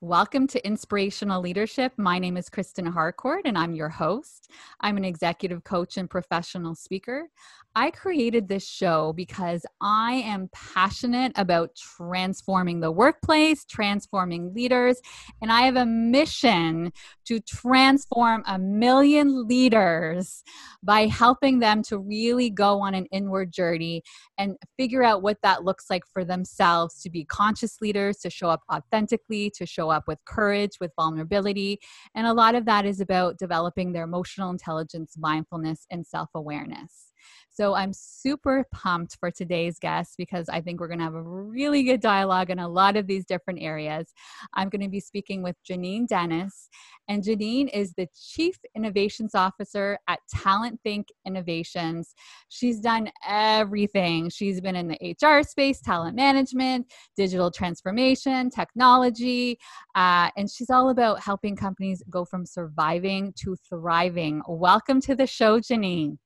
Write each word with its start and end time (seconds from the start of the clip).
Welcome 0.00 0.48
to 0.48 0.66
Inspirational 0.66 1.40
Leadership. 1.40 1.92
My 1.96 2.18
name 2.18 2.36
is 2.36 2.48
Kristen 2.48 2.84
Harcourt 2.84 3.42
and 3.44 3.56
I'm 3.56 3.74
your 3.74 3.88
host. 3.88 4.50
I'm 4.80 4.96
an 4.96 5.04
executive 5.04 5.62
coach 5.62 5.96
and 5.96 6.10
professional 6.10 6.74
speaker. 6.74 7.28
I 7.76 7.90
created 7.90 8.46
this 8.46 8.66
show 8.66 9.12
because 9.14 9.66
I 9.80 10.22
am 10.26 10.48
passionate 10.52 11.32
about 11.34 11.74
transforming 11.74 12.78
the 12.78 12.92
workplace, 12.92 13.64
transforming 13.64 14.54
leaders, 14.54 15.00
and 15.42 15.50
I 15.50 15.62
have 15.62 15.74
a 15.74 15.86
mission 15.86 16.92
to 17.24 17.40
transform 17.40 18.44
a 18.46 18.58
million 18.60 19.48
leaders 19.48 20.44
by 20.84 21.06
helping 21.06 21.58
them 21.58 21.82
to 21.84 21.98
really 21.98 22.48
go 22.48 22.80
on 22.80 22.94
an 22.94 23.06
inward 23.06 23.52
journey 23.52 24.02
and 24.38 24.56
figure 24.76 25.02
out 25.02 25.22
what 25.22 25.38
that 25.42 25.64
looks 25.64 25.90
like 25.90 26.04
for 26.06 26.24
themselves 26.24 27.00
to 27.02 27.10
be 27.10 27.24
conscious 27.24 27.80
leaders, 27.80 28.18
to 28.18 28.30
show 28.30 28.48
up 28.48 28.62
authentically, 28.72 29.50
to 29.56 29.66
show 29.66 29.83
up 29.90 30.04
with 30.06 30.18
courage, 30.24 30.72
with 30.80 30.92
vulnerability. 30.96 31.80
And 32.14 32.26
a 32.26 32.32
lot 32.32 32.54
of 32.54 32.64
that 32.66 32.86
is 32.86 33.00
about 33.00 33.38
developing 33.38 33.92
their 33.92 34.04
emotional 34.04 34.50
intelligence, 34.50 35.16
mindfulness, 35.18 35.86
and 35.90 36.06
self 36.06 36.30
awareness. 36.34 37.12
So 37.50 37.74
I'm 37.74 37.92
super 37.92 38.64
pumped 38.72 39.16
for 39.20 39.30
today's 39.30 39.78
guest 39.78 40.14
because 40.18 40.48
I 40.48 40.60
think 40.60 40.80
we're 40.80 40.88
going 40.88 40.98
to 40.98 41.04
have 41.04 41.14
a 41.14 41.22
really 41.22 41.84
good 41.84 42.00
dialogue 42.00 42.50
in 42.50 42.58
a 42.58 42.68
lot 42.68 42.96
of 42.96 43.06
these 43.06 43.24
different 43.24 43.62
areas. 43.62 44.12
I'm 44.54 44.68
going 44.68 44.82
to 44.82 44.88
be 44.88 45.00
speaking 45.00 45.42
with 45.42 45.54
Janine 45.68 46.08
Dennis, 46.08 46.68
and 47.08 47.22
Janine 47.22 47.70
is 47.72 47.92
the 47.92 48.08
Chief 48.14 48.56
Innovations 48.74 49.34
Officer 49.34 49.98
at 50.08 50.18
Talent 50.34 50.80
Think 50.82 51.08
Innovations. 51.26 52.14
She's 52.48 52.80
done 52.80 53.10
everything. 53.26 54.30
She's 54.30 54.60
been 54.60 54.76
in 54.76 54.88
the 54.88 55.16
HR 55.22 55.42
space, 55.42 55.80
talent 55.80 56.16
management, 56.16 56.92
digital 57.16 57.50
transformation, 57.50 58.50
technology, 58.50 59.58
uh, 59.94 60.30
and 60.36 60.50
she's 60.50 60.70
all 60.70 60.90
about 60.90 61.20
helping 61.20 61.56
companies 61.56 62.02
go 62.10 62.24
from 62.24 62.46
surviving 62.46 63.32
to 63.36 63.56
thriving. 63.68 64.42
Welcome 64.48 65.00
to 65.02 65.14
the 65.14 65.26
show, 65.26 65.60
Janine. 65.60 66.18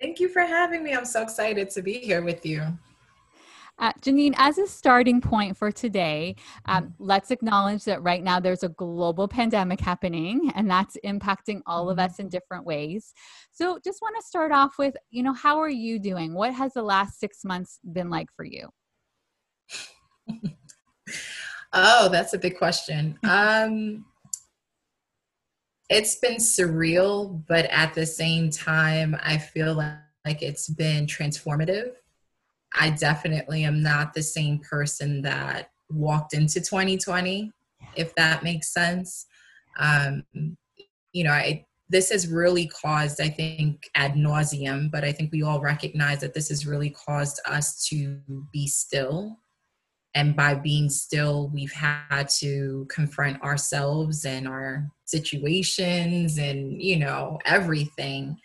Thank 0.00 0.18
you 0.18 0.28
for 0.28 0.42
having 0.42 0.82
me. 0.82 0.94
I'm 0.94 1.04
so 1.04 1.22
excited 1.22 1.68
to 1.70 1.82
be 1.82 1.94
here 1.94 2.22
with 2.22 2.46
you. 2.46 2.62
Uh, 3.78 3.92
Janine, 4.02 4.34
as 4.36 4.58
a 4.58 4.66
starting 4.66 5.20
point 5.22 5.56
for 5.56 5.72
today, 5.72 6.36
um, 6.66 6.94
let's 6.98 7.30
acknowledge 7.30 7.84
that 7.84 8.02
right 8.02 8.22
now 8.22 8.38
there's 8.38 8.62
a 8.62 8.68
global 8.68 9.26
pandemic 9.26 9.80
happening 9.80 10.52
and 10.54 10.70
that's 10.70 10.98
impacting 11.04 11.62
all 11.66 11.88
of 11.88 11.98
us 11.98 12.18
in 12.18 12.28
different 12.28 12.66
ways. 12.66 13.14
So, 13.52 13.78
just 13.82 14.02
want 14.02 14.16
to 14.20 14.26
start 14.26 14.52
off 14.52 14.76
with, 14.78 14.94
you 15.10 15.22
know, 15.22 15.32
how 15.32 15.58
are 15.58 15.70
you 15.70 15.98
doing? 15.98 16.34
What 16.34 16.52
has 16.52 16.74
the 16.74 16.82
last 16.82 17.18
six 17.18 17.42
months 17.42 17.78
been 17.90 18.10
like 18.10 18.28
for 18.36 18.44
you? 18.44 18.68
oh, 21.72 22.10
that's 22.10 22.34
a 22.34 22.38
big 22.38 22.58
question. 22.58 23.18
Um, 23.24 24.04
it's 25.90 26.14
been 26.14 26.36
surreal, 26.36 27.42
but 27.48 27.66
at 27.66 27.94
the 27.94 28.06
same 28.06 28.48
time, 28.48 29.16
I 29.22 29.36
feel 29.36 29.74
like, 29.74 29.96
like 30.24 30.40
it's 30.40 30.68
been 30.68 31.06
transformative. 31.06 31.90
I 32.78 32.90
definitely 32.90 33.64
am 33.64 33.82
not 33.82 34.14
the 34.14 34.22
same 34.22 34.60
person 34.60 35.22
that 35.22 35.72
walked 35.90 36.32
into 36.32 36.60
2020, 36.60 37.50
if 37.96 38.14
that 38.14 38.44
makes 38.44 38.72
sense. 38.72 39.26
Um, 39.78 40.24
you 41.12 41.24
know, 41.24 41.32
I, 41.32 41.66
this 41.88 42.10
has 42.10 42.28
really 42.28 42.68
caused, 42.68 43.20
I 43.20 43.28
think, 43.28 43.90
ad 43.96 44.14
nauseum, 44.14 44.92
but 44.92 45.02
I 45.02 45.10
think 45.10 45.32
we 45.32 45.42
all 45.42 45.60
recognize 45.60 46.20
that 46.20 46.34
this 46.34 46.50
has 46.50 46.64
really 46.64 46.90
caused 46.90 47.40
us 47.46 47.84
to 47.88 48.20
be 48.52 48.68
still 48.68 49.38
and 50.14 50.34
by 50.34 50.54
being 50.54 50.88
still 50.88 51.50
we've 51.54 51.72
had 51.72 52.28
to 52.28 52.86
confront 52.90 53.40
ourselves 53.42 54.24
and 54.24 54.48
our 54.48 54.88
situations 55.04 56.38
and 56.38 56.82
you 56.82 56.98
know 56.98 57.38
everything. 57.44 58.36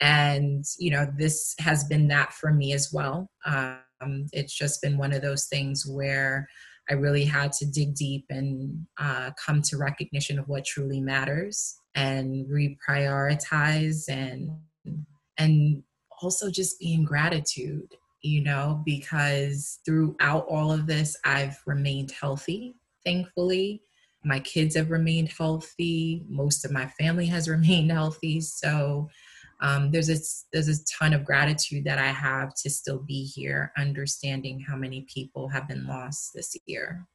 And 0.00 0.64
you 0.78 0.90
know 0.90 1.06
this 1.16 1.54
has 1.58 1.84
been 1.84 2.08
that 2.08 2.32
for 2.32 2.52
me 2.52 2.72
as 2.72 2.90
well. 2.92 3.30
Um, 3.44 4.26
it's 4.32 4.54
just 4.56 4.80
been 4.82 4.96
one 4.96 5.12
of 5.12 5.22
those 5.22 5.46
things 5.46 5.86
where 5.86 6.48
i 6.88 6.94
really 6.94 7.24
had 7.24 7.52
to 7.52 7.66
dig 7.66 7.94
deep 7.94 8.24
and 8.30 8.86
uh, 8.98 9.30
come 9.44 9.60
to 9.62 9.76
recognition 9.76 10.38
of 10.38 10.48
what 10.48 10.64
truly 10.64 11.00
matters 11.00 11.76
and 11.94 12.46
reprioritize 12.46 14.08
and 14.08 14.50
and 15.38 15.82
also 16.22 16.50
just 16.50 16.78
be 16.78 16.94
in 16.94 17.04
gratitude 17.04 17.96
you 18.22 18.42
know, 18.42 18.82
because 18.84 19.78
throughout 19.84 20.46
all 20.48 20.72
of 20.72 20.86
this, 20.86 21.16
I've 21.24 21.58
remained 21.66 22.10
healthy, 22.10 22.76
thankfully. 23.04 23.82
My 24.24 24.40
kids 24.40 24.76
have 24.76 24.90
remained 24.90 25.32
healthy. 25.36 26.24
Most 26.28 26.64
of 26.64 26.72
my 26.72 26.86
family 26.86 27.26
has 27.26 27.48
remained 27.48 27.90
healthy. 27.90 28.40
So 28.40 29.08
um, 29.62 29.90
there's 29.90 30.08
a 30.08 30.16
there's 30.52 30.68
a 30.68 30.84
ton 30.84 31.12
of 31.12 31.24
gratitude 31.24 31.84
that 31.84 31.98
I 31.98 32.08
have 32.08 32.54
to 32.62 32.70
still 32.70 32.98
be 32.98 33.24
here, 33.24 33.72
understanding 33.76 34.60
how 34.60 34.76
many 34.76 35.06
people 35.12 35.48
have 35.48 35.68
been 35.68 35.86
lost 35.86 36.32
this 36.34 36.56
year. 36.66 37.06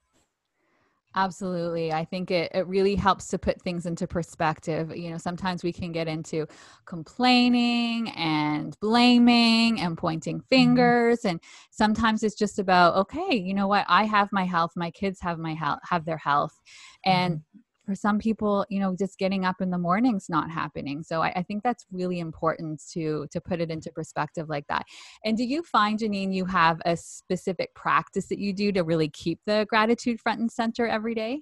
Absolutely. 1.17 1.93
I 1.93 2.03
think 2.03 2.29
it, 2.29 2.51
it 2.53 2.67
really 2.67 2.95
helps 2.95 3.27
to 3.29 3.39
put 3.39 3.61
things 3.61 3.85
into 3.85 4.05
perspective. 4.05 4.95
You 4.95 5.11
know, 5.11 5.17
sometimes 5.17 5.63
we 5.63 5.71
can 5.71 5.93
get 5.93 6.09
into 6.09 6.45
complaining 6.85 8.09
and 8.09 8.77
blaming 8.81 9.79
and 9.79 9.97
pointing 9.97 10.39
mm-hmm. 10.39 10.47
fingers. 10.47 11.19
Mm-hmm. 11.19 11.27
And 11.27 11.39
sometimes 11.71 12.21
it's 12.21 12.35
just 12.35 12.59
about, 12.59 12.95
okay, 12.95 13.33
you 13.33 13.53
know 13.53 13.67
what? 13.67 13.85
I 13.87 14.03
have 14.03 14.27
my 14.33 14.43
health, 14.43 14.71
my 14.75 14.91
kids 14.91 15.21
have 15.21 15.39
my 15.39 15.53
health, 15.53 15.79
have 15.83 16.03
their 16.03 16.17
health. 16.17 16.59
And 17.05 17.35
mm-hmm 17.35 17.59
for 17.85 17.95
some 17.95 18.19
people 18.19 18.65
you 18.69 18.79
know 18.79 18.95
just 18.95 19.17
getting 19.17 19.45
up 19.45 19.61
in 19.61 19.69
the 19.69 19.77
morning's 19.77 20.29
not 20.29 20.49
happening. 20.49 21.03
So 21.03 21.21
I, 21.21 21.31
I, 21.35 21.43
think 21.43 21.63
that's 21.63 21.85
really 21.91 22.19
important 22.19 22.81
to 22.93 23.27
to 23.31 23.41
put 23.41 23.61
it 23.61 23.69
into 23.71 23.91
perspective 23.91 24.49
like 24.49 24.67
that. 24.67 24.85
And 25.23 25.37
do 25.37 25.43
you 25.43 25.63
find 25.63 25.99
janine 25.99 26.33
you 26.33 26.45
have 26.45 26.81
a 26.85 26.97
specific 26.97 27.73
practice 27.75 28.27
that 28.27 28.39
you 28.39 28.53
do 28.53 28.71
to 28.71 28.83
really 28.83 29.09
keep 29.09 29.39
the 29.45 29.65
gratitude 29.69 30.19
front 30.19 30.39
and 30.39 30.51
center 30.51 30.87
every 30.87 31.15
day? 31.15 31.41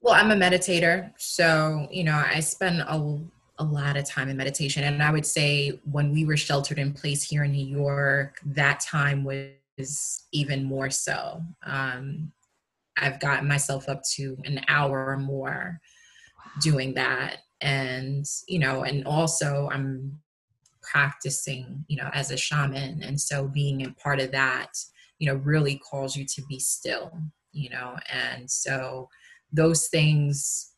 Well 0.00 0.14
i'm 0.14 0.30
a 0.30 0.36
meditator 0.36 1.12
so 1.18 1.86
you 1.90 2.04
know 2.04 2.22
i 2.26 2.40
spend 2.40 2.80
a, 2.80 3.18
a 3.58 3.64
lot 3.64 3.96
of 3.96 4.04
time 4.04 4.28
in 4.28 4.36
meditation. 4.36 4.84
And 4.84 5.02
i 5.02 5.10
would 5.10 5.26
say 5.26 5.80
when 5.90 6.12
we 6.12 6.24
were 6.24 6.36
sheltered 6.36 6.78
in 6.78 6.92
place 6.92 7.22
here 7.22 7.44
in 7.44 7.52
new 7.52 7.64
york 7.64 8.40
that 8.44 8.80
time 8.80 9.24
was 9.24 10.24
even 10.32 10.64
more 10.64 10.90
so. 10.90 11.42
Um, 11.64 12.32
I've 13.00 13.20
gotten 13.20 13.48
myself 13.48 13.88
up 13.88 14.02
to 14.16 14.36
an 14.44 14.60
hour 14.68 15.06
or 15.06 15.16
more 15.18 15.80
wow. 16.38 16.52
doing 16.62 16.94
that. 16.94 17.38
And, 17.60 18.24
you 18.48 18.58
know, 18.58 18.84
and 18.84 19.06
also 19.06 19.68
I'm 19.72 20.18
practicing, 20.82 21.84
you 21.88 21.96
know, 21.96 22.10
as 22.12 22.30
a 22.30 22.36
shaman. 22.36 23.02
And 23.02 23.20
so 23.20 23.48
being 23.48 23.86
a 23.86 23.90
part 23.92 24.20
of 24.20 24.32
that, 24.32 24.70
you 25.18 25.26
know, 25.26 25.36
really 25.36 25.78
calls 25.78 26.16
you 26.16 26.24
to 26.24 26.42
be 26.48 26.58
still, 26.58 27.12
you 27.52 27.70
know, 27.70 27.96
and 28.12 28.50
so 28.50 29.08
those 29.52 29.88
things 29.88 30.70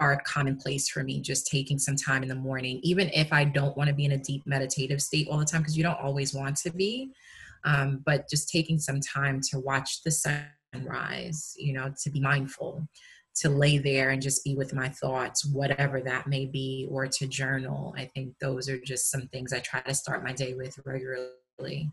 are 0.00 0.20
commonplace 0.26 0.88
for 0.88 1.04
me 1.04 1.20
just 1.20 1.46
taking 1.46 1.78
some 1.78 1.94
time 1.94 2.22
in 2.22 2.28
the 2.28 2.34
morning 2.34 2.80
even 2.82 3.08
if 3.14 3.32
i 3.32 3.44
don't 3.44 3.76
want 3.76 3.86
to 3.86 3.94
be 3.94 4.04
in 4.04 4.12
a 4.12 4.18
deep 4.18 4.42
meditative 4.46 5.00
state 5.00 5.28
all 5.30 5.38
the 5.38 5.44
time 5.44 5.60
because 5.60 5.76
you 5.76 5.82
don't 5.84 6.00
always 6.00 6.34
want 6.34 6.56
to 6.56 6.70
be 6.72 7.12
um, 7.64 8.02
but 8.04 8.28
just 8.28 8.48
taking 8.48 8.80
some 8.80 8.98
time 9.00 9.40
to 9.40 9.60
watch 9.60 10.02
the 10.02 10.10
sun 10.10 10.44
rise, 10.80 11.54
you 11.56 11.72
know, 11.72 11.92
to 12.02 12.10
be 12.10 12.20
mindful, 12.20 12.86
to 13.36 13.48
lay 13.48 13.78
there 13.78 14.10
and 14.10 14.20
just 14.20 14.44
be 14.44 14.54
with 14.54 14.74
my 14.74 14.88
thoughts, 14.88 15.44
whatever 15.44 16.00
that 16.00 16.26
may 16.26 16.46
be, 16.46 16.86
or 16.90 17.06
to 17.06 17.26
journal. 17.26 17.94
I 17.96 18.06
think 18.14 18.34
those 18.40 18.68
are 18.68 18.78
just 18.78 19.10
some 19.10 19.28
things 19.28 19.52
I 19.52 19.60
try 19.60 19.80
to 19.80 19.94
start 19.94 20.24
my 20.24 20.32
day 20.32 20.54
with 20.54 20.78
regularly. 20.84 21.90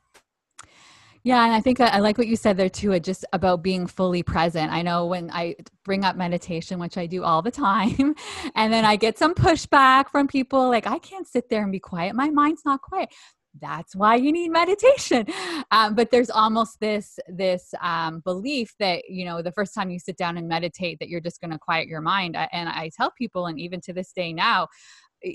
Yeah, 1.24 1.44
and 1.44 1.54
I 1.54 1.60
think 1.60 1.82
I 1.82 2.00
like 2.00 2.18
what 2.18 2.28
you 2.28 2.38
said 2.38 2.56
there 2.56 2.70
too. 2.70 2.98
Just 3.02 3.26
about 3.34 3.62
being 3.62 3.88
fully 3.88 4.24
present. 4.24 4.72
I 4.72 4.82
know 4.82 5.06
when 5.06 5.30
I 5.32 5.56
bring 5.84 6.06
up 6.06 6.16
meditation, 6.16 6.80
which 6.80 6.98
I 6.98 7.08
do 7.08 7.24
all 7.24 7.42
the 7.42 7.52
time, 7.52 8.16
and 8.56 8.72
then 8.72 8.86
I 8.86 8.96
get 8.96 9.18
some 9.18 9.36
pushback 9.36 10.10
from 10.10 10.28
people 10.28 10.70
like, 10.70 10.88
I 10.88 10.98
can't 10.98 11.28
sit 11.28 11.50
there 11.50 11.62
and 11.62 11.74
be 11.74 11.80
quiet. 11.80 12.16
My 12.16 12.30
mind's 12.30 12.62
not 12.64 12.82
quiet 12.82 13.10
that's 13.60 13.96
why 13.96 14.16
you 14.16 14.32
need 14.32 14.50
meditation. 14.50 15.26
Um, 15.72 15.94
but 15.94 16.10
there's 16.10 16.32
almost 16.32 16.80
this 16.80 17.20
this 17.28 17.76
um, 17.80 18.22
belief 18.22 18.74
that 18.80 19.08
you 19.08 19.24
know 19.24 19.44
the 19.44 19.52
first 19.52 19.76
time 19.76 19.92
you 19.92 20.00
sit 20.00 20.18
down 20.18 20.36
and 20.36 20.48
meditate 20.48 20.98
that 21.00 21.10
you're 21.10 21.22
just 21.22 21.40
going 21.42 21.52
to 21.52 21.60
quiet 21.60 21.88
your 21.88 22.02
mind. 22.02 22.36
And 22.52 22.68
i 22.70 22.90
tell 22.98 23.12
people 23.12 23.46
and 23.46 23.60
even 23.60 23.80
to 23.82 23.94
this 23.94 24.12
day 24.12 24.34
now 24.34 24.68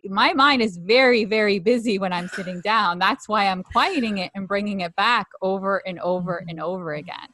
my 0.06 0.32
mind 0.32 0.60
is 0.60 0.76
very 0.76 1.24
very 1.24 1.60
busy 1.60 2.00
when 2.00 2.12
i'm 2.12 2.26
sitting 2.28 2.60
down. 2.62 2.98
That's 2.98 3.28
why 3.28 3.46
i'm 3.46 3.62
quieting 3.62 4.18
it 4.18 4.32
and 4.34 4.48
bringing 4.48 4.80
it 4.80 4.96
back 4.96 5.28
over 5.40 5.82
and 5.86 6.00
over 6.00 6.44
and 6.48 6.60
over 6.60 6.94
again. 6.94 7.28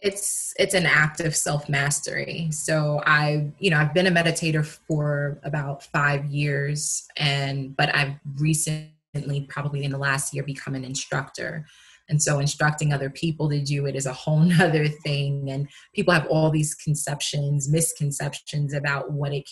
It's 0.00 0.54
it's 0.58 0.74
an 0.74 0.86
act 0.86 1.20
of 1.20 1.36
self 1.36 1.68
mastery 1.68 2.48
so 2.50 3.02
i 3.04 3.50
you 3.58 3.68
know 3.70 3.78
i've 3.78 3.92
been 3.92 4.06
a 4.06 4.12
meditator 4.12 4.64
for 4.64 5.38
about 5.42 5.82
five 5.82 6.24
years 6.26 7.06
and 7.16 7.76
but 7.76 7.94
i've 7.94 8.14
recently 8.36 8.92
recently, 9.14 9.46
probably 9.48 9.84
in 9.84 9.90
the 9.90 9.98
last 9.98 10.34
year, 10.34 10.42
become 10.42 10.74
an 10.74 10.84
instructor. 10.84 11.66
And 12.08 12.22
so 12.22 12.38
instructing 12.38 12.92
other 12.92 13.10
people 13.10 13.50
to 13.50 13.62
do 13.62 13.86
it 13.86 13.94
is 13.94 14.06
a 14.06 14.12
whole 14.12 14.40
nother 14.58 14.88
thing. 14.88 15.50
And 15.50 15.68
people 15.94 16.14
have 16.14 16.26
all 16.26 16.50
these 16.50 16.74
conceptions, 16.74 17.68
misconceptions 17.70 18.72
about 18.74 19.12
what 19.12 19.32
it 19.32 19.48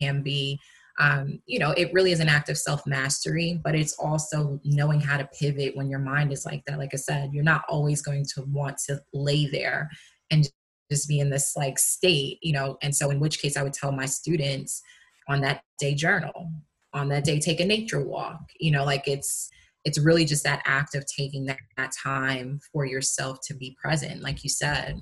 can 0.00 0.22
be. 0.22 0.58
Um, 0.98 1.40
you 1.46 1.58
know, 1.58 1.70
it 1.70 1.92
really 1.94 2.12
is 2.12 2.20
an 2.20 2.28
act 2.28 2.50
of 2.50 2.58
self 2.58 2.86
mastery, 2.86 3.58
but 3.62 3.74
it's 3.74 3.94
also 3.94 4.60
knowing 4.64 5.00
how 5.00 5.16
to 5.16 5.28
pivot 5.38 5.76
when 5.76 5.88
your 5.88 6.00
mind 6.00 6.32
is 6.32 6.44
like 6.44 6.62
that. 6.66 6.78
Like 6.78 6.90
I 6.92 6.98
said, 6.98 7.30
you're 7.32 7.44
not 7.44 7.62
always 7.68 8.02
going 8.02 8.24
to 8.34 8.42
want 8.42 8.76
to 8.88 9.00
lay 9.14 9.46
there 9.46 9.88
and 10.30 10.46
just 10.90 11.08
be 11.08 11.20
in 11.20 11.30
this 11.30 11.54
like 11.56 11.78
state, 11.78 12.38
you 12.42 12.52
know. 12.52 12.76
And 12.82 12.94
so, 12.94 13.08
in 13.10 13.20
which 13.20 13.40
case, 13.40 13.56
I 13.56 13.62
would 13.62 13.72
tell 13.72 13.92
my 13.92 14.04
students 14.04 14.82
on 15.28 15.40
that 15.40 15.62
day 15.78 15.94
journal, 15.94 16.50
on 16.92 17.08
that 17.08 17.24
day 17.24 17.38
take 17.38 17.60
a 17.60 17.64
nature 17.64 18.04
walk. 18.04 18.40
You 18.58 18.70
know, 18.70 18.84
like 18.84 19.06
it's 19.06 19.50
it's 19.84 19.98
really 19.98 20.24
just 20.24 20.44
that 20.44 20.62
act 20.66 20.94
of 20.94 21.04
taking 21.06 21.46
that, 21.46 21.58
that 21.76 21.92
time 21.92 22.60
for 22.72 22.84
yourself 22.84 23.38
to 23.46 23.54
be 23.54 23.76
present, 23.82 24.20
like 24.22 24.44
you 24.44 24.50
said. 24.50 25.00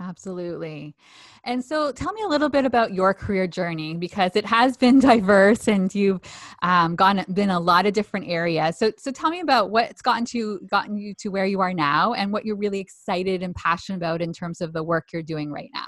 Absolutely. 0.00 0.96
And 1.44 1.62
so 1.62 1.92
tell 1.92 2.12
me 2.14 2.22
a 2.22 2.26
little 2.26 2.48
bit 2.48 2.64
about 2.64 2.94
your 2.94 3.12
career 3.12 3.46
journey 3.46 3.94
because 3.94 4.34
it 4.34 4.46
has 4.46 4.78
been 4.78 4.98
diverse 5.00 5.68
and 5.68 5.94
you've 5.94 6.20
um, 6.62 6.96
gone 6.96 7.22
been 7.34 7.50
a 7.50 7.60
lot 7.60 7.84
of 7.84 7.92
different 7.92 8.26
areas. 8.26 8.78
So 8.78 8.92
so 8.96 9.10
tell 9.10 9.28
me 9.28 9.40
about 9.40 9.70
what's 9.70 10.00
gotten 10.00 10.24
to 10.26 10.58
gotten 10.70 10.96
you 10.96 11.12
to 11.18 11.28
where 11.28 11.44
you 11.44 11.60
are 11.60 11.74
now 11.74 12.14
and 12.14 12.32
what 12.32 12.46
you're 12.46 12.56
really 12.56 12.80
excited 12.80 13.42
and 13.42 13.54
passionate 13.54 13.98
about 13.98 14.22
in 14.22 14.32
terms 14.32 14.62
of 14.62 14.72
the 14.72 14.82
work 14.82 15.08
you're 15.12 15.22
doing 15.22 15.52
right 15.52 15.70
now. 15.74 15.86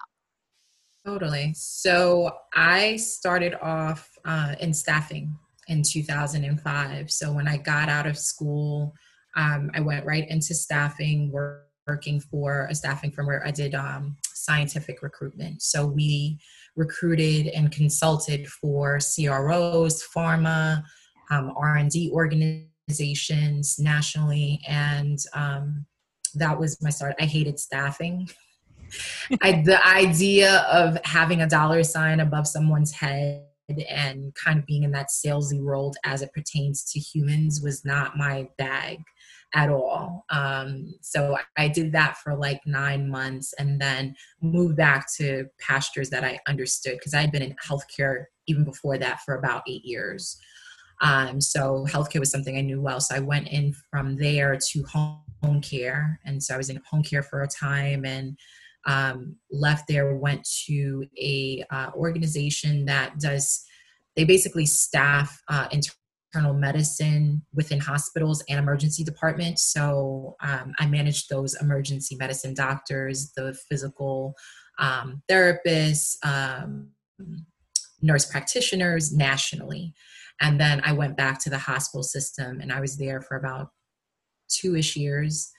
Totally. 1.04 1.52
So 1.56 2.30
I 2.54 2.96
started 2.96 3.54
off 3.60 4.08
uh, 4.24 4.54
in 4.60 4.72
staffing 4.72 5.36
in 5.68 5.82
2005. 5.82 7.10
So 7.10 7.32
when 7.32 7.48
I 7.48 7.56
got 7.56 7.88
out 7.88 8.06
of 8.06 8.16
school, 8.16 8.94
um, 9.36 9.70
I 9.74 9.80
went 9.80 10.06
right 10.06 10.28
into 10.28 10.54
staffing, 10.54 11.30
work 11.32 11.66
working 11.86 12.20
for 12.20 12.66
a 12.70 12.74
staffing 12.74 13.10
firm 13.10 13.26
where 13.26 13.46
I 13.46 13.50
did 13.50 13.74
um, 13.74 14.16
scientific 14.34 15.02
recruitment. 15.02 15.62
So 15.62 15.86
we 15.86 16.38
recruited 16.76 17.48
and 17.48 17.70
consulted 17.70 18.46
for 18.48 18.98
CROs, 18.98 20.04
pharma, 20.14 20.82
um, 21.30 21.52
R&D 21.56 22.10
organizations 22.12 23.76
nationally, 23.78 24.60
and 24.68 25.18
um, 25.34 25.86
that 26.34 26.58
was 26.58 26.80
my 26.82 26.90
start. 26.90 27.14
I 27.20 27.24
hated 27.24 27.58
staffing. 27.58 28.28
I, 29.42 29.62
the 29.64 29.84
idea 29.86 30.60
of 30.70 30.98
having 31.04 31.42
a 31.42 31.48
dollar 31.48 31.82
sign 31.82 32.20
above 32.20 32.46
someone's 32.46 32.92
head 32.92 33.46
and 33.88 34.34
kind 34.34 34.58
of 34.58 34.66
being 34.66 34.82
in 34.82 34.90
that 34.92 35.08
salesy 35.08 35.62
world 35.62 35.96
as 36.04 36.22
it 36.22 36.32
pertains 36.32 36.84
to 36.92 36.98
humans 36.98 37.60
was 37.62 37.84
not 37.84 38.16
my 38.16 38.48
bag 38.58 38.98
at 39.54 39.70
all. 39.70 40.24
Um, 40.30 40.94
so 41.00 41.36
I 41.58 41.68
did 41.68 41.92
that 41.92 42.16
for 42.16 42.34
like 42.34 42.60
nine 42.66 43.08
months 43.08 43.52
and 43.58 43.80
then 43.80 44.14
moved 44.40 44.76
back 44.76 45.06
to 45.16 45.46
pastures 45.60 46.10
that 46.10 46.24
I 46.24 46.40
understood 46.48 46.94
because 46.98 47.14
I 47.14 47.20
had 47.20 47.32
been 47.32 47.42
in 47.42 47.54
healthcare 47.64 48.24
even 48.46 48.64
before 48.64 48.98
that 48.98 49.20
for 49.20 49.36
about 49.36 49.62
eight 49.68 49.84
years. 49.84 50.38
Um, 51.02 51.40
so 51.40 51.84
healthcare 51.88 52.20
was 52.20 52.30
something 52.30 52.56
I 52.56 52.62
knew 52.62 52.80
well. 52.80 53.00
So 53.00 53.14
I 53.14 53.20
went 53.20 53.48
in 53.48 53.74
from 53.90 54.16
there 54.16 54.56
to 54.56 54.82
home, 54.84 55.20
home 55.42 55.60
care. 55.60 56.20
And 56.24 56.42
so 56.42 56.54
I 56.54 56.56
was 56.56 56.70
in 56.70 56.80
home 56.88 57.02
care 57.02 57.22
for 57.22 57.42
a 57.42 57.48
time 57.48 58.04
and 58.04 58.38
um, 58.86 59.36
left 59.50 59.88
there, 59.88 60.14
went 60.16 60.46
to 60.66 61.06
a 61.18 61.64
uh, 61.70 61.90
organization 61.94 62.84
that 62.86 63.18
does, 63.18 63.64
they 64.16 64.24
basically 64.24 64.66
staff 64.66 65.40
uh, 65.48 65.68
internal 65.70 66.54
medicine 66.54 67.42
within 67.54 67.80
hospitals 67.80 68.42
and 68.48 68.58
emergency 68.58 69.04
departments. 69.04 69.62
So 69.62 70.36
um, 70.40 70.72
I 70.78 70.86
managed 70.86 71.28
those 71.28 71.54
emergency 71.60 72.16
medicine 72.16 72.54
doctors, 72.54 73.32
the 73.36 73.56
physical 73.68 74.34
um, 74.78 75.22
therapists, 75.30 76.16
um, 76.24 76.88
nurse 78.02 78.26
practitioners 78.26 79.12
nationally. 79.12 79.94
And 80.40 80.60
then 80.60 80.82
I 80.84 80.92
went 80.92 81.16
back 81.16 81.38
to 81.40 81.50
the 81.50 81.58
hospital 81.58 82.02
system 82.02 82.60
and 82.60 82.72
I 82.72 82.80
was 82.80 82.96
there 82.96 83.20
for 83.20 83.36
about 83.36 83.68
two 84.48 84.76
ish 84.76 84.96
years. 84.96 85.50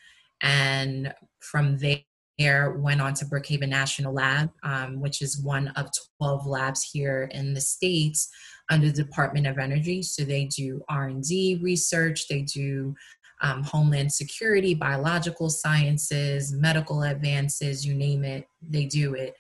And 0.41 1.13
from 1.39 1.77
there, 1.77 1.99
went 2.39 3.01
on 3.01 3.13
to 3.15 3.25
Brookhaven 3.25 3.69
National 3.69 4.13
Lab, 4.13 4.49
um, 4.63 4.99
which 4.99 5.21
is 5.21 5.41
one 5.41 5.69
of 5.69 5.89
12 6.17 6.47
labs 6.47 6.81
here 6.81 7.29
in 7.31 7.53
the 7.53 7.61
States 7.61 8.29
under 8.69 8.87
the 8.87 9.03
Department 9.03 9.47
of 9.47 9.59
Energy. 9.59 10.01
So 10.01 10.23
they 10.23 10.45
do 10.45 10.83
R&D 10.89 11.59
research, 11.61 12.27
they 12.27 12.41
do 12.41 12.95
um, 13.41 13.61
homeland 13.63 14.11
security, 14.11 14.73
biological 14.73 15.49
sciences, 15.49 16.53
medical 16.53 17.03
advances, 17.03 17.85
you 17.85 17.93
name 17.93 18.23
it, 18.23 18.47
they 18.67 18.85
do 18.85 19.13
it. 19.15 19.35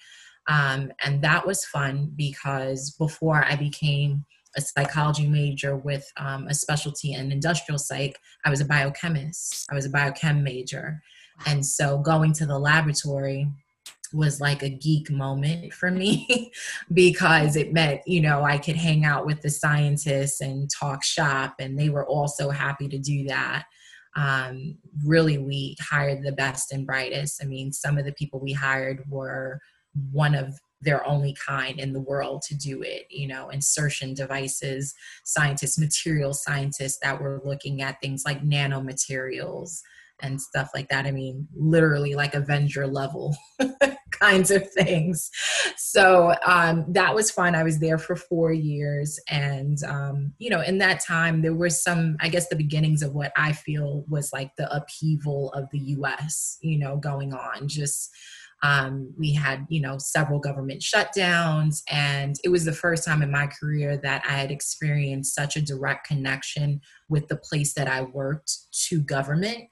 Um, 0.47 0.91
and 1.03 1.21
that 1.21 1.47
was 1.47 1.65
fun 1.65 2.11
because 2.15 2.91
before 2.91 3.45
I 3.45 3.55
became 3.55 4.25
a 4.55 4.61
psychology 4.61 5.25
major 5.25 5.77
with 5.77 6.05
um, 6.17 6.47
a 6.47 6.53
specialty 6.53 7.13
in 7.13 7.31
industrial 7.31 7.79
psych, 7.79 8.19
I 8.45 8.49
was 8.49 8.61
a 8.61 8.65
biochemist. 8.65 9.67
I 9.71 9.75
was 9.75 9.85
a 9.85 9.89
biochem 9.89 10.43
major. 10.43 11.01
And 11.45 11.65
so 11.65 11.97
going 11.99 12.33
to 12.33 12.45
the 12.45 12.59
laboratory 12.59 13.47
was 14.13 14.39
like 14.39 14.61
a 14.61 14.69
geek 14.69 15.09
moment 15.09 15.73
for 15.73 15.89
me 15.89 16.51
because 16.93 17.55
it 17.55 17.73
meant, 17.73 18.01
you 18.05 18.21
know, 18.21 18.43
I 18.43 18.57
could 18.57 18.75
hang 18.75 19.05
out 19.05 19.25
with 19.25 19.41
the 19.41 19.49
scientists 19.49 20.39
and 20.41 20.69
talk 20.69 21.03
shop, 21.03 21.55
and 21.59 21.77
they 21.77 21.89
were 21.89 22.05
all 22.05 22.27
so 22.27 22.49
happy 22.49 22.87
to 22.89 22.99
do 22.99 23.25
that. 23.25 23.65
Um, 24.15 24.77
really, 25.03 25.39
we 25.39 25.75
hired 25.81 26.21
the 26.21 26.31
best 26.31 26.71
and 26.71 26.85
brightest. 26.85 27.41
I 27.43 27.47
mean, 27.47 27.73
some 27.73 27.97
of 27.97 28.05
the 28.05 28.13
people 28.13 28.39
we 28.39 28.53
hired 28.53 29.03
were 29.09 29.59
one 30.11 30.35
of 30.35 30.59
their 30.83 31.05
only 31.07 31.33
kind 31.33 31.79
in 31.79 31.93
the 31.93 31.99
world 31.99 32.41
to 32.41 32.55
do 32.55 32.81
it 32.81 33.05
you 33.09 33.27
know 33.27 33.49
insertion 33.49 34.13
devices 34.13 34.93
scientists 35.23 35.79
material 35.79 36.33
scientists 36.33 36.99
that 37.01 37.21
were 37.21 37.41
looking 37.45 37.81
at 37.81 37.99
things 38.01 38.23
like 38.25 38.43
nanomaterials 38.43 39.81
and 40.21 40.41
stuff 40.41 40.69
like 40.73 40.89
that. 40.89 41.05
I 41.05 41.11
mean, 41.11 41.47
literally 41.55 42.15
like 42.15 42.33
Avenger 42.33 42.87
level 42.87 43.35
kinds 44.11 44.51
of 44.51 44.69
things. 44.71 45.29
So 45.77 46.33
um, 46.45 46.85
that 46.89 47.13
was 47.13 47.31
fun. 47.31 47.55
I 47.55 47.63
was 47.63 47.79
there 47.79 47.97
for 47.97 48.15
four 48.15 48.53
years. 48.53 49.19
And, 49.29 49.77
um, 49.83 50.33
you 50.37 50.49
know, 50.49 50.61
in 50.61 50.77
that 50.79 51.03
time, 51.03 51.41
there 51.41 51.55
were 51.55 51.69
some, 51.69 52.15
I 52.21 52.29
guess, 52.29 52.47
the 52.47 52.55
beginnings 52.55 53.01
of 53.01 53.13
what 53.13 53.31
I 53.35 53.51
feel 53.51 54.05
was 54.07 54.31
like 54.31 54.51
the 54.57 54.73
upheaval 54.73 55.51
of 55.53 55.65
the 55.71 55.79
US, 55.79 56.57
you 56.61 56.77
know, 56.77 56.97
going 56.97 57.33
on. 57.33 57.67
Just, 57.67 58.09
um, 58.63 59.13
we 59.19 59.33
had, 59.33 59.65
you 59.69 59.81
know, 59.81 59.97
several 59.97 60.39
government 60.39 60.81
shutdowns, 60.81 61.83
and 61.91 62.37
it 62.45 62.49
was 62.49 62.63
the 62.63 62.71
first 62.71 63.03
time 63.03 63.21
in 63.21 63.29
my 63.29 63.47
career 63.47 63.97
that 63.97 64.23
I 64.25 64.31
had 64.31 64.51
experienced 64.51 65.35
such 65.35 65.57
a 65.57 65.61
direct 65.61 66.07
connection 66.07 66.79
with 67.09 67.27
the 67.27 67.35
place 67.35 67.73
that 67.73 67.89
I 67.89 68.03
worked 68.03 68.53
to 68.87 69.01
government. 69.01 69.65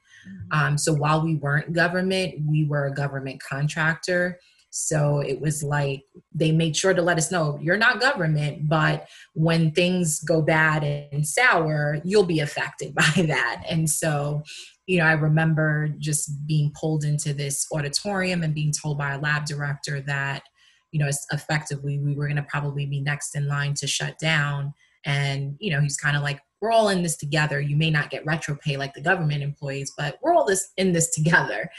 Um, 0.52 0.78
so 0.78 0.94
while 0.94 1.24
we 1.24 1.36
weren't 1.36 1.74
government, 1.74 2.36
we 2.46 2.66
were 2.66 2.86
a 2.86 2.94
government 2.94 3.42
contractor. 3.42 4.40
So 4.72 5.20
it 5.20 5.40
was 5.42 5.64
like 5.64 6.04
they 6.34 6.52
made 6.54 6.78
sure 6.78 6.94
to 6.94 7.02
let 7.02 7.18
us 7.18 7.30
know 7.30 7.60
you're 7.62 7.78
not 7.78 8.00
government, 8.00 8.70
but 8.70 9.08
when 9.34 9.72
things 9.72 10.22
go 10.22 10.42
bad 10.42 10.84
and 10.84 11.28
sour, 11.28 12.00
you'll 12.06 12.26
be 12.26 12.40
affected 12.40 12.96
by 13.16 13.24
that. 13.28 13.64
And 13.70 13.90
so, 13.90 14.44
you 14.88 14.98
know, 14.98 15.06
I 15.06 15.12
remember 15.12 15.90
just 16.00 16.32
being 16.48 16.72
pulled 16.74 17.04
into 17.04 17.34
this 17.34 17.68
auditorium 17.74 18.44
and 18.44 18.56
being 18.56 18.72
told 18.72 18.98
by 18.98 19.14
a 19.14 19.20
lab 19.20 19.46
director 19.46 20.02
that, 20.02 20.44
you 20.92 21.00
know, 21.00 21.10
effectively 21.32 22.00
we 22.00 22.16
were 22.16 22.28
going 22.28 22.38
to 22.38 22.44
probably 22.44 22.86
be 22.86 23.02
next 23.02 23.36
in 23.36 23.48
line 23.48 23.74
to 23.76 23.88
shut 23.88 24.18
down. 24.20 24.74
And, 25.06 25.56
you 25.60 25.72
know, 25.72 25.82
he's 25.82 25.98
kind 25.98 26.16
of 26.16 26.24
like, 26.24 26.40
we're 26.62 26.72
all 26.72 26.90
in 26.90 27.04
this 27.04 27.18
together. 27.18 27.60
You 27.60 27.76
may 27.76 27.90
not 27.90 28.12
get 28.12 28.26
retro 28.26 28.56
pay 28.56 28.78
like 28.78 28.94
the 28.94 29.02
government 29.02 29.44
employees, 29.44 29.92
but 29.98 30.20
we're 30.22 30.34
all 30.34 30.46
this 30.46 30.72
in 30.78 30.94
this 30.94 31.10
together. 31.10 31.70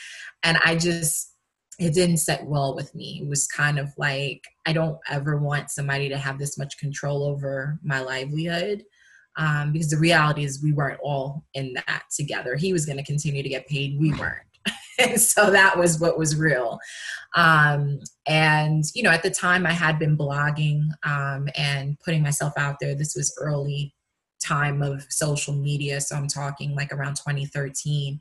And 0.42 0.58
I 0.64 0.76
just 0.76 1.28
it 1.78 1.94
didn't 1.94 2.18
set 2.18 2.44
well 2.44 2.74
with 2.74 2.94
me. 2.94 3.20
It 3.22 3.28
was 3.28 3.46
kind 3.46 3.78
of 3.78 3.92
like 3.96 4.44
I 4.66 4.72
don't 4.72 4.98
ever 5.08 5.38
want 5.38 5.70
somebody 5.70 6.08
to 6.10 6.18
have 6.18 6.38
this 6.38 6.58
much 6.58 6.78
control 6.78 7.24
over 7.24 7.78
my 7.82 8.00
livelihood. 8.00 8.84
Um, 9.36 9.72
because 9.72 9.88
the 9.88 9.96
reality 9.96 10.44
is 10.44 10.62
we 10.62 10.72
weren't 10.72 11.00
all 11.02 11.46
in 11.54 11.72
that 11.72 12.02
together. 12.14 12.54
He 12.54 12.74
was 12.74 12.84
going 12.84 12.98
to 12.98 13.04
continue 13.04 13.42
to 13.42 13.48
get 13.48 13.66
paid. 13.66 13.98
We 13.98 14.12
weren't. 14.12 14.44
and 14.98 15.18
so 15.20 15.50
that 15.50 15.78
was 15.78 15.98
what 15.98 16.18
was 16.18 16.36
real. 16.36 16.78
Um, 17.34 18.00
and, 18.26 18.84
you 18.94 19.02
know, 19.02 19.10
at 19.10 19.22
the 19.22 19.30
time 19.30 19.64
I 19.64 19.72
had 19.72 19.98
been 19.98 20.18
blogging 20.18 20.82
um, 21.04 21.48
and 21.56 21.98
putting 22.00 22.22
myself 22.22 22.52
out 22.58 22.76
there. 22.78 22.94
This 22.94 23.14
was 23.16 23.34
early 23.40 23.94
time 24.42 24.82
of 24.82 25.06
social 25.08 25.54
media. 25.54 26.00
So 26.00 26.16
I'm 26.16 26.28
talking 26.28 26.74
like 26.74 26.92
around 26.92 27.16
2013. 27.16 28.20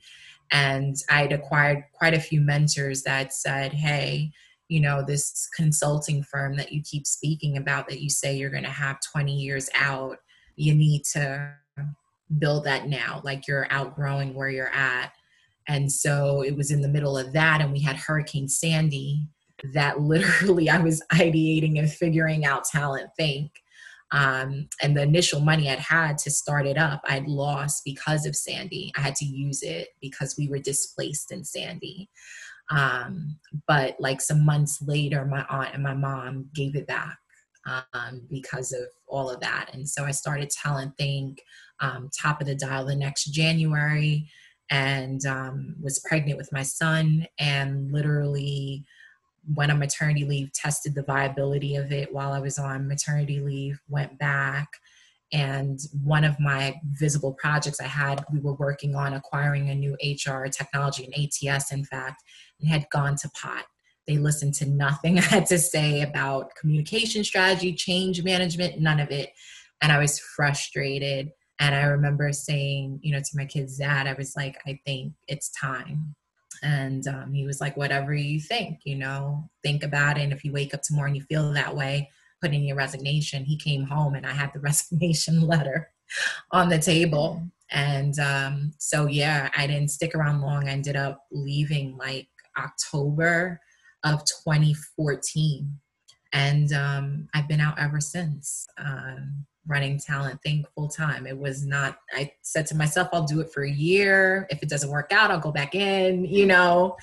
And 0.51 0.95
I'd 1.09 1.31
acquired 1.31 1.83
quite 1.93 2.13
a 2.13 2.19
few 2.19 2.41
mentors 2.41 3.03
that 3.03 3.33
said, 3.33 3.73
hey, 3.73 4.31
you 4.67 4.79
know, 4.79 5.03
this 5.05 5.49
consulting 5.55 6.23
firm 6.23 6.55
that 6.57 6.71
you 6.71 6.81
keep 6.83 7.05
speaking 7.05 7.57
about 7.57 7.87
that 7.89 8.01
you 8.01 8.09
say 8.09 8.35
you're 8.35 8.49
going 8.49 8.63
to 8.63 8.69
have 8.69 8.99
20 9.11 9.33
years 9.33 9.69
out, 9.75 10.17
you 10.55 10.75
need 10.75 11.03
to 11.13 11.53
build 12.39 12.63
that 12.65 12.87
now. 12.87 13.21
Like 13.23 13.47
you're 13.47 13.67
outgrowing 13.69 14.33
where 14.33 14.49
you're 14.49 14.73
at. 14.73 15.11
And 15.67 15.91
so 15.91 16.41
it 16.41 16.55
was 16.55 16.71
in 16.71 16.81
the 16.81 16.87
middle 16.87 17.17
of 17.17 17.33
that, 17.33 17.61
and 17.61 17.71
we 17.71 17.79
had 17.79 17.95
Hurricane 17.95 18.49
Sandy 18.49 19.27
that 19.73 19.99
literally 20.01 20.69
I 20.69 20.79
was 20.79 21.03
ideating 21.13 21.79
and 21.79 21.91
figuring 21.91 22.45
out 22.45 22.65
Talent 22.65 23.09
Think. 23.17 23.51
Um, 24.11 24.67
and 24.81 24.95
the 24.95 25.03
initial 25.03 25.39
money 25.39 25.69
I'd 25.69 25.79
had 25.79 26.17
to 26.19 26.31
start 26.31 26.67
it 26.67 26.77
up, 26.77 27.01
I'd 27.05 27.27
lost 27.27 27.83
because 27.85 28.25
of 28.25 28.35
Sandy. 28.35 28.91
I 28.97 29.01
had 29.01 29.15
to 29.15 29.25
use 29.25 29.63
it 29.63 29.89
because 30.01 30.35
we 30.37 30.49
were 30.49 30.59
displaced 30.59 31.31
in 31.31 31.43
Sandy. 31.43 32.09
Um, 32.69 33.37
but 33.67 33.95
like 33.99 34.21
some 34.21 34.45
months 34.45 34.81
later, 34.81 35.25
my 35.25 35.45
aunt 35.49 35.73
and 35.73 35.83
my 35.83 35.93
mom 35.93 36.47
gave 36.53 36.75
it 36.75 36.87
back 36.87 37.17
um, 37.65 38.21
because 38.29 38.71
of 38.71 38.83
all 39.07 39.29
of 39.29 39.39
that. 39.41 39.69
And 39.73 39.87
so 39.87 40.03
I 40.03 40.11
started 40.11 40.49
Talent 40.49 40.93
Think, 40.97 41.41
um, 41.79 42.09
top 42.21 42.41
of 42.41 42.47
the 42.47 42.55
dial 42.55 42.85
the 42.85 42.95
next 42.95 43.25
January, 43.25 44.29
and 44.69 45.25
um, 45.25 45.75
was 45.81 45.99
pregnant 46.07 46.37
with 46.37 46.51
my 46.53 46.63
son, 46.63 47.27
and 47.39 47.91
literally 47.91 48.85
went 49.47 49.71
on 49.71 49.79
maternity 49.79 50.25
leave, 50.25 50.51
tested 50.53 50.95
the 50.95 51.03
viability 51.03 51.75
of 51.75 51.91
it 51.91 52.13
while 52.13 52.33
I 52.33 52.39
was 52.39 52.59
on 52.59 52.87
maternity 52.87 53.39
leave, 53.39 53.79
went 53.89 54.17
back. 54.19 54.67
And 55.33 55.79
one 56.03 56.23
of 56.23 56.39
my 56.39 56.75
visible 56.99 57.33
projects 57.33 57.79
I 57.79 57.85
had, 57.87 58.23
we 58.31 58.39
were 58.39 58.53
working 58.53 58.95
on 58.95 59.13
acquiring 59.13 59.69
a 59.69 59.75
new 59.75 59.95
HR 60.03 60.45
technology, 60.47 61.05
an 61.05 61.13
ATS, 61.13 61.71
in 61.71 61.85
fact, 61.85 62.21
and 62.59 62.69
had 62.69 62.85
gone 62.91 63.15
to 63.17 63.29
pot. 63.29 63.65
They 64.07 64.17
listened 64.17 64.55
to 64.55 64.65
nothing 64.65 65.17
I 65.19 65.21
had 65.21 65.45
to 65.47 65.57
say 65.57 66.01
about 66.01 66.55
communication 66.55 67.23
strategy, 67.23 67.73
change 67.73 68.23
management, 68.23 68.79
none 68.79 68.99
of 68.99 69.09
it. 69.11 69.31
And 69.81 69.91
I 69.91 69.99
was 69.99 70.19
frustrated. 70.19 71.31
And 71.59 71.75
I 71.75 71.83
remember 71.83 72.33
saying, 72.33 72.99
you 73.01 73.13
know, 73.13 73.19
to 73.19 73.37
my 73.37 73.45
kid's 73.45 73.77
dad, 73.77 74.07
I 74.07 74.13
was 74.13 74.35
like, 74.35 74.57
I 74.65 74.79
think 74.85 75.13
it's 75.27 75.51
time. 75.51 76.15
And 76.63 77.07
um, 77.07 77.33
he 77.33 77.45
was 77.45 77.59
like, 77.59 77.75
whatever 77.75 78.13
you 78.13 78.39
think, 78.39 78.81
you 78.83 78.95
know, 78.95 79.49
think 79.63 79.83
about 79.83 80.17
it. 80.17 80.21
And 80.21 80.33
if 80.33 80.43
you 80.43 80.51
wake 80.51 80.73
up 80.73 80.81
tomorrow 80.81 81.07
and 81.07 81.15
you 81.15 81.23
feel 81.23 81.51
that 81.53 81.75
way, 81.75 82.09
put 82.41 82.53
in 82.53 82.63
your 82.63 82.75
resignation. 82.75 83.45
He 83.45 83.57
came 83.57 83.83
home 83.83 84.15
and 84.15 84.25
I 84.25 84.31
had 84.31 84.51
the 84.53 84.59
resignation 84.61 85.41
letter 85.41 85.89
on 86.51 86.69
the 86.69 86.79
table. 86.79 87.43
And 87.71 88.17
um, 88.19 88.73
so, 88.77 89.07
yeah, 89.07 89.49
I 89.55 89.65
didn't 89.65 89.91
stick 89.91 90.13
around 90.13 90.41
long. 90.41 90.67
I 90.67 90.71
ended 90.71 90.95
up 90.95 91.23
leaving 91.31 91.97
like 91.97 92.27
October 92.57 93.59
of 94.03 94.23
2014. 94.43 95.79
And 96.33 96.73
um, 96.73 97.27
I've 97.33 97.47
been 97.47 97.59
out 97.59 97.79
ever 97.79 97.99
since, 97.99 98.67
um, 98.77 99.45
running 99.67 99.99
Talent 99.99 100.39
Think 100.43 100.67
full 100.75 100.89
time. 100.89 101.27
It 101.27 101.37
was 101.37 101.65
not, 101.65 101.97
I 102.13 102.31
said 102.41 102.65
to 102.67 102.75
myself, 102.75 103.09
I'll 103.13 103.25
do 103.25 103.39
it 103.41 103.51
for 103.53 103.63
a 103.63 103.71
year. 103.71 104.47
If 104.49 104.63
it 104.63 104.69
doesn't 104.69 104.89
work 104.89 105.11
out, 105.11 105.31
I'll 105.31 105.39
go 105.39 105.51
back 105.51 105.75
in, 105.75 106.25
you 106.25 106.45
know, 106.45 106.95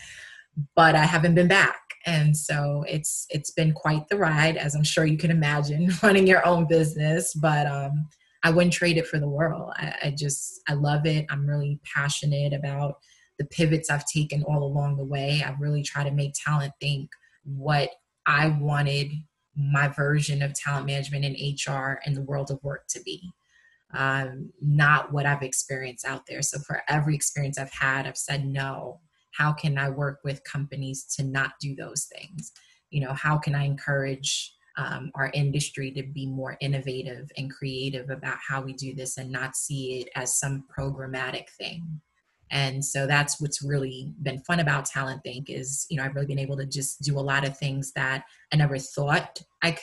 but 0.75 0.95
I 0.95 1.05
haven't 1.05 1.35
been 1.35 1.49
back. 1.49 1.81
And 2.07 2.37
so 2.37 2.85
it's 2.89 3.27
it's 3.29 3.51
been 3.51 3.73
quite 3.73 4.09
the 4.09 4.17
ride, 4.17 4.57
as 4.57 4.75
I'm 4.75 4.85
sure 4.85 5.05
you 5.05 5.19
can 5.19 5.31
imagine, 5.31 5.91
running 6.03 6.27
your 6.27 6.47
own 6.47 6.67
business. 6.67 7.35
But 7.35 7.67
um, 7.67 8.09
I 8.43 8.51
wouldn't 8.51 8.73
trade 8.73 8.97
it 8.97 9.07
for 9.07 9.19
the 9.19 9.29
world. 9.29 9.73
I, 9.77 9.95
I 10.05 10.15
just 10.17 10.61
I 10.69 10.75
love 10.75 11.07
it. 11.07 11.27
I'm 11.29 11.47
really 11.47 11.81
passionate 11.95 12.53
about 12.53 12.95
the 13.39 13.45
pivots 13.47 13.91
I've 13.91 14.07
taken 14.07 14.43
all 14.45 14.63
along 14.65 14.97
the 14.97 15.05
way. 15.05 15.43
I 15.45 15.55
really 15.61 15.83
try 15.83 16.03
to 16.03 16.11
make 16.11 16.33
talent 16.35 16.73
think 16.81 17.11
what 17.45 17.91
I 18.27 18.49
wanted 18.61 19.11
my 19.59 19.89
version 19.89 20.41
of 20.41 20.55
talent 20.55 20.87
management 20.87 21.25
and 21.25 21.37
HR 21.37 22.01
and 22.07 22.17
the 22.17 22.23
world 22.23 22.51
of 22.51 22.63
work 22.63 22.87
to 22.89 23.03
be, 23.03 23.33
um, 23.93 24.51
not 24.63 25.13
what 25.13 25.27
I've 25.27 25.43
experienced 25.43 26.07
out 26.07 26.23
there. 26.29 26.43
So 26.43 26.59
for 26.61 26.83
every 26.89 27.15
experience 27.15 27.59
I've 27.59 27.73
had, 27.73 28.07
I've 28.07 28.17
said 28.17 28.47
no. 28.47 29.01
How 29.33 29.53
can 29.53 29.77
I 29.77 29.91
work 29.91 30.21
with 30.25 30.45
companies 30.45 31.05
to 31.17 31.25
not 31.25 31.53
do 31.61 31.75
those 31.75 32.09
things? 32.15 32.53
You 32.91 33.03
know, 33.03 33.13
how 33.13 33.37
can 33.37 33.55
I 33.55 33.65
encourage 33.65 34.55
um, 34.77 35.11
our 35.17 35.31
industry 35.35 35.91
to 35.93 36.05
be 36.05 36.27
more 36.27 36.57
innovative 36.61 37.29
and 37.37 37.51
creative 37.51 38.11
about 38.11 38.39
how 38.47 38.63
we 38.63 38.75
do 38.75 38.95
this 38.95 39.19
and 39.19 39.31
not 39.31 39.57
see 39.57 40.01
it 40.01 40.09
as 40.15 40.39
some 40.39 40.65
programmatic 40.77 41.49
thing? 41.59 42.01
And 42.51 42.85
so 42.85 43.07
that's 43.07 43.41
what's 43.41 43.63
really 43.63 44.13
been 44.23 44.41
fun 44.41 44.61
about 44.61 44.85
talent 44.85 45.23
think 45.23 45.51
is 45.51 45.87
you 45.91 45.97
know 45.97 46.05
i've 46.05 46.15
really 46.15 46.27
been 46.27 46.39
able 46.39 46.57
to 46.57 46.67
just 46.67 47.03
do 47.03 47.19
a 47.19 47.21
lot 47.21 47.47
of 47.47 47.57
things 47.57 47.93
that 47.93 48.25
i 48.53 48.57
never 48.57 48.79
thought 48.79 49.41
i 49.63 49.77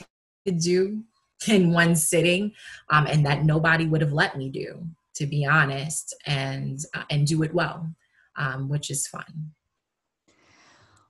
could 0.44 0.58
do 0.58 1.02
in 1.48 1.72
one 1.72 1.94
sitting 1.94 2.52
um, 2.90 3.06
and 3.06 3.24
that 3.26 3.44
nobody 3.44 3.86
would 3.86 4.00
have 4.00 4.12
let 4.12 4.36
me 4.36 4.48
do 4.48 4.82
to 5.14 5.26
be 5.26 5.44
honest 5.46 6.14
and 6.26 6.80
uh, 6.94 7.04
and 7.10 7.26
do 7.26 7.42
it 7.42 7.54
well 7.54 7.88
um, 8.36 8.68
which 8.68 8.90
is 8.90 9.06
fun 9.06 9.52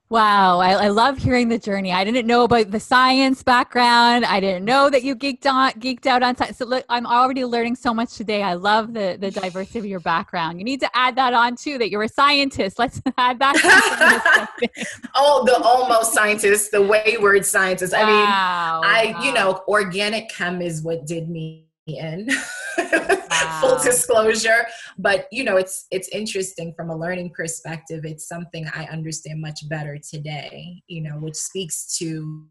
Wow, 0.09 0.59
I, 0.59 0.85
I, 0.85 0.87
love 0.87 1.17
hearing 1.17 1.49
the 1.49 1.59
journey. 1.59 1.91
I 1.91 2.05
didn't 2.05 2.27
know 2.27 2.45
about 2.45 2.71
the 2.71 2.79
science 2.79 3.43
background. 3.43 4.23
I 4.23 4.39
didn't 4.39 4.63
know 4.63 4.89
that 4.89 5.03
you 5.03 5.17
geeked 5.17 5.45
on 5.45 5.71
geeked 5.73 6.05
out 6.05 6.23
on 6.23 6.33
science. 6.37 6.57
So 6.57 6.65
look, 6.65 6.85
I'm 6.87 7.05
already 7.05 7.43
learning 7.43 7.75
so 7.75 7.93
much 7.93 8.15
today. 8.15 8.41
I 8.41 8.53
love 8.53 8.93
the 8.93 9.17
the 9.19 9.31
diversity 9.31 9.79
of 9.79 9.85
your 9.85 9.99
background. 9.99 10.59
You 10.59 10.63
need 10.63 10.79
to 10.79 10.89
add 10.93 11.17
that 11.17 11.33
on 11.33 11.57
too. 11.57 11.77
That 11.77 11.89
you're 11.89 12.03
a 12.03 12.09
scientist. 12.09 12.79
Let's 12.79 13.01
add 13.17 13.39
that. 13.39 14.47
oh, 15.13 15.43
the 15.45 15.61
almost 15.61 16.13
scientist, 16.13 16.71
the 16.71 16.81
wayward 16.81 17.45
scientist. 17.45 17.93
I 17.93 18.05
mean, 18.05 18.27
I 18.29 19.13
wow. 19.13 19.23
you 19.25 19.33
know, 19.33 19.61
organic 19.67 20.29
chem 20.29 20.61
is 20.61 20.83
what 20.83 21.05
did 21.05 21.27
me 21.29 21.66
in 21.87 22.27
wow. 22.77 23.59
full 23.61 23.83
disclosure 23.83 24.67
but 24.97 25.27
you 25.31 25.43
know 25.43 25.57
it's 25.57 25.87
it's 25.91 26.09
interesting 26.09 26.73
from 26.75 26.89
a 26.89 26.95
learning 26.95 27.31
perspective 27.35 28.03
it's 28.03 28.27
something 28.27 28.67
i 28.73 28.85
understand 28.85 29.41
much 29.41 29.67
better 29.69 29.97
today 29.97 30.81
you 30.87 31.01
know 31.01 31.13
which 31.19 31.35
speaks 31.35 31.97
to 31.97 32.45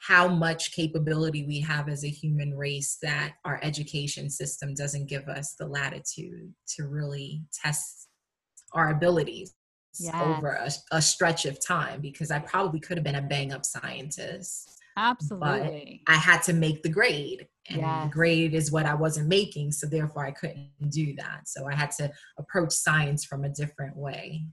how 0.00 0.26
much 0.26 0.72
capability 0.72 1.46
we 1.46 1.60
have 1.60 1.88
as 1.88 2.04
a 2.04 2.08
human 2.08 2.56
race 2.56 2.98
that 3.02 3.34
our 3.44 3.60
education 3.62 4.28
system 4.28 4.74
doesn't 4.74 5.08
give 5.08 5.28
us 5.28 5.54
the 5.58 5.66
latitude 5.66 6.52
to 6.66 6.86
really 6.86 7.42
test 7.52 8.08
our 8.72 8.90
abilities 8.90 9.54
yes. 10.00 10.14
over 10.14 10.52
a, 10.52 10.70
a 10.92 11.02
stretch 11.02 11.44
of 11.44 11.64
time 11.64 12.00
because 12.00 12.30
i 12.30 12.38
probably 12.38 12.80
could 12.80 12.96
have 12.96 13.04
been 13.04 13.16
a 13.16 13.22
bang 13.22 13.52
up 13.52 13.64
scientist 13.64 14.78
Absolutely. 14.96 16.02
But 16.06 16.12
I 16.12 16.16
had 16.16 16.42
to 16.44 16.52
make 16.52 16.82
the 16.82 16.88
grade. 16.88 17.46
And 17.68 17.80
yes. 17.80 18.04
the 18.04 18.10
grade 18.10 18.54
is 18.54 18.72
what 18.72 18.86
I 18.86 18.94
wasn't 18.94 19.28
making. 19.28 19.72
So 19.72 19.86
therefore 19.86 20.26
I 20.26 20.32
couldn't 20.32 20.70
do 20.90 21.14
that. 21.16 21.42
So 21.46 21.66
I 21.68 21.74
had 21.74 21.90
to 21.92 22.10
approach 22.38 22.72
science 22.72 23.24
from 23.24 23.44
a 23.44 23.48
different 23.48 23.96
way. 23.96 24.44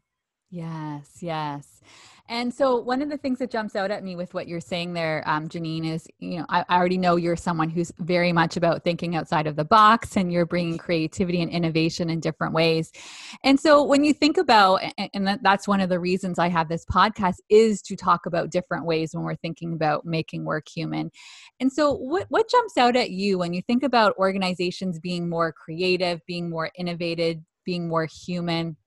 Yes, 0.51 1.17
yes. 1.21 1.81
And 2.27 2.53
so, 2.53 2.75
one 2.75 3.01
of 3.01 3.09
the 3.09 3.17
things 3.17 3.39
that 3.39 3.49
jumps 3.51 3.75
out 3.75 3.89
at 3.89 4.03
me 4.03 4.15
with 4.15 4.33
what 4.35 4.47
you're 4.47 4.59
saying 4.61 4.93
there, 4.93 5.23
um, 5.27 5.47
Janine, 5.49 5.91
is 5.91 6.07
you 6.19 6.39
know, 6.39 6.45
I, 6.49 6.63
I, 6.69 6.77
already 6.77 6.97
know 6.97 7.15
you're 7.15 7.35
someone 7.35 7.69
who's 7.69 7.91
very 7.99 8.31
much 8.31 8.55
about 8.55 8.83
thinking 8.83 9.15
outside 9.15 9.47
of 9.47 9.55
the 9.55 9.65
box 9.65 10.15
and 10.15 10.31
you're 10.31 10.45
bringing 10.45 10.77
creativity 10.77 11.41
and 11.41 11.51
innovation 11.51 12.09
in 12.09 12.19
different 12.19 12.53
ways. 12.53 12.91
And 13.43 13.59
so, 13.59 13.83
when 13.83 14.03
you 14.03 14.13
think 14.13 14.37
about, 14.37 14.81
and 15.13 15.39
that's 15.41 15.67
one 15.67 15.81
of 15.81 15.89
the 15.89 15.99
reasons 15.99 16.37
I 16.39 16.49
have 16.49 16.67
this 16.69 16.85
podcast, 16.85 17.37
is 17.49 17.81
to 17.83 17.95
talk 17.95 18.25
about 18.27 18.51
different 18.51 18.85
ways 18.85 19.11
when 19.13 19.23
we're 19.23 19.35
thinking 19.35 19.73
about 19.73 20.05
making 20.05 20.45
work 20.45 20.67
human. 20.67 21.11
And 21.59 21.71
so, 21.71 21.93
what, 21.93 22.25
what 22.29 22.49
jumps 22.49 22.77
out 22.77 22.95
at 22.95 23.11
you 23.11 23.37
when 23.39 23.53
you 23.53 23.61
think 23.63 23.83
about 23.83 24.17
organizations 24.17 24.99
being 24.99 25.29
more 25.29 25.51
creative, 25.51 26.21
being 26.27 26.49
more 26.49 26.69
innovative, 26.75 27.37
being 27.65 27.87
more 27.87 28.05
human? 28.05 28.77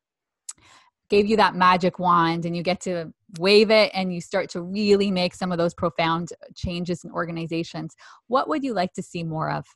Gave 1.13 1.27
you 1.27 1.37
that 1.37 1.55
magic 1.55 1.99
wand 1.99 2.47
and 2.47 2.57
you 2.57 2.63
get 2.63 2.81
to 2.81 3.13
wave 3.39 3.71
it 3.71 3.91
and 3.93 4.15
you 4.15 4.19
start 4.19 4.49
to 4.49 4.63
really 4.63 5.11
make 5.11 5.35
some 5.35 5.53
of 5.53 5.59
those 5.59 5.75
profound 5.75 6.31
changes 6.57 7.05
in 7.05 7.11
organizations 7.11 7.95
what 8.29 8.49
would 8.49 8.65
you 8.65 8.73
like 8.73 8.95
to 8.95 9.03
see 9.03 9.23
more 9.23 9.51
of? 9.51 9.67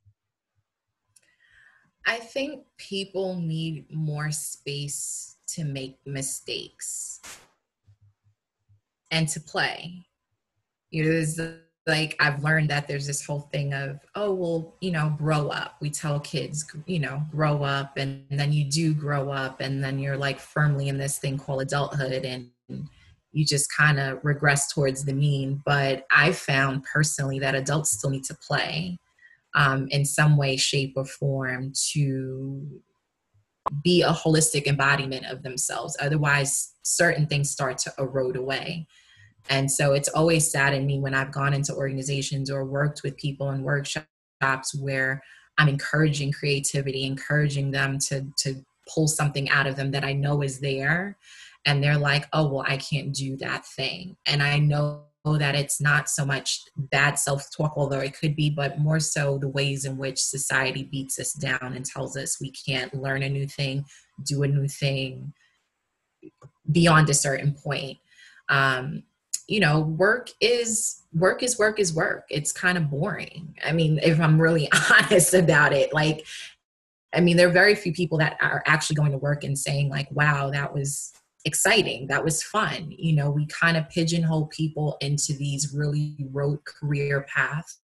I 2.06 2.16
think 2.16 2.64
people 2.78 3.36
need 3.36 3.84
more 3.92 4.30
space 4.30 5.36
to 5.48 5.64
make 5.64 5.98
mistakes 6.06 7.20
and 9.10 9.28
to 9.28 9.40
play. 9.40 10.06
You 10.90 11.04
know 11.04 11.10
there's 11.10 11.38
like 11.86 12.16
I've 12.18 12.42
learned 12.42 12.70
that 12.70 12.88
there's 12.88 13.06
this 13.06 13.24
whole 13.24 13.48
thing 13.52 13.72
of, 13.72 14.00
oh, 14.16 14.34
well, 14.34 14.74
you 14.80 14.90
know, 14.90 15.14
grow 15.16 15.48
up. 15.48 15.76
We 15.80 15.90
tell 15.90 16.18
kids, 16.18 16.66
you 16.86 16.98
know, 16.98 17.22
grow 17.30 17.62
up, 17.62 17.96
and, 17.96 18.24
then 18.30 18.52
you 18.52 18.64
do 18.64 18.92
grow 18.92 19.30
up, 19.30 19.60
and 19.60 19.82
then 19.82 19.98
you're 19.98 20.16
like 20.16 20.40
firmly 20.40 20.88
in 20.88 20.98
this 20.98 21.18
thing 21.18 21.38
called 21.38 21.62
adulthood, 21.62 22.24
and 22.24 22.50
you 23.32 23.44
just 23.44 23.72
kind 23.72 24.00
of 24.00 24.18
regress 24.24 24.72
towards 24.72 25.04
the 25.04 25.12
mean. 25.12 25.62
But 25.64 26.06
I 26.10 26.32
found 26.32 26.84
personally 26.92 27.38
that 27.38 27.54
adults 27.54 27.92
still 27.92 28.10
need 28.10 28.24
to 28.24 28.34
play 28.34 28.98
um, 29.54 29.86
in 29.90 30.04
some 30.04 30.36
way, 30.36 30.56
shape, 30.56 30.94
or 30.96 31.04
form 31.04 31.72
to 31.92 32.82
be 33.82 34.02
a 34.02 34.10
holistic 34.10 34.66
embodiment 34.66 35.26
of 35.26 35.42
themselves. 35.42 35.96
Otherwise, 36.00 36.72
certain 36.82 37.26
things 37.26 37.50
start 37.50 37.78
to 37.78 37.92
erode 37.98 38.36
away. 38.36 38.86
And 39.48 39.70
so 39.70 39.92
it's 39.92 40.08
always 40.08 40.50
saddened 40.50 40.86
me 40.86 40.98
when 40.98 41.14
I've 41.14 41.32
gone 41.32 41.54
into 41.54 41.74
organizations 41.74 42.50
or 42.50 42.64
worked 42.64 43.02
with 43.04 43.16
people 43.16 43.50
in 43.50 43.62
workshops 43.62 44.74
where 44.78 45.22
I'm 45.58 45.68
encouraging 45.68 46.32
creativity, 46.32 47.04
encouraging 47.04 47.70
them 47.70 47.98
to 48.08 48.26
to 48.38 48.64
pull 48.92 49.08
something 49.08 49.48
out 49.50 49.66
of 49.66 49.76
them 49.76 49.90
that 49.90 50.04
I 50.04 50.12
know 50.12 50.42
is 50.42 50.60
there. 50.60 51.16
And 51.64 51.82
they're 51.82 51.98
like, 51.98 52.26
oh, 52.32 52.48
well, 52.48 52.64
I 52.66 52.76
can't 52.76 53.12
do 53.12 53.36
that 53.38 53.66
thing. 53.66 54.16
And 54.26 54.42
I 54.42 54.58
know 54.58 55.02
that 55.24 55.56
it's 55.56 55.80
not 55.80 56.08
so 56.08 56.24
much 56.24 56.60
bad 56.76 57.18
self 57.18 57.48
talk, 57.56 57.72
although 57.76 57.98
it 57.98 58.16
could 58.16 58.36
be, 58.36 58.48
but 58.48 58.78
more 58.78 59.00
so 59.00 59.38
the 59.38 59.48
ways 59.48 59.84
in 59.84 59.96
which 59.96 60.22
society 60.22 60.84
beats 60.84 61.18
us 61.18 61.32
down 61.32 61.72
and 61.74 61.84
tells 61.84 62.16
us 62.16 62.40
we 62.40 62.52
can't 62.52 62.94
learn 62.94 63.24
a 63.24 63.28
new 63.28 63.48
thing, 63.48 63.84
do 64.24 64.44
a 64.44 64.48
new 64.48 64.68
thing 64.68 65.32
beyond 66.70 67.10
a 67.10 67.14
certain 67.14 67.52
point. 67.52 67.98
Um, 68.48 69.02
you 69.48 69.60
know, 69.60 69.80
work 69.80 70.30
is 70.40 71.02
work 71.12 71.42
is 71.42 71.58
work 71.58 71.78
is 71.78 71.94
work. 71.94 72.24
It's 72.30 72.52
kind 72.52 72.76
of 72.76 72.90
boring. 72.90 73.54
I 73.64 73.72
mean, 73.72 74.00
if 74.02 74.20
I'm 74.20 74.40
really 74.40 74.68
honest 74.90 75.34
about 75.34 75.72
it, 75.72 75.92
like 75.92 76.26
I 77.14 77.20
mean, 77.20 77.36
there 77.36 77.48
are 77.48 77.52
very 77.52 77.74
few 77.74 77.92
people 77.92 78.18
that 78.18 78.36
are 78.40 78.62
actually 78.66 78.96
going 78.96 79.12
to 79.12 79.18
work 79.18 79.42
and 79.42 79.58
saying, 79.58 79.88
like, 79.88 80.10
wow, 80.10 80.50
that 80.50 80.74
was 80.74 81.12
exciting. 81.46 82.08
That 82.08 82.24
was 82.24 82.42
fun. 82.42 82.92
You 82.96 83.14
know, 83.14 83.30
we 83.30 83.46
kind 83.46 83.76
of 83.76 83.88
pigeonhole 83.88 84.48
people 84.48 84.98
into 85.00 85.32
these 85.32 85.72
really 85.72 86.16
rote 86.30 86.64
career 86.64 87.24
paths. 87.32 87.78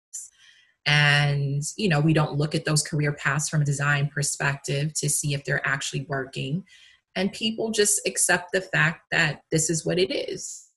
And, 0.86 1.62
you 1.76 1.88
know, 1.88 2.00
we 2.00 2.14
don't 2.14 2.38
look 2.38 2.54
at 2.54 2.64
those 2.64 2.82
career 2.82 3.12
paths 3.12 3.48
from 3.48 3.60
a 3.60 3.66
design 3.66 4.08
perspective 4.08 4.94
to 4.94 5.10
see 5.10 5.34
if 5.34 5.44
they're 5.44 5.66
actually 5.66 6.06
working. 6.08 6.64
And 7.14 7.32
people 7.32 7.70
just 7.70 8.00
accept 8.06 8.52
the 8.52 8.62
fact 8.62 9.02
that 9.10 9.42
this 9.50 9.68
is 9.68 9.84
what 9.84 9.98
it 9.98 10.10
is. 10.10 10.67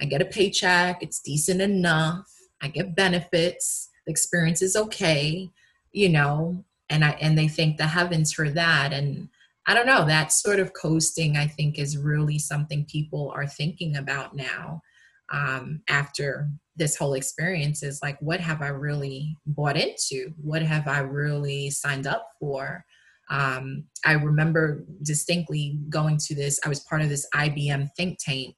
I 0.00 0.04
get 0.04 0.22
a 0.22 0.26
paycheck, 0.26 1.02
it's 1.02 1.20
decent 1.20 1.60
enough, 1.60 2.30
I 2.62 2.68
get 2.68 2.94
benefits, 2.94 3.88
the 4.06 4.12
experience 4.12 4.62
is 4.62 4.76
okay, 4.76 5.50
you 5.92 6.08
know, 6.08 6.64
and 6.88 7.04
I 7.04 7.10
and 7.20 7.36
they 7.36 7.48
thank 7.48 7.76
the 7.76 7.86
heavens 7.86 8.32
for 8.32 8.48
that. 8.50 8.92
And 8.92 9.28
I 9.66 9.74
don't 9.74 9.86
know, 9.86 10.06
that 10.06 10.32
sort 10.32 10.60
of 10.60 10.72
coasting, 10.72 11.36
I 11.36 11.46
think, 11.46 11.78
is 11.78 11.98
really 11.98 12.38
something 12.38 12.86
people 12.86 13.32
are 13.34 13.46
thinking 13.46 13.96
about 13.96 14.34
now 14.34 14.82
um, 15.30 15.82
after 15.88 16.48
this 16.76 16.96
whole 16.96 17.14
experience 17.14 17.82
is 17.82 18.00
like, 18.02 18.16
what 18.20 18.40
have 18.40 18.62
I 18.62 18.68
really 18.68 19.36
bought 19.46 19.76
into? 19.76 20.32
What 20.40 20.62
have 20.62 20.88
I 20.88 21.00
really 21.00 21.70
signed 21.70 22.06
up 22.06 22.26
for? 22.38 22.84
Um, 23.30 23.84
I 24.06 24.12
remember 24.12 24.84
distinctly 25.02 25.78
going 25.90 26.16
to 26.18 26.34
this, 26.34 26.58
I 26.64 26.68
was 26.68 26.80
part 26.80 27.02
of 27.02 27.10
this 27.10 27.26
IBM 27.34 27.90
think 27.94 28.18
tank 28.18 28.54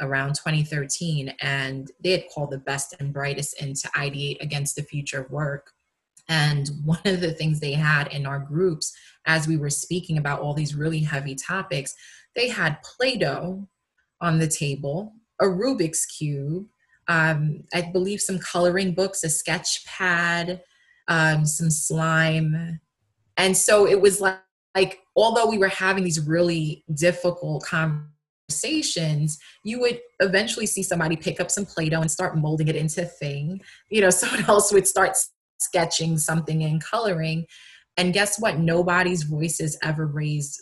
around 0.00 0.34
2013, 0.34 1.34
and 1.40 1.90
they 2.02 2.10
had 2.12 2.24
called 2.32 2.50
the 2.50 2.58
best 2.58 2.94
and 2.98 3.12
brightest 3.12 3.60
in 3.62 3.74
to 3.74 3.88
ideate 3.88 4.40
against 4.40 4.76
the 4.76 4.82
future 4.82 5.20
of 5.20 5.30
work. 5.30 5.72
And 6.28 6.70
one 6.84 7.00
of 7.04 7.20
the 7.20 7.32
things 7.32 7.60
they 7.60 7.72
had 7.72 8.08
in 8.08 8.26
our 8.26 8.38
groups, 8.38 8.96
as 9.26 9.48
we 9.48 9.56
were 9.56 9.70
speaking 9.70 10.18
about 10.18 10.40
all 10.40 10.54
these 10.54 10.74
really 10.74 11.00
heavy 11.00 11.34
topics, 11.34 11.94
they 12.36 12.48
had 12.48 12.82
Play 12.82 13.16
Doh 13.16 13.68
on 14.20 14.38
the 14.38 14.48
table, 14.48 15.14
a 15.40 15.44
Rubik's 15.44 16.06
Cube, 16.06 16.66
um, 17.08 17.64
I 17.74 17.82
believe 17.82 18.20
some 18.20 18.38
coloring 18.38 18.94
books, 18.94 19.24
a 19.24 19.28
sketch 19.28 19.84
pad, 19.84 20.62
um, 21.08 21.44
some 21.44 21.70
slime. 21.70 22.80
And 23.36 23.56
so 23.56 23.86
it 23.86 24.00
was 24.00 24.20
like, 24.20 24.38
like, 24.76 25.00
although 25.16 25.50
we 25.50 25.58
were 25.58 25.68
having 25.68 26.04
these 26.04 26.24
really 26.24 26.84
difficult 26.94 27.64
conversations, 27.64 28.19
you 29.64 29.80
would 29.80 30.00
eventually 30.20 30.66
see 30.66 30.82
somebody 30.82 31.16
pick 31.16 31.40
up 31.40 31.50
some 31.50 31.66
Play 31.66 31.88
Doh 31.88 32.00
and 32.00 32.10
start 32.10 32.36
molding 32.36 32.68
it 32.68 32.76
into 32.76 33.02
a 33.02 33.06
thing. 33.06 33.60
You 33.88 34.02
know, 34.02 34.10
someone 34.10 34.44
else 34.46 34.72
would 34.72 34.86
start 34.86 35.16
sketching 35.58 36.18
something 36.18 36.62
and 36.62 36.82
coloring. 36.82 37.46
And 37.96 38.12
guess 38.12 38.40
what? 38.40 38.58
Nobody's 38.58 39.24
voice 39.24 39.60
is 39.60 39.78
ever 39.82 40.06
raised 40.06 40.60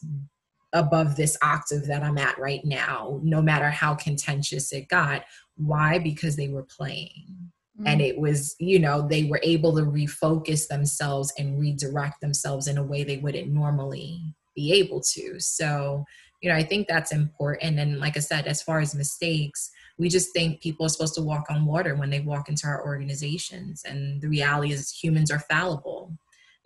above 0.72 1.16
this 1.16 1.36
octave 1.42 1.86
that 1.86 2.02
I'm 2.02 2.18
at 2.18 2.38
right 2.38 2.64
now, 2.64 3.20
no 3.22 3.40
matter 3.40 3.70
how 3.70 3.94
contentious 3.94 4.72
it 4.72 4.88
got. 4.88 5.24
Why? 5.56 5.98
Because 5.98 6.36
they 6.36 6.48
were 6.48 6.64
playing. 6.64 7.50
Mm-hmm. 7.78 7.86
And 7.86 8.00
it 8.00 8.18
was, 8.18 8.54
you 8.58 8.78
know, 8.78 9.06
they 9.06 9.24
were 9.24 9.40
able 9.42 9.74
to 9.76 9.82
refocus 9.82 10.68
themselves 10.68 11.32
and 11.38 11.58
redirect 11.58 12.20
themselves 12.20 12.66
in 12.66 12.76
a 12.76 12.84
way 12.84 13.04
they 13.04 13.18
wouldn't 13.18 13.52
normally 13.52 14.34
be 14.54 14.72
able 14.72 15.00
to. 15.00 15.38
So, 15.38 16.04
you 16.40 16.50
know, 16.50 16.56
I 16.56 16.62
think 16.62 16.86
that's 16.86 17.12
important. 17.12 17.78
And 17.78 17.98
like 17.98 18.16
I 18.16 18.20
said, 18.20 18.46
as 18.46 18.62
far 18.62 18.80
as 18.80 18.94
mistakes, 18.94 19.70
we 19.98 20.08
just 20.08 20.32
think 20.32 20.62
people 20.62 20.86
are 20.86 20.90
supposed 20.90 21.14
to 21.14 21.22
walk 21.22 21.46
on 21.50 21.66
water 21.66 21.96
when 21.96 22.10
they 22.10 22.20
walk 22.20 22.48
into 22.48 22.66
our 22.66 22.84
organizations. 22.84 23.82
And 23.84 24.20
the 24.20 24.28
reality 24.28 24.72
is 24.72 24.90
humans 24.90 25.30
are 25.30 25.40
fallible. 25.40 26.16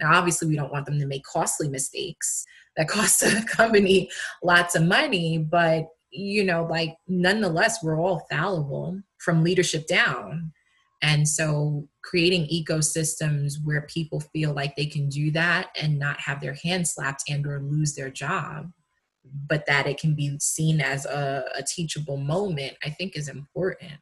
Now, 0.01 0.15
obviously, 0.15 0.49
we 0.49 0.57
don't 0.57 0.73
want 0.73 0.85
them 0.85 0.99
to 0.99 1.07
make 1.07 1.25
costly 1.25 1.69
mistakes 1.69 2.45
that 2.77 2.89
cost 2.89 3.21
the 3.21 3.47
company 3.49 4.11
lots 4.43 4.75
of 4.75 4.83
money, 4.83 5.39
but 5.39 5.89
you 6.11 6.45
know, 6.45 6.67
like 6.69 6.97
nonetheless, 7.09 7.83
we're 7.83 7.99
all 7.99 8.27
fallible 8.31 9.01
from 9.17 9.43
leadership 9.43 9.87
down. 9.87 10.53
And 11.01 11.27
so 11.27 11.89
creating 12.05 12.49
ecosystems 12.53 13.55
where 13.65 13.83
people 13.83 14.21
feel 14.21 14.53
like 14.53 14.77
they 14.77 14.87
can 14.87 15.09
do 15.09 15.31
that 15.31 15.71
and 15.81 15.99
not 15.99 16.21
have 16.21 16.41
their 16.41 16.55
hands 16.63 16.93
slapped 16.93 17.25
and 17.31 17.47
or 17.47 17.61
lose 17.61 17.95
their 17.95 18.11
job 18.11 18.71
but 19.25 19.67
that 19.67 19.87
it 19.87 19.99
can 19.99 20.15
be 20.15 20.37
seen 20.41 20.81
as 20.81 21.07
a, 21.07 21.45
a 21.57 21.63
teachable 21.63 22.17
moment, 22.17 22.75
I 22.85 22.91
think 22.91 23.17
is 23.17 23.29
important. 23.29 23.93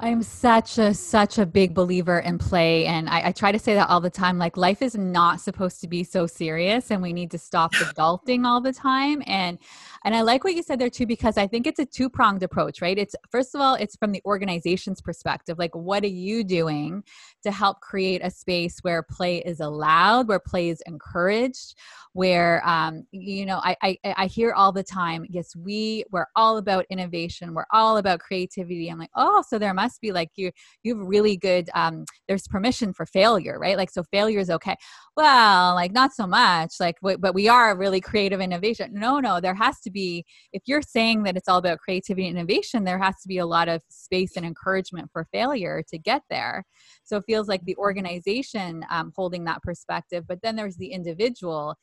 I'm 0.00 0.24
such 0.24 0.78
a 0.78 0.92
such 0.92 1.38
a 1.38 1.46
big 1.46 1.72
believer 1.72 2.18
in 2.18 2.36
play, 2.36 2.84
and 2.86 3.08
I, 3.08 3.28
I, 3.28 3.32
try 3.32 3.52
to 3.52 3.60
say 3.60 3.74
that 3.74 3.88
all 3.88 4.00
the 4.00 4.10
time. 4.10 4.38
Like 4.38 4.56
life 4.56 4.82
is 4.82 4.96
not 4.96 5.40
supposed 5.40 5.80
to 5.82 5.88
be 5.88 6.02
so 6.02 6.26
serious, 6.26 6.90
and 6.90 7.00
we 7.00 7.12
need 7.12 7.30
to 7.30 7.38
stop 7.38 7.72
adulting 7.74 8.44
all 8.44 8.60
the 8.60 8.72
time. 8.72 9.22
And 9.24 9.56
and 10.04 10.12
I 10.12 10.22
like 10.22 10.42
what 10.42 10.54
you 10.54 10.64
said 10.64 10.80
there 10.80 10.90
too, 10.90 11.06
because 11.06 11.38
I 11.38 11.46
think 11.46 11.68
it's 11.68 11.78
a 11.78 11.86
two 11.86 12.10
pronged 12.10 12.42
approach, 12.42 12.82
right? 12.82 12.98
It's 12.98 13.14
first 13.30 13.54
of 13.54 13.60
all, 13.60 13.76
it's 13.76 13.94
from 13.94 14.10
the 14.10 14.20
organization's 14.24 15.00
perspective. 15.00 15.60
Like, 15.60 15.76
what 15.76 16.02
are 16.02 16.08
you 16.08 16.42
doing 16.42 17.04
to 17.44 17.52
help 17.52 17.80
create 17.80 18.20
a 18.24 18.30
space 18.30 18.80
where 18.82 19.00
play 19.04 19.38
is 19.38 19.60
allowed, 19.60 20.26
where 20.26 20.40
play 20.40 20.70
is 20.70 20.82
encouraged? 20.86 21.76
where 22.14 22.66
um, 22.66 23.04
you 23.10 23.44
know 23.44 23.60
I, 23.62 23.76
I 23.82 23.98
i 24.16 24.26
hear 24.26 24.52
all 24.52 24.72
the 24.72 24.82
time 24.82 25.26
yes 25.28 25.54
we 25.54 26.04
we're 26.10 26.26
all 26.34 26.56
about 26.56 26.86
innovation 26.88 27.52
we're 27.52 27.66
all 27.72 27.98
about 27.98 28.20
creativity 28.20 28.88
i'm 28.88 28.98
like 28.98 29.10
oh 29.16 29.42
so 29.46 29.58
there 29.58 29.74
must 29.74 29.83
be 30.00 30.12
like 30.12 30.30
you 30.36 30.50
you 30.82 30.96
have 30.96 31.06
really 31.06 31.36
good 31.36 31.68
um, 31.74 32.04
there's 32.28 32.46
permission 32.48 32.92
for 32.92 33.06
failure 33.06 33.58
right? 33.58 33.76
Like 33.76 33.90
so 33.90 34.02
failure 34.10 34.38
is 34.40 34.50
okay. 34.50 34.76
Well 35.16 35.74
like 35.74 35.92
not 35.92 36.12
so 36.12 36.26
much 36.26 36.74
like 36.80 36.96
but 37.02 37.34
we 37.34 37.48
are 37.48 37.76
really 37.76 38.00
creative 38.00 38.40
innovation. 38.40 38.90
No 38.94 39.20
no 39.20 39.40
there 39.40 39.54
has 39.54 39.80
to 39.80 39.90
be 39.90 40.24
if 40.52 40.62
you're 40.66 40.82
saying 40.82 41.22
that 41.24 41.36
it's 41.36 41.48
all 41.48 41.58
about 41.58 41.78
creativity 41.78 42.28
and 42.28 42.36
innovation 42.38 42.84
there 42.84 42.98
has 42.98 43.14
to 43.22 43.28
be 43.28 43.38
a 43.38 43.46
lot 43.46 43.68
of 43.68 43.82
space 43.88 44.36
and 44.36 44.44
encouragement 44.46 45.10
for 45.12 45.26
failure 45.32 45.82
to 45.88 45.98
get 45.98 46.22
there. 46.30 46.64
So 47.04 47.18
it 47.18 47.24
feels 47.26 47.48
like 47.48 47.64
the 47.64 47.76
organization 47.76 48.84
um, 48.90 49.12
holding 49.14 49.44
that 49.44 49.62
perspective 49.62 50.24
but 50.26 50.38
then 50.42 50.56
there's 50.56 50.76
the 50.76 50.92
individual. 50.92 51.76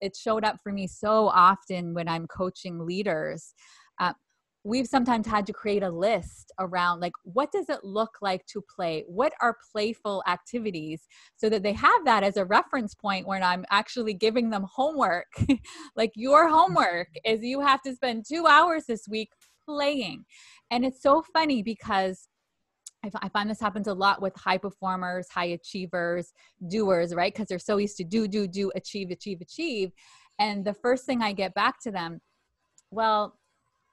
It 0.00 0.16
showed 0.16 0.44
up 0.44 0.56
for 0.62 0.72
me 0.72 0.86
so 0.86 1.28
often 1.28 1.94
when 1.94 2.08
I'm 2.08 2.26
coaching 2.26 2.84
leaders. 2.84 3.54
Uh, 3.98 4.12
we've 4.66 4.88
sometimes 4.88 5.28
had 5.28 5.46
to 5.46 5.52
create 5.52 5.84
a 5.84 5.88
list 5.88 6.50
around 6.58 6.98
like 6.98 7.12
what 7.22 7.52
does 7.52 7.68
it 7.68 7.84
look 7.84 8.16
like 8.20 8.44
to 8.46 8.60
play? 8.74 9.04
What 9.06 9.32
are 9.40 9.56
playful 9.70 10.24
activities? 10.26 11.06
So 11.36 11.48
that 11.48 11.62
they 11.62 11.72
have 11.72 12.04
that 12.04 12.24
as 12.24 12.36
a 12.36 12.44
reference 12.44 12.92
point 12.92 13.28
when 13.28 13.44
i'm 13.44 13.64
actually 13.70 14.12
giving 14.12 14.50
them 14.50 14.66
homework. 14.70 15.26
Like 15.94 16.12
your 16.14 16.48
homework 16.48 17.08
mm-hmm. 17.08 17.34
is 17.34 17.44
you 17.44 17.60
have 17.60 17.80
to 17.82 17.94
spend 17.94 18.24
two 18.28 18.46
hours 18.46 18.84
this 18.86 19.06
week 19.08 19.30
playing. 19.64 20.24
And 20.70 20.84
it's 20.84 21.00
so 21.02 21.22
funny 21.32 21.62
because 21.62 22.28
I 23.22 23.28
find 23.28 23.48
this 23.48 23.60
happens 23.60 23.86
a 23.86 23.94
lot 23.94 24.20
with 24.20 24.34
high 24.36 24.58
performers, 24.58 25.28
high 25.30 25.46
achievers, 25.58 26.32
doers, 26.68 27.14
right? 27.14 27.32
Because 27.32 27.46
they're 27.48 27.58
so 27.58 27.76
used 27.76 27.96
to 27.98 28.04
do, 28.04 28.26
do, 28.26 28.48
do, 28.48 28.72
achieve, 28.74 29.10
achieve, 29.10 29.40
achieve. 29.40 29.92
And 30.40 30.64
the 30.64 30.74
first 30.74 31.06
thing 31.06 31.22
I 31.22 31.32
get 31.32 31.54
back 31.54 31.80
to 31.82 31.92
them, 31.92 32.20
well, 32.90 33.38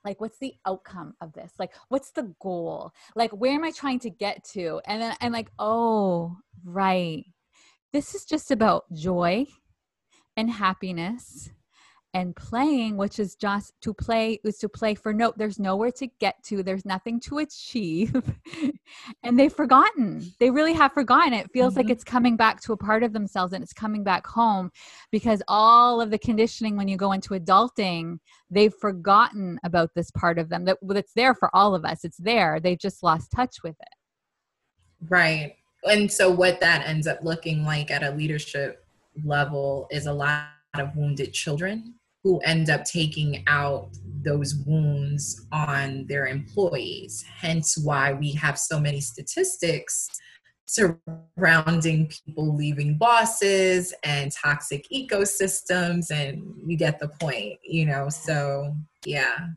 like 0.04 0.20
what's 0.22 0.40
the 0.40 0.54
outcome 0.66 1.14
of 1.22 1.34
this? 1.34 1.54
Like 1.60 1.74
what's 1.90 2.12
the 2.12 2.34
goal? 2.42 2.92
Like 3.16 3.32
where 3.32 3.54
am 3.54 3.64
i 3.64 3.72
trying 3.72 4.00
to 4.00 4.10
get 4.10 4.44
to? 4.54 4.82
And 4.86 5.02
then 5.02 5.16
i'm 5.22 5.32
like 5.32 5.52
oh 5.60 6.38
right. 6.64 7.26
This 7.92 8.16
is 8.16 8.26
just 8.26 8.50
about 8.52 8.92
joy 8.94 9.46
and 10.36 10.50
happiness 10.50 11.52
and 12.14 12.36
playing 12.36 12.96
which 12.96 13.20
is 13.20 13.36
just 13.36 13.74
to 13.82 13.94
play 13.94 14.40
is 14.44 14.58
to 14.60 14.70
play 14.70 14.94
for 14.94 15.14
no 15.14 15.34
there's 15.36 15.60
nowhere 15.60 15.92
to 15.92 16.08
get 16.20 16.36
to 16.44 16.62
there's 16.62 16.86
nothing 16.86 17.20
to 17.20 17.40
achieve 17.40 18.14
and 19.24 19.40
they've 19.40 19.54
forgotten. 19.54 20.32
They 20.40 20.50
really 20.50 20.74
have 20.74 20.94
forgotten. 20.94 21.34
It 21.34 21.52
feels 21.52 21.74
mm-hmm. 21.74 21.82
like 21.82 21.90
it's 21.90 22.04
coming 22.04 22.36
back 22.36 22.62
to 22.62 22.74
a 22.74 22.78
part 22.78 23.04
of 23.04 23.14
themselves 23.14 23.54
and 23.54 23.64
it's 23.64 23.74
coming 23.74 24.04
back 24.04 24.26
home 24.26 24.72
because 25.12 25.42
all 25.48 26.02
of 26.02 26.12
the 26.12 26.18
conditioning 26.18 26.76
when 26.76 26.88
you 26.88 26.98
go 26.98 27.12
into 27.12 27.34
adulting 27.34 28.20
they've 28.50 28.74
forgotten 28.74 29.60
about 29.64 29.92
this 29.96 30.12
part 30.12 30.38
of 30.38 30.50
them 30.50 30.66
that 30.66 30.78
that's 30.84 31.14
there 31.14 31.34
for 31.34 31.54
all 31.56 31.76
of 31.76 31.86
us. 31.86 32.04
It's 32.04 32.18
there. 32.18 32.60
They've 32.60 32.80
just 32.80 33.04
lost 33.04 33.32
touch 33.32 33.58
with 33.64 33.76
it. 33.80 35.10
Right. 35.10 35.56
And 35.84 36.12
so 36.12 36.32
what 36.32 36.60
that 36.62 36.88
ends 36.88 37.08
up 37.08 37.20
looking 37.24 37.64
like 37.64 37.92
at 37.92 38.04
a 38.04 38.12
leadership 38.12 38.86
level 39.26 39.88
is 39.92 40.06
a 40.06 40.14
lot 40.14 40.48
of 40.76 40.96
wounded 40.96 41.34
children 41.34 41.96
who 42.24 42.40
end 42.40 42.70
up 42.70 42.86
taking 42.86 43.44
out 43.48 43.90
those 44.24 44.56
wounds 44.66 45.46
on 45.52 46.06
their 46.08 46.28
employees. 46.28 47.24
Hence, 47.28 47.78
why 47.78 48.14
we 48.14 48.32
have 48.32 48.58
so 48.58 48.80
many 48.80 49.02
statistics 49.02 50.08
surrounding 50.66 52.08
people 52.08 52.56
leaving 52.56 52.98
bosses 52.98 53.94
and 54.04 54.32
toxic 54.32 54.88
ecosystems. 54.94 56.10
And 56.10 56.56
you 56.66 56.78
get 56.78 57.00
the 57.00 57.10
point, 57.10 57.60
you 57.64 57.86
know? 57.86 58.08
So, 58.10 58.74
yeah. 59.06 59.50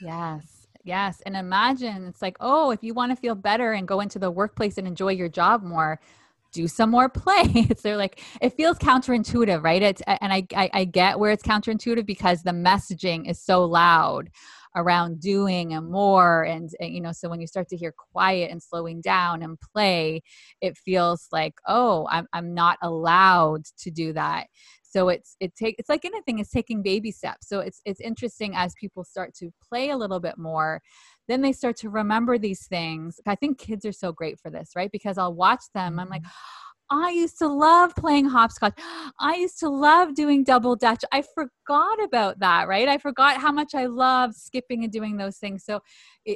Yes. 0.00 0.66
Yes. 0.84 1.20
And 1.26 1.36
imagine 1.36 2.06
it's 2.06 2.22
like, 2.22 2.38
oh, 2.40 2.70
if 2.70 2.82
you 2.82 2.94
want 2.94 3.12
to 3.12 3.16
feel 3.16 3.34
better 3.34 3.74
and 3.74 3.86
go 3.86 4.00
into 4.00 4.18
the 4.18 4.30
workplace 4.30 4.78
and 4.78 4.86
enjoy 4.86 5.12
your 5.12 5.28
job 5.28 5.62
more, 5.62 6.00
do 6.52 6.68
some 6.68 6.90
more 6.90 7.08
play. 7.18 7.68
they're 7.82 7.96
like, 7.96 8.22
it 8.40 8.54
feels 8.54 8.78
counterintuitive, 8.78 9.62
right? 9.62 9.82
It's, 9.82 10.02
and 10.06 10.32
I, 10.32 10.46
I, 10.54 10.70
I 10.72 10.84
get 10.84 11.18
where 11.18 11.30
it's 11.30 11.42
counterintuitive 11.42 12.06
because 12.06 12.42
the 12.42 12.52
messaging 12.52 13.28
is 13.28 13.40
so 13.40 13.64
loud 13.64 14.30
around 14.76 15.20
doing 15.20 15.72
and 15.72 15.90
more 15.90 16.44
and, 16.44 16.70
and, 16.80 16.92
you 16.92 17.00
know 17.00 17.10
so 17.10 17.28
when 17.28 17.40
you 17.40 17.46
start 17.46 17.68
to 17.68 17.76
hear 17.76 17.92
quiet 18.12 18.50
and 18.50 18.62
slowing 18.62 19.00
down 19.00 19.42
and 19.42 19.58
play 19.60 20.22
it 20.60 20.76
feels 20.76 21.26
like 21.32 21.54
oh 21.66 22.06
i'm, 22.10 22.26
I'm 22.32 22.54
not 22.54 22.78
allowed 22.82 23.64
to 23.78 23.90
do 23.90 24.12
that 24.12 24.46
so 24.82 25.08
it's 25.08 25.36
it 25.40 25.54
take 25.54 25.76
it's 25.78 25.88
like 25.88 26.04
anything 26.04 26.38
it's 26.38 26.50
taking 26.50 26.82
baby 26.82 27.10
steps 27.10 27.48
so 27.48 27.60
it's 27.60 27.80
it's 27.84 28.00
interesting 28.00 28.54
as 28.54 28.74
people 28.80 29.04
start 29.04 29.34
to 29.36 29.50
play 29.68 29.90
a 29.90 29.96
little 29.96 30.20
bit 30.20 30.38
more 30.38 30.80
then 31.28 31.42
they 31.42 31.52
start 31.52 31.76
to 31.76 31.90
remember 31.90 32.38
these 32.38 32.66
things 32.66 33.20
i 33.26 33.34
think 33.34 33.58
kids 33.58 33.84
are 33.84 33.92
so 33.92 34.12
great 34.12 34.38
for 34.40 34.50
this 34.50 34.70
right 34.74 34.90
because 34.92 35.18
i'll 35.18 35.34
watch 35.34 35.62
them 35.74 35.98
i'm 35.98 36.08
like 36.08 36.22
mm-hmm. 36.22 36.58
I 36.90 37.10
used 37.10 37.38
to 37.38 37.48
love 37.48 37.94
playing 37.96 38.26
hopscotch. 38.26 38.78
I 39.20 39.36
used 39.36 39.58
to 39.60 39.68
love 39.68 40.14
doing 40.14 40.42
double 40.42 40.74
dutch. 40.74 41.04
I 41.12 41.22
forgot 41.22 42.02
about 42.02 42.38
that, 42.38 42.66
right? 42.66 42.88
I 42.88 42.96
forgot 42.96 43.36
how 43.38 43.52
much 43.52 43.74
I 43.74 43.86
love 43.86 44.34
skipping 44.34 44.84
and 44.84 44.92
doing 44.92 45.18
those 45.18 45.36
things. 45.36 45.64
So 45.64 45.80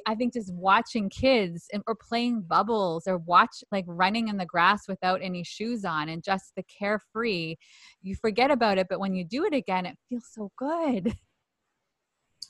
I 0.06 0.14
think 0.14 0.34
just 0.34 0.52
watching 0.52 1.08
kids 1.08 1.66
and, 1.72 1.82
or 1.86 1.94
playing 1.94 2.42
bubbles 2.42 3.06
or 3.06 3.18
watch 3.18 3.64
like 3.72 3.84
running 3.88 4.28
in 4.28 4.36
the 4.36 4.44
grass 4.44 4.82
without 4.88 5.20
any 5.22 5.42
shoes 5.42 5.86
on 5.86 6.10
and 6.10 6.22
just 6.22 6.52
the 6.54 6.64
carefree, 6.64 7.56
you 8.02 8.14
forget 8.14 8.50
about 8.50 8.76
it. 8.76 8.88
But 8.90 9.00
when 9.00 9.14
you 9.14 9.24
do 9.24 9.44
it 9.44 9.54
again, 9.54 9.86
it 9.86 9.96
feels 10.08 10.28
so 10.32 10.50
good. 10.58 11.16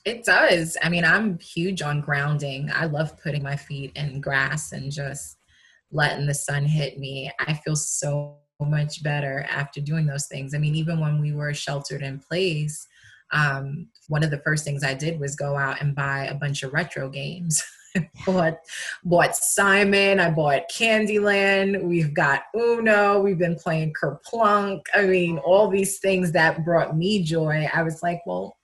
It 0.05 0.25
does. 0.25 0.75
I 0.83 0.89
mean, 0.89 1.05
I'm 1.05 1.39
huge 1.39 1.81
on 1.81 2.01
grounding. 2.01 2.69
I 2.73 2.85
love 2.85 3.21
putting 3.21 3.41
my 3.41 3.55
feet 3.55 3.93
in 3.95 4.19
grass 4.19 4.73
and 4.73 4.91
just 4.91 5.37
letting 5.91 6.25
the 6.25 6.33
sun 6.33 6.65
hit 6.65 6.99
me. 6.99 7.31
I 7.39 7.53
feel 7.53 7.75
so 7.75 8.37
much 8.59 9.01
better 9.01 9.45
after 9.49 9.79
doing 9.79 10.05
those 10.05 10.27
things. 10.27 10.53
I 10.53 10.57
mean, 10.57 10.75
even 10.75 10.99
when 10.99 11.21
we 11.21 11.31
were 11.31 11.53
sheltered 11.53 12.01
in 12.01 12.19
place, 12.19 12.85
um, 13.31 13.87
one 14.07 14.23
of 14.23 14.31
the 14.31 14.39
first 14.39 14.65
things 14.65 14.83
I 14.83 14.93
did 14.93 15.19
was 15.19 15.35
go 15.35 15.55
out 15.55 15.81
and 15.81 15.95
buy 15.95 16.25
a 16.25 16.35
bunch 16.35 16.63
of 16.63 16.73
retro 16.73 17.09
games. 17.09 17.63
bought 18.25 18.57
bought 19.03 19.35
Simon, 19.35 20.19
I 20.19 20.31
bought 20.31 20.63
Candyland, 20.75 21.81
we've 21.83 22.13
got 22.13 22.43
Uno, 22.55 23.21
we've 23.21 23.37
been 23.37 23.55
playing 23.55 23.93
Kerplunk. 23.93 24.81
I 24.93 25.03
mean, 25.03 25.37
all 25.39 25.69
these 25.69 25.99
things 25.99 26.31
that 26.31 26.65
brought 26.65 26.97
me 26.97 27.23
joy. 27.23 27.69
I 27.73 27.83
was 27.83 28.01
like, 28.01 28.21
well, 28.25 28.55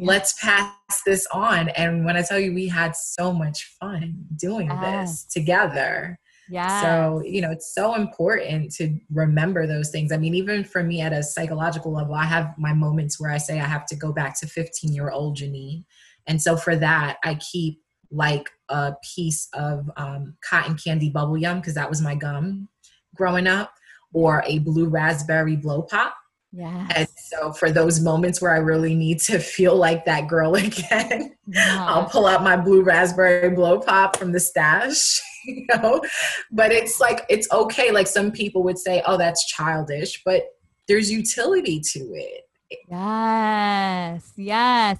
let's 0.00 0.34
pass 0.40 0.72
this 1.04 1.26
on. 1.32 1.68
And 1.70 2.04
when 2.04 2.16
I 2.16 2.22
tell 2.22 2.38
you 2.38 2.54
we 2.54 2.68
had 2.68 2.94
so 2.96 3.32
much 3.32 3.76
fun 3.80 4.26
doing 4.36 4.68
this 4.68 5.24
together. 5.24 6.18
Yeah. 6.50 6.82
So, 6.82 7.22
you 7.26 7.42
know, 7.42 7.50
it's 7.50 7.74
so 7.74 7.94
important 7.94 8.72
to 8.76 8.98
remember 9.10 9.66
those 9.66 9.90
things. 9.90 10.12
I 10.12 10.16
mean, 10.16 10.34
even 10.34 10.64
for 10.64 10.82
me 10.82 11.02
at 11.02 11.12
a 11.12 11.22
psychological 11.22 11.92
level, 11.92 12.14
I 12.14 12.24
have 12.24 12.54
my 12.56 12.72
moments 12.72 13.20
where 13.20 13.30
I 13.30 13.36
say 13.38 13.60
I 13.60 13.66
have 13.66 13.84
to 13.86 13.96
go 13.96 14.12
back 14.12 14.38
to 14.40 14.46
15 14.46 14.94
year 14.94 15.10
old 15.10 15.36
Janine. 15.36 15.84
And 16.26 16.40
so 16.40 16.56
for 16.56 16.74
that, 16.76 17.18
I 17.22 17.34
keep 17.34 17.80
like 18.10 18.48
a 18.68 18.94
piece 19.14 19.48
of 19.52 19.90
um, 19.96 20.36
cotton 20.48 20.76
candy 20.76 21.10
bubble 21.10 21.38
gum 21.38 21.60
because 21.60 21.74
that 21.74 21.88
was 21.88 22.00
my 22.00 22.14
gum 22.14 22.68
growing 23.14 23.46
up, 23.46 23.72
or 24.14 24.42
a 24.46 24.58
blue 24.60 24.88
raspberry 24.88 25.56
blow 25.56 25.82
pop. 25.82 26.14
Yeah. 26.52 26.88
And 26.94 27.08
so 27.30 27.52
for 27.52 27.70
those 27.70 28.00
moments 28.00 28.40
where 28.40 28.52
I 28.52 28.58
really 28.58 28.94
need 28.94 29.20
to 29.20 29.38
feel 29.38 29.76
like 29.76 30.04
that 30.06 30.28
girl 30.28 30.54
again, 30.54 31.36
yeah. 31.46 31.84
I'll 31.88 32.08
pull 32.08 32.26
out 32.26 32.42
my 32.42 32.56
blue 32.56 32.82
raspberry 32.82 33.50
blow 33.50 33.80
pop 33.80 34.16
from 34.16 34.32
the 34.32 34.40
stash, 34.40 35.20
you 35.44 35.66
know. 35.74 36.02
But 36.50 36.72
it's 36.72 37.00
like 37.00 37.24
it's 37.28 37.50
okay. 37.52 37.90
Like 37.90 38.06
some 38.06 38.32
people 38.32 38.62
would 38.64 38.78
say, 38.78 39.02
"Oh, 39.06 39.18
that's 39.18 39.46
childish," 39.46 40.22
but 40.24 40.44
there's 40.88 41.10
utility 41.10 41.80
to 41.92 41.98
it. 42.14 42.42
Yes. 42.88 44.32
Yes 44.36 44.98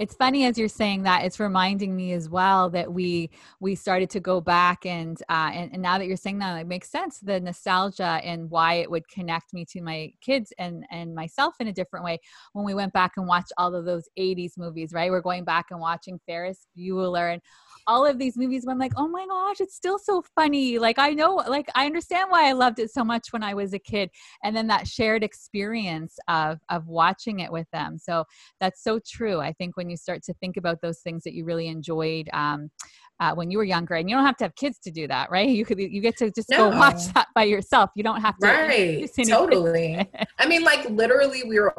it's 0.00 0.14
funny 0.14 0.46
as 0.46 0.56
you're 0.56 0.66
saying 0.66 1.02
that 1.02 1.26
it's 1.26 1.38
reminding 1.38 1.94
me 1.94 2.12
as 2.14 2.26
well 2.26 2.70
that 2.70 2.90
we 2.90 3.28
we 3.60 3.74
started 3.74 4.08
to 4.08 4.18
go 4.18 4.40
back 4.40 4.86
and 4.86 5.22
uh, 5.28 5.50
and, 5.52 5.74
and 5.74 5.82
now 5.82 5.98
that 5.98 6.06
you're 6.06 6.16
saying 6.16 6.38
that 6.38 6.58
it 6.58 6.66
makes 6.66 6.88
sense 6.88 7.20
the 7.20 7.38
nostalgia 7.38 8.18
and 8.24 8.48
why 8.48 8.74
it 8.74 8.90
would 8.90 9.06
connect 9.08 9.52
me 9.52 9.62
to 9.66 9.82
my 9.82 10.10
kids 10.22 10.54
and 10.58 10.86
and 10.90 11.14
myself 11.14 11.54
in 11.60 11.68
a 11.68 11.72
different 11.72 12.02
way. 12.02 12.18
When 12.54 12.64
we 12.64 12.72
went 12.72 12.94
back 12.94 13.12
and 13.18 13.28
watched 13.28 13.52
all 13.58 13.74
of 13.74 13.84
those 13.84 14.08
80s 14.18 14.56
movies 14.56 14.94
right? 14.94 15.10
We're 15.10 15.20
going 15.20 15.44
back 15.44 15.66
and 15.70 15.78
watching 15.78 16.18
Ferris 16.26 16.66
Bueller 16.74 17.34
and 17.34 17.42
all 17.90 18.06
of 18.06 18.18
these 18.18 18.36
movies 18.36 18.64
where 18.64 18.72
I'm 18.72 18.78
like, 18.78 18.92
oh 18.96 19.08
my 19.08 19.26
gosh, 19.26 19.60
it's 19.60 19.74
still 19.74 19.98
so 19.98 20.22
funny. 20.36 20.78
Like 20.78 20.98
I 20.98 21.10
know, 21.10 21.34
like 21.34 21.68
I 21.74 21.86
understand 21.86 22.30
why 22.30 22.48
I 22.48 22.52
loved 22.52 22.78
it 22.78 22.92
so 22.92 23.02
much 23.02 23.32
when 23.32 23.42
I 23.42 23.52
was 23.52 23.74
a 23.74 23.80
kid. 23.80 24.10
And 24.44 24.56
then 24.56 24.68
that 24.68 24.86
shared 24.86 25.24
experience 25.24 26.16
of 26.28 26.60
of 26.68 26.86
watching 26.86 27.40
it 27.40 27.50
with 27.50 27.66
them. 27.72 27.98
So 27.98 28.24
that's 28.60 28.84
so 28.84 29.00
true. 29.04 29.40
I 29.40 29.52
think 29.52 29.76
when 29.76 29.90
you 29.90 29.96
start 29.96 30.22
to 30.24 30.34
think 30.34 30.56
about 30.56 30.80
those 30.80 31.00
things 31.00 31.24
that 31.24 31.34
you 31.34 31.44
really 31.44 31.66
enjoyed 31.66 32.30
um, 32.32 32.70
uh, 33.18 33.34
when 33.34 33.50
you 33.50 33.58
were 33.58 33.64
younger, 33.64 33.96
and 33.96 34.08
you 34.08 34.16
don't 34.16 34.24
have 34.24 34.36
to 34.38 34.44
have 34.44 34.54
kids 34.54 34.78
to 34.84 34.92
do 34.92 35.08
that, 35.08 35.30
right? 35.30 35.48
You 35.48 35.64
could 35.64 35.80
you 35.80 36.00
get 36.00 36.16
to 36.18 36.30
just 36.30 36.48
no. 36.48 36.70
go 36.70 36.78
watch 36.78 37.12
that 37.14 37.26
by 37.34 37.42
yourself. 37.42 37.90
You 37.96 38.04
don't 38.04 38.20
have 38.20 38.38
to. 38.38 38.46
Right. 38.46 39.10
Totally. 39.28 40.08
I 40.38 40.46
mean, 40.46 40.62
like 40.62 40.88
literally, 40.88 41.42
we 41.42 41.58
were 41.58 41.74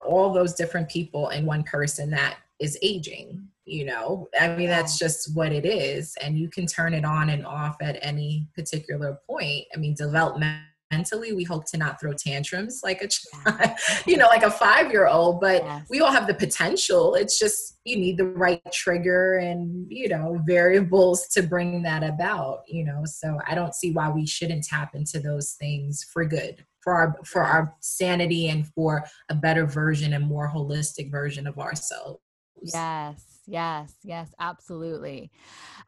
all 0.00 0.32
those 0.32 0.54
different 0.54 0.88
people 0.88 1.30
in 1.30 1.44
one 1.44 1.64
person 1.64 2.10
that 2.10 2.36
is 2.60 2.78
aging 2.82 3.48
you 3.66 3.84
know 3.84 4.28
i 4.40 4.48
mean 4.48 4.68
that's 4.68 4.98
just 4.98 5.34
what 5.34 5.52
it 5.52 5.66
is 5.66 6.14
and 6.22 6.38
you 6.38 6.48
can 6.48 6.66
turn 6.66 6.94
it 6.94 7.04
on 7.04 7.30
and 7.30 7.44
off 7.44 7.76
at 7.80 7.98
any 8.00 8.46
particular 8.54 9.18
point. 9.28 9.64
I 9.74 9.78
mean 9.78 9.94
developmentally 9.94 11.34
we 11.34 11.42
hope 11.42 11.66
to 11.66 11.76
not 11.76 12.00
throw 12.00 12.12
tantrums 12.12 12.80
like 12.84 13.02
a 13.02 13.08
child, 13.08 13.70
you 14.06 14.16
know 14.16 14.28
like 14.28 14.44
a 14.44 14.50
five 14.50 14.90
year 14.92 15.08
old 15.08 15.40
but 15.40 15.64
yes. 15.64 15.86
we 15.90 16.00
all 16.00 16.12
have 16.12 16.26
the 16.26 16.34
potential. 16.34 17.14
It's 17.14 17.38
just 17.38 17.78
you 17.84 17.96
need 17.96 18.18
the 18.18 18.26
right 18.26 18.62
trigger 18.72 19.38
and 19.38 19.86
you 19.90 20.08
know 20.08 20.40
variables 20.46 21.26
to 21.28 21.42
bring 21.42 21.82
that 21.82 22.04
about 22.04 22.62
you 22.68 22.84
know 22.84 23.02
so 23.04 23.38
i 23.46 23.54
don't 23.54 23.74
see 23.74 23.92
why 23.92 24.08
we 24.08 24.26
shouldn't 24.26 24.64
tap 24.64 24.94
into 24.94 25.20
those 25.20 25.52
things 25.52 26.04
for 26.12 26.24
good 26.24 26.64
for 26.86 26.94
our 26.94 27.16
for 27.24 27.42
our 27.42 27.74
sanity 27.80 28.48
and 28.48 28.68
for 28.68 29.04
a 29.28 29.34
better 29.34 29.66
version 29.66 30.12
and 30.12 30.24
more 30.24 30.48
holistic 30.48 31.10
version 31.10 31.48
of 31.48 31.58
ourselves. 31.58 32.20
Yes, 32.62 33.35
yes, 33.46 33.94
yes, 34.02 34.34
absolutely. 34.38 35.30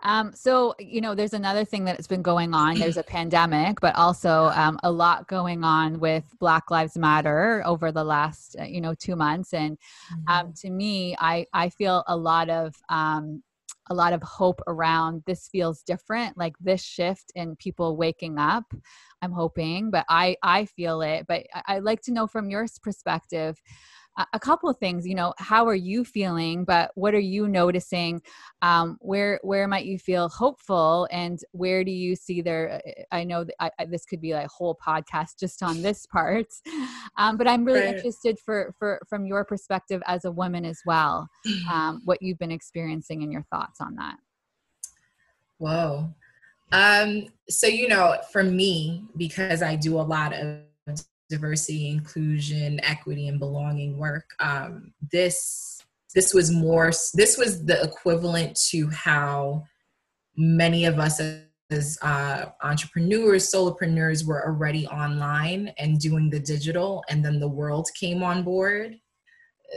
Um, 0.03 0.33
so, 0.35 0.75
you 0.79 1.01
know, 1.01 1.15
there's 1.15 1.33
another 1.33 1.65
thing 1.65 1.85
that's 1.85 2.07
been 2.07 2.23
going 2.23 2.55
on. 2.55 2.79
There's 2.79 2.97
a 2.97 3.03
pandemic, 3.03 3.81
but 3.81 3.95
also 3.97 4.47
um, 4.55 4.79
a 4.83 4.91
lot 4.91 5.27
going 5.27 5.65
on 5.65 5.99
with 5.99 6.25
Black 6.39 6.71
Lives 6.71 6.97
Matter 6.97 7.63
over 7.67 7.91
the 7.91 8.05
last, 8.05 8.57
uh, 8.61 8.65
you 8.65 8.81
know, 8.81 8.95
two 8.95 9.17
months. 9.17 9.53
And 9.53 9.77
um, 10.29 10.47
mm-hmm. 10.47 10.53
to 10.59 10.71
me, 10.71 11.17
I 11.19 11.47
I 11.53 11.69
feel 11.69 12.05
a 12.07 12.17
lot 12.17 12.49
of 12.49 12.75
um, 12.89 13.43
a 13.91 13.95
lot 13.95 14.13
of 14.13 14.23
hope 14.23 14.61
around 14.67 15.23
this 15.27 15.49
feels 15.49 15.83
different 15.83 16.37
like 16.37 16.55
this 16.61 16.83
shift 16.83 17.33
in 17.35 17.57
people 17.57 17.97
waking 17.97 18.39
up 18.39 18.65
i'm 19.23 19.33
hoping 19.33 19.91
but 19.91 20.05
i 20.09 20.37
i 20.43 20.65
feel 20.65 21.01
it 21.01 21.27
but 21.27 21.47
i'd 21.67 21.83
like 21.83 22.03
to 22.03 22.13
know 22.13 22.27
from 22.27 22.51
your 22.51 22.67
perspective 22.83 23.61
a 24.33 24.41
couple 24.41 24.69
of 24.69 24.77
things 24.79 25.07
you 25.07 25.15
know 25.15 25.33
how 25.39 25.67
are 25.67 25.75
you 25.75 26.05
feeling 26.05 26.65
but 26.65 26.91
what 26.95 27.15
are 27.15 27.21
you 27.21 27.49
noticing? 27.49 28.21
Um, 28.63 28.99
where 29.01 29.39
where 29.43 29.69
might 29.69 29.85
you 29.85 29.99
feel 29.99 30.29
hopeful 30.29 31.07
and 31.13 31.39
where 31.53 31.85
do 31.85 31.93
you 31.93 32.17
see 32.17 32.41
there 32.41 32.81
uh, 32.87 33.03
i 33.13 33.23
know 33.23 33.45
that 33.45 33.73
I, 33.79 33.85
this 33.85 34.05
could 34.05 34.21
be 34.21 34.33
a 34.33 34.49
whole 34.49 34.77
podcast 34.85 35.39
just 35.39 35.63
on 35.63 35.83
this 35.83 36.07
part 36.07 36.47
um, 37.19 37.37
but 37.37 37.47
i'm 37.47 37.65
really 37.65 37.81
right. 37.81 37.97
interested 37.97 38.39
for 38.45 38.75
for 38.79 39.01
from 39.09 39.27
your 39.27 39.45
perspective 39.45 40.03
as 40.07 40.25
a 40.25 40.33
woman 40.33 40.65
as 40.65 40.81
well 40.85 41.29
um, 41.71 42.03
what 42.05 42.21
you've 42.21 42.39
been 42.39 42.51
experiencing 42.51 43.23
and 43.23 43.33
your 43.33 43.45
thoughts 43.51 43.81
on 43.81 43.95
that. 43.97 44.17
Whoa. 45.59 46.15
Um 46.73 47.27
so 47.49 47.67
you 47.67 47.89
know 47.89 48.17
for 48.31 48.43
me 48.43 49.05
because 49.17 49.63
i 49.63 49.75
do 49.75 49.99
a 49.99 50.03
lot 50.03 50.35
of 50.35 50.59
diversity, 51.29 51.91
inclusion, 51.91 52.81
equity, 52.83 53.29
and 53.29 53.39
belonging 53.39 53.99
work. 53.99 54.31
Um, 54.41 54.93
this 55.13 55.83
this 56.15 56.33
was 56.33 56.51
more. 56.51 56.91
This 57.15 57.37
was 57.37 57.65
the 57.65 57.83
equivalent 57.83 58.57
to 58.71 58.89
how 58.89 59.65
many 60.37 60.85
of 60.87 60.99
us 60.99 61.21
as 61.71 61.99
uh, 62.01 62.47
entrepreneurs, 62.63 63.51
solopreneurs 63.51 64.27
were 64.27 64.47
already 64.47 64.87
online 64.87 65.73
and 65.79 66.01
doing 66.01 66.31
the 66.31 66.41
digital, 66.41 67.05
and 67.11 67.25
then 67.25 67.41
the 67.41 67.49
world 67.49 67.89
came 67.99 68.23
on 68.23 68.43
board. 68.43 68.97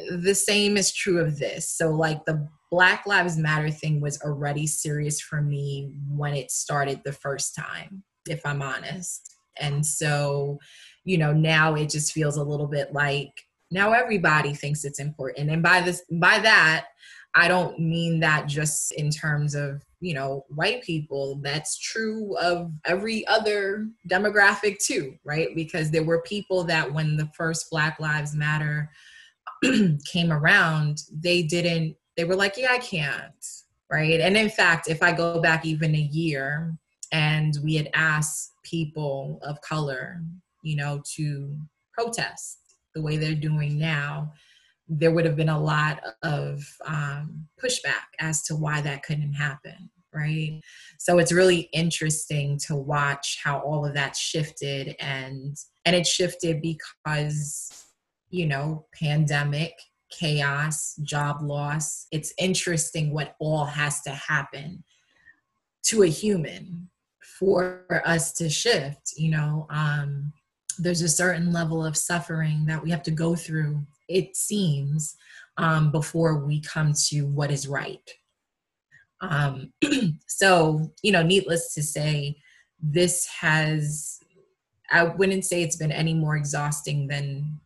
The 0.09 0.35
same 0.35 0.77
is 0.77 0.93
true 0.93 1.19
of 1.19 1.37
this. 1.37 1.67
So, 1.67 1.89
like 1.89 2.23
the 2.25 2.47
Black 2.71 3.05
Lives 3.05 3.37
Matter 3.37 3.69
thing 3.69 3.99
was 3.99 4.21
already 4.21 4.65
serious 4.67 5.19
for 5.19 5.41
me 5.41 5.91
when 6.07 6.33
it 6.33 6.49
started 6.49 7.01
the 7.03 7.11
first 7.11 7.55
time, 7.55 8.03
if 8.29 8.45
I'm 8.45 8.61
honest. 8.61 9.35
And 9.59 9.85
so, 9.85 10.59
you 11.03 11.17
know, 11.17 11.33
now 11.33 11.75
it 11.75 11.89
just 11.89 12.13
feels 12.13 12.37
a 12.37 12.43
little 12.43 12.67
bit 12.67 12.93
like 12.93 13.31
now 13.71 13.93
everybody 13.93 14.53
thinks 14.53 14.83
it's 14.83 14.99
important. 14.99 15.49
And 15.49 15.63
by 15.63 15.81
this, 15.81 16.03
by 16.11 16.39
that, 16.39 16.87
I 17.33 17.47
don't 17.47 17.79
mean 17.79 18.19
that 18.19 18.47
just 18.47 18.91
in 18.93 19.09
terms 19.09 19.55
of, 19.55 19.81
you 20.01 20.13
know, 20.13 20.45
white 20.49 20.83
people. 20.83 21.39
That's 21.41 21.79
true 21.79 22.37
of 22.37 22.71
every 22.85 23.25
other 23.27 23.87
demographic 24.09 24.79
too, 24.83 25.15
right? 25.23 25.55
Because 25.55 25.89
there 25.89 26.03
were 26.03 26.21
people 26.23 26.65
that 26.65 26.91
when 26.91 27.15
the 27.15 27.29
first 27.37 27.69
Black 27.71 27.99
Lives 27.99 28.35
Matter 28.35 28.91
came 30.05 30.31
around, 30.31 31.03
they 31.13 31.43
didn't, 31.43 31.95
they 32.17 32.25
were 32.25 32.35
like, 32.35 32.57
yeah, 32.57 32.71
I 32.71 32.79
can't, 32.79 33.45
right? 33.89 34.19
And 34.19 34.35
in 34.35 34.49
fact, 34.49 34.89
if 34.89 35.01
I 35.01 35.13
go 35.13 35.41
back 35.41 35.65
even 35.65 35.95
a 35.95 35.99
year 35.99 36.75
and 37.13 37.57
we 37.63 37.75
had 37.75 37.89
asked 37.93 38.51
people 38.63 39.39
of 39.43 39.61
color, 39.61 40.21
you 40.61 40.75
know, 40.75 41.01
to 41.15 41.57
protest 41.93 42.59
the 42.95 43.01
way 43.01 43.17
they're 43.17 43.35
doing 43.35 43.77
now, 43.77 44.31
there 44.87 45.11
would 45.11 45.25
have 45.25 45.35
been 45.35 45.49
a 45.49 45.59
lot 45.59 46.01
of 46.23 46.63
um, 46.85 47.47
pushback 47.63 48.09
as 48.19 48.43
to 48.43 48.55
why 48.55 48.81
that 48.81 49.03
couldn't 49.03 49.33
happen 49.33 49.89
right? 50.13 50.59
So 50.99 51.19
it's 51.19 51.31
really 51.31 51.69
interesting 51.73 52.59
to 52.67 52.75
watch 52.75 53.39
how 53.43 53.59
all 53.59 53.85
of 53.85 53.93
that 53.93 54.15
shifted 54.15 54.95
and 54.99 55.55
and 55.85 55.95
it 55.95 56.05
shifted 56.05 56.61
because 56.61 57.85
you 58.29 58.45
know 58.45 58.85
pandemic 58.93 59.73
chaos 60.11 60.95
job 61.03 61.41
loss 61.41 62.07
it's 62.11 62.33
interesting 62.37 63.13
what 63.13 63.35
all 63.39 63.65
has 63.65 64.01
to 64.01 64.09
happen 64.11 64.83
to 65.83 66.03
a 66.03 66.07
human 66.07 66.89
for 67.39 68.01
us 68.05 68.33
to 68.33 68.49
shift 68.49 69.13
you 69.15 69.31
know 69.31 69.65
um 69.69 70.31
there's 70.81 71.01
a 71.01 71.09
certain 71.09 71.53
level 71.53 71.85
of 71.85 71.95
suffering 71.95 72.65
that 72.65 72.81
we 72.81 72.89
have 72.89 73.03
to 73.03 73.11
go 73.11 73.35
through 73.35 73.85
it 74.07 74.35
seems, 74.35 75.15
um, 75.57 75.91
before 75.91 76.43
we 76.43 76.59
come 76.59 76.93
to 77.07 77.21
what 77.27 77.51
is 77.51 77.67
right. 77.67 78.09
Um, 79.21 79.71
so, 80.27 80.91
you 81.03 81.11
know, 81.11 81.23
needless 81.23 81.73
to 81.75 81.83
say, 81.83 82.37
this 82.81 83.27
has, 83.27 84.19
I 84.91 85.03
wouldn't 85.03 85.45
say 85.45 85.61
it's 85.61 85.77
been 85.77 85.91
any 85.91 86.13
more 86.13 86.35
exhausting 86.35 87.07
than 87.07 87.59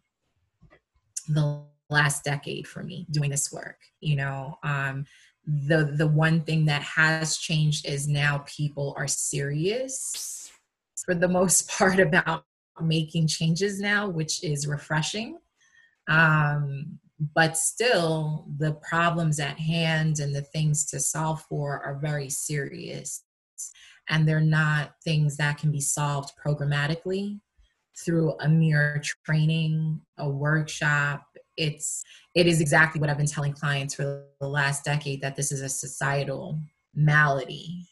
the 1.29 1.61
last 1.89 2.23
decade 2.23 2.67
for 2.67 2.83
me 2.83 3.07
doing 3.11 3.31
this 3.31 3.51
work. 3.51 3.77
You 4.01 4.17
know, 4.17 4.59
um, 4.63 5.05
the 5.47 5.93
the 5.95 6.07
one 6.07 6.41
thing 6.41 6.65
that 6.65 6.81
has 6.81 7.37
changed 7.37 7.87
is 7.87 8.07
now 8.07 8.43
people 8.47 8.93
are 8.97 9.07
serious 9.07 10.51
for 11.05 11.15
the 11.15 11.27
most 11.27 11.69
part 11.77 11.99
about 11.99 12.43
making 12.81 13.27
changes 13.27 13.79
now, 13.79 14.07
which 14.07 14.43
is 14.43 14.67
refreshing. 14.67 15.37
Um, 16.07 16.99
but 17.33 17.57
still, 17.57 18.45
the 18.57 18.73
problems 18.73 19.39
at 19.39 19.57
hand 19.57 20.19
and 20.19 20.35
the 20.35 20.41
things 20.41 20.85
to 20.87 20.99
solve 20.99 21.41
for 21.43 21.81
are 21.83 21.97
very 22.01 22.29
serious. 22.29 23.23
And 24.09 24.27
they're 24.27 24.41
not 24.41 24.91
things 25.03 25.37
that 25.37 25.57
can 25.57 25.71
be 25.71 25.81
solved 25.81 26.33
programmatically 26.45 27.39
through 27.97 28.35
a 28.41 28.49
mere 28.49 29.01
training, 29.25 30.01
a 30.17 30.29
workshop. 30.29 31.25
It's 31.57 32.03
it 32.35 32.47
is 32.47 32.59
exactly 32.59 32.99
what 32.99 33.09
I've 33.09 33.17
been 33.17 33.25
telling 33.25 33.53
clients 33.53 33.95
for 33.95 34.25
the 34.41 34.47
last 34.47 34.83
decade 34.83 35.21
that 35.21 35.35
this 35.35 35.51
is 35.51 35.61
a 35.61 35.69
societal 35.69 36.59
malady. 36.93 37.87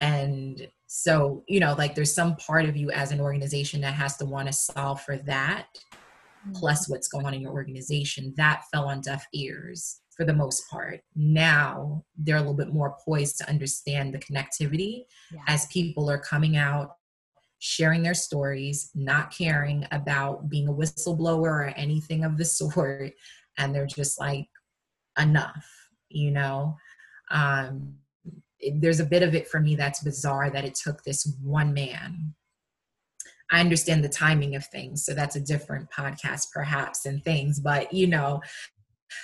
And 0.00 0.68
so, 0.86 1.44
you 1.48 1.60
know, 1.60 1.74
like 1.76 1.94
there's 1.94 2.14
some 2.14 2.36
part 2.36 2.64
of 2.64 2.76
you 2.76 2.90
as 2.90 3.10
an 3.10 3.20
organization 3.20 3.80
that 3.82 3.94
has 3.94 4.16
to 4.18 4.24
want 4.24 4.46
to 4.46 4.52
solve 4.52 5.02
for 5.02 5.16
that 5.18 5.66
plus 6.54 6.88
what's 6.88 7.08
going 7.08 7.26
on 7.26 7.34
in 7.34 7.40
your 7.40 7.52
organization, 7.52 8.32
that 8.36 8.64
fell 8.72 8.86
on 8.86 9.00
deaf 9.00 9.26
ears 9.34 10.00
for 10.16 10.24
the 10.24 10.32
most 10.32 10.68
part. 10.70 11.00
Now 11.14 12.04
they're 12.16 12.36
a 12.36 12.40
little 12.40 12.54
bit 12.54 12.72
more 12.72 12.96
poised 13.04 13.38
to 13.38 13.48
understand 13.48 14.14
the 14.14 14.18
connectivity 14.18 15.04
yeah. 15.32 15.40
as 15.46 15.66
people 15.66 16.10
are 16.10 16.18
coming 16.18 16.56
out, 16.56 16.92
sharing 17.58 18.02
their 18.02 18.14
stories, 18.14 18.90
not 18.94 19.32
caring 19.36 19.86
about 19.90 20.48
being 20.48 20.68
a 20.68 20.72
whistleblower 20.72 21.42
or 21.42 21.72
anything 21.76 22.24
of 22.24 22.36
the 22.36 22.44
sort. 22.44 23.12
And 23.58 23.74
they're 23.74 23.86
just 23.86 24.18
like, 24.18 24.48
enough, 25.18 25.66
you 26.08 26.30
know? 26.30 26.76
Um, 27.30 27.96
there's 28.74 29.00
a 29.00 29.04
bit 29.04 29.22
of 29.22 29.34
it 29.34 29.48
for 29.48 29.60
me 29.60 29.76
that's 29.76 30.02
bizarre 30.02 30.50
that 30.50 30.64
it 30.64 30.74
took 30.74 31.02
this 31.04 31.32
one 31.42 31.72
man 31.72 32.34
I 33.50 33.60
understand 33.60 34.04
the 34.04 34.08
timing 34.08 34.56
of 34.56 34.66
things. 34.66 35.04
So 35.04 35.14
that's 35.14 35.36
a 35.36 35.40
different 35.40 35.90
podcast, 35.90 36.50
perhaps, 36.52 37.06
and 37.06 37.24
things, 37.24 37.60
but 37.60 37.92
you 37.92 38.06
know, 38.06 38.42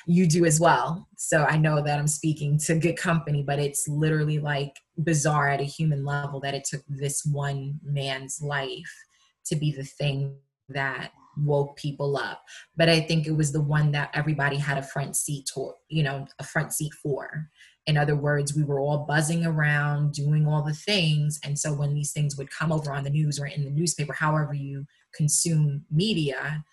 you 0.07 0.27
do 0.27 0.47
as 0.47 0.59
well. 0.59 1.09
So 1.17 1.45
I 1.45 1.59
know 1.59 1.83
that 1.83 1.99
I'm 1.99 2.07
speaking 2.07 2.59
to 2.61 2.75
good 2.75 2.97
company, 2.97 3.43
but 3.43 3.59
it's 3.59 3.87
literally 3.87 4.39
like 4.39 4.79
bizarre 5.03 5.51
at 5.51 5.61
a 5.61 5.65
human 5.65 6.05
level 6.05 6.41
that 6.41 6.55
it 6.55 6.65
took 6.65 6.83
this 6.89 7.25
one 7.25 7.81
man's 7.83 8.41
life 8.41 9.05
to 9.47 9.57
be 9.57 9.73
the 9.73 9.85
thing 9.85 10.37
that 10.71 11.13
woke 11.37 11.77
people 11.77 12.17
up. 12.17 12.43
But 12.77 12.89
I 12.89 13.01
think 13.01 13.27
it 13.27 13.37
was 13.37 13.53
the 13.53 13.61
one 13.61 13.93
that 13.93 14.11
everybody 14.15 14.57
had 14.57 14.79
a 14.79 14.83
front 14.83 15.17
seat 15.17 15.51
to, 15.55 15.73
you 15.89 16.03
know, 16.03 16.27
a 16.39 16.45
front 16.45 16.73
seat 16.73 16.95
for. 16.95 17.51
In 17.87 17.97
other 17.99 18.17
words, 18.17 18.55
we 18.55 18.65
were 18.65 18.81
all 18.81 19.05
buzzing 19.07 19.45
around, 19.45 20.13
doing 20.15 20.47
all 20.47 20.63
the 20.63 20.73
things. 20.73 21.39
And 21.45 21.59
so 21.59 21.73
when 21.75 21.93
these 21.93 22.13
things 22.13 22.37
would 22.37 22.51
come 22.51 22.73
over 22.73 22.93
on 22.93 23.05
the 23.05 23.11
news 23.11 23.39
or 23.39 23.47
in 23.47 23.65
the 23.65 23.71
newspaper, 23.71 24.15
however 24.15 24.55
you 24.55 24.87
consume 25.15 25.85
media, 25.91 26.65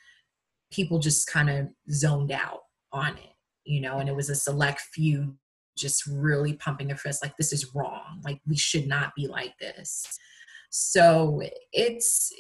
people 0.72 1.00
just 1.00 1.28
kind 1.28 1.50
of 1.50 1.68
zoned 1.92 2.32
out 2.32 2.62
on 2.94 3.18
it, 3.18 3.34
you 3.66 3.82
know, 3.82 4.00
and 4.00 4.08
it 4.08 4.16
was 4.16 4.30
a 4.30 4.36
select 4.36 4.80
few 4.80 5.36
just 5.78 6.06
really 6.06 6.54
pumping 6.54 6.88
their 6.88 6.98
fist 6.98 7.24
like, 7.24 7.36
this 7.38 7.52
is 7.52 7.74
wrong. 7.74 8.22
Like, 8.24 8.40
we 8.48 8.58
should 8.58 8.88
not 8.88 9.14
be 9.16 9.28
like 9.28 9.58
this. 9.60 10.06
So 10.70 11.42
it's, 11.74 12.32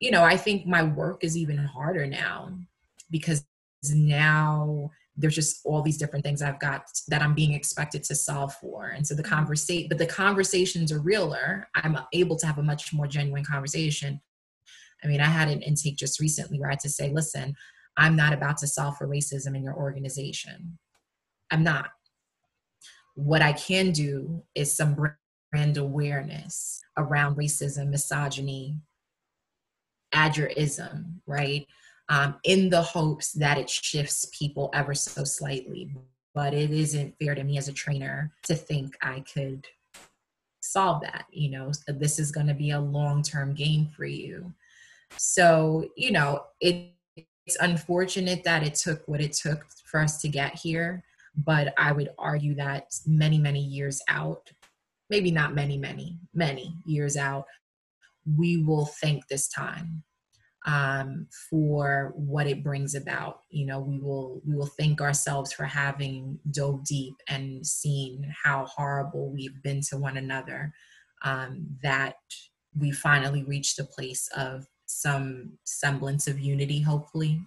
you 0.00 0.10
know, 0.10 0.22
I 0.22 0.36
think 0.36 0.66
my 0.66 0.82
work 0.82 1.24
is 1.24 1.36
even 1.36 1.58
harder 1.58 2.06
now 2.06 2.50
because 3.10 3.44
now 3.90 4.90
there's 5.16 5.34
just 5.34 5.60
all 5.64 5.82
these 5.82 5.98
different 5.98 6.24
things 6.24 6.40
I've 6.40 6.60
got 6.60 6.84
that 7.08 7.22
I'm 7.22 7.34
being 7.34 7.52
expected 7.52 8.02
to 8.04 8.14
solve 8.14 8.54
for. 8.54 8.88
And 8.88 9.06
so 9.06 9.14
the 9.14 9.22
mm-hmm. 9.22 9.34
conversation, 9.34 9.88
but 9.88 9.98
the 9.98 10.06
conversations 10.06 10.92
are 10.92 11.00
realer. 11.00 11.68
I'm 11.74 11.98
able 12.12 12.36
to 12.36 12.46
have 12.46 12.58
a 12.58 12.62
much 12.62 12.92
more 12.92 13.06
genuine 13.06 13.44
conversation. 13.44 14.20
I 15.02 15.06
mean, 15.06 15.20
I 15.20 15.26
had 15.26 15.48
an 15.48 15.62
intake 15.62 15.96
just 15.96 16.20
recently 16.20 16.58
where 16.58 16.68
I 16.68 16.72
had 16.72 16.80
to 16.80 16.88
say, 16.88 17.10
listen, 17.10 17.54
I'm 17.96 18.16
not 18.16 18.32
about 18.32 18.58
to 18.58 18.66
solve 18.66 18.96
for 18.96 19.08
racism 19.08 19.56
in 19.56 19.62
your 19.62 19.74
organization. 19.74 20.78
I'm 21.50 21.64
not. 21.64 21.90
What 23.14 23.42
I 23.42 23.52
can 23.52 23.90
do 23.90 24.42
is 24.54 24.74
some 24.74 24.96
brand 25.50 25.76
awareness 25.76 26.80
around 26.96 27.36
racism, 27.36 27.88
misogyny, 27.88 28.76
agerism, 30.12 31.20
right? 31.26 31.66
Um, 32.10 32.34
in 32.42 32.68
the 32.68 32.82
hopes 32.82 33.32
that 33.32 33.56
it 33.56 33.70
shifts 33.70 34.28
people 34.36 34.68
ever 34.74 34.94
so 34.94 35.24
slightly. 35.24 35.94
But 36.34 36.52
it 36.52 36.70
isn't 36.70 37.14
fair 37.18 37.34
to 37.34 37.44
me 37.44 37.56
as 37.56 37.68
a 37.68 37.72
trainer 37.72 38.32
to 38.44 38.54
think 38.54 38.96
I 39.00 39.20
could 39.20 39.66
solve 40.60 41.02
that. 41.02 41.24
You 41.30 41.50
know, 41.50 41.72
this 41.86 42.18
is 42.18 42.30
going 42.30 42.48
to 42.48 42.54
be 42.54 42.70
a 42.70 42.80
long 42.80 43.22
term 43.22 43.54
game 43.54 43.88
for 43.96 44.04
you. 44.04 44.52
So, 45.16 45.88
you 45.96 46.10
know, 46.12 46.44
it, 46.60 46.92
it's 47.16 47.56
unfortunate 47.60 48.44
that 48.44 48.64
it 48.64 48.74
took 48.74 49.06
what 49.08 49.20
it 49.20 49.32
took 49.32 49.64
for 49.84 50.00
us 50.00 50.20
to 50.22 50.28
get 50.28 50.54
here. 50.54 51.02
But 51.36 51.72
I 51.78 51.92
would 51.92 52.10
argue 52.18 52.54
that 52.56 52.92
many, 53.06 53.38
many 53.38 53.60
years 53.60 54.02
out, 54.08 54.50
maybe 55.10 55.30
not 55.30 55.54
many, 55.54 55.78
many, 55.78 56.18
many 56.34 56.74
years 56.84 57.16
out, 57.16 57.46
we 58.36 58.62
will 58.62 58.86
think 58.86 59.26
this 59.28 59.48
time 59.48 60.02
um, 60.66 61.26
for 61.48 62.12
what 62.16 62.46
it 62.46 62.62
brings 62.62 62.94
about. 62.94 63.40
You 63.50 63.66
know, 63.66 63.80
we 63.80 63.98
will 63.98 64.42
we 64.46 64.54
will 64.54 64.70
thank 64.78 65.00
ourselves 65.00 65.52
for 65.52 65.64
having 65.64 66.38
dove 66.50 66.84
deep 66.84 67.14
and 67.28 67.66
seen 67.66 68.32
how 68.44 68.66
horrible 68.66 69.30
we've 69.30 69.62
been 69.62 69.80
to 69.90 69.96
one 69.96 70.16
another. 70.16 70.72
Um, 71.22 71.66
that 71.82 72.16
we 72.78 72.92
finally 72.92 73.42
reached 73.44 73.78
a 73.78 73.84
place 73.84 74.28
of 74.36 74.66
some 74.86 75.58
semblance 75.64 76.26
of 76.28 76.40
unity, 76.40 76.80
hopefully. 76.80 77.40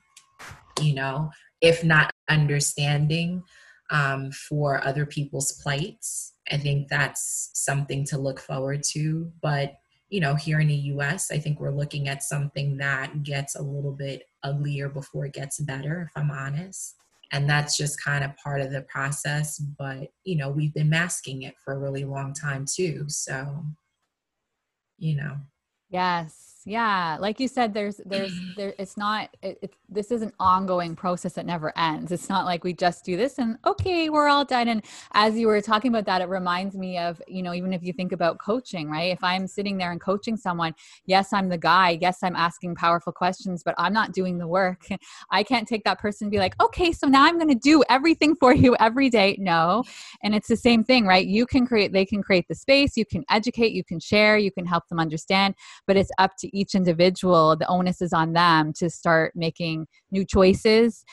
You 0.82 0.95
know, 0.95 1.32
if 1.62 1.84
not 1.84 2.12
understanding. 2.30 3.43
um, 3.89 4.32
for 4.32 4.84
other 4.86 5.06
people's 5.06 5.52
plights. 5.62 6.34
I 6.52 6.58
think 6.58 6.88
that's 6.88 7.52
something 7.54 8.06
to 8.06 8.17
look 8.17 8.39
forward 8.39 8.82
to. 8.93 9.32
But, 9.41 9.73
you 10.13 10.19
know, 10.19 10.36
here 10.36 10.60
in 10.60 10.67
the 10.67 10.76
US, 10.76 11.32
I 11.32 11.39
think 11.39 11.60
we're 11.60 11.71
looking 11.71 12.08
at 12.08 12.21
something 12.21 12.78
that 12.78 13.23
gets 13.23 13.56
a 13.56 13.63
little 13.63 13.93
bit 13.93 14.21
uglier 14.43 14.88
before 14.88 15.26
it 15.26 15.34
gets 15.34 15.60
better, 15.60 16.04
if 16.08 16.12
I'm 16.15 16.30
honest. 16.30 16.93
And 17.32 17.49
that's 17.49 17.76
just 17.76 17.99
kind 17.99 18.23
of 18.23 18.38
part 18.38 18.62
of 18.62 18.71
the 18.71 18.84
process. 18.84 19.58
But, 19.58 20.10
you 20.23 20.36
know, 20.36 20.52
we've 20.52 20.73
been 20.76 20.91
masking 20.91 21.41
it 21.41 21.56
for 21.65 21.73
a 21.73 21.80
really 21.80 22.06
long 22.06 22.32
time 22.32 22.65
too. 22.71 23.06
So, 23.08 23.65
you 24.99 25.15
know. 25.15 25.38
Yes 25.89 26.52
yeah. 26.65 27.17
Like 27.19 27.39
you 27.39 27.47
said 27.47 27.73
there's 27.73 27.97
there's 28.06 28.34
there 28.58 28.73
it's 28.80 28.97
not 28.97 29.30
it, 29.41 29.60
it, 29.62 29.73
this 29.89 30.12
is 30.12 30.21
an 30.21 30.32
ongoing 30.39 30.95
process 30.95 31.34
that 31.34 31.45
never 31.45 31.78
ends. 31.78 32.12
It's 32.12 32.30
not 32.30 32.45
like 32.45 32.63
we 32.63 32.73
just 32.73 33.04
do 33.04 33.17
this 33.17 33.38
and 33.38 33.58
okay 33.65 34.10
we're 34.10 34.28
all 34.28 34.45
done. 34.45 34.67
And 34.67 34.84
as 35.13 35.38
you 35.38 35.47
were 35.47 35.62
talking 35.62 35.89
about 35.89 36.06
that 36.06 36.21
it 36.21 36.30
reminds 36.30 36.76
me 36.76 36.97
of 36.97 37.21
you 37.28 37.43
know 37.43 37.54
even 37.54 37.73
if 37.73 37.84
you 37.84 37.93
think 37.93 38.12
about 38.12 38.39
coaching 38.39 38.89
right? 38.89 39.12
If 39.12 39.23
i'm 39.23 39.47
sitting 39.47 39.78
there 39.78 39.91
and 39.91 40.02
coaching 40.02 40.38
someone 40.38 40.73
yes 41.06 41.34
i'm 41.34 41.49
the 41.49 41.58
guy. 41.58 41.97
Yes 42.02 42.19
i'm 42.23 42.36
asking 42.36 42.76
powerful 42.76 43.13
questions 43.13 43.63
but 43.63 43.76
i'm 43.78 43.93
not 43.93 44.13
doing 44.13 44.38
the 44.38 44.47
work. 44.47 44.88
I 45.32 45.43
can't 45.43 45.67
take 45.67 45.84
that 45.84 45.99
person 45.99 46.26
and 46.26 46.32
be 46.32 46.39
like 46.39 46.62
okay 46.62 46.91
so 46.91 47.08
now 47.08 47.26
i'm 47.26 47.38
going 47.38 47.49
to 47.49 47.56
do 47.56 47.84
everything 47.89 48.36
for 48.36 48.54
you 48.54 48.76
every 48.80 49.10
day. 49.10 49.38
No. 49.39 49.84
And 50.23 50.34
it's 50.34 50.47
the 50.47 50.58
same 50.58 50.84
thing 50.84 51.06
right? 51.06 51.26
You 51.26 51.45
can 51.45 51.65
create 51.65 51.91
they 51.91 52.06
can 52.06 52.23
create 52.23 52.47
the 52.47 52.56
space. 52.56 52.95
You 52.95 53.06
can 53.06 53.23
educate. 53.30 53.73
You 53.73 53.84
can 53.84 53.99
share. 53.99 54.38
You 54.38 54.52
can 54.52 54.65
help 54.65 54.88
them 54.88 54.99
understand. 54.99 55.56
But 55.88 55.97
it's 55.97 56.12
up 56.17 56.32
to 56.39 56.52
each 56.53 56.75
individual 56.75 57.55
the 57.55 57.67
onus 57.67 58.01
is 58.01 58.13
on 58.13 58.33
them 58.33 58.71
to 58.73 58.89
start 58.89 59.33
making 59.35 59.85
new 60.11 60.23
choices 60.25 61.03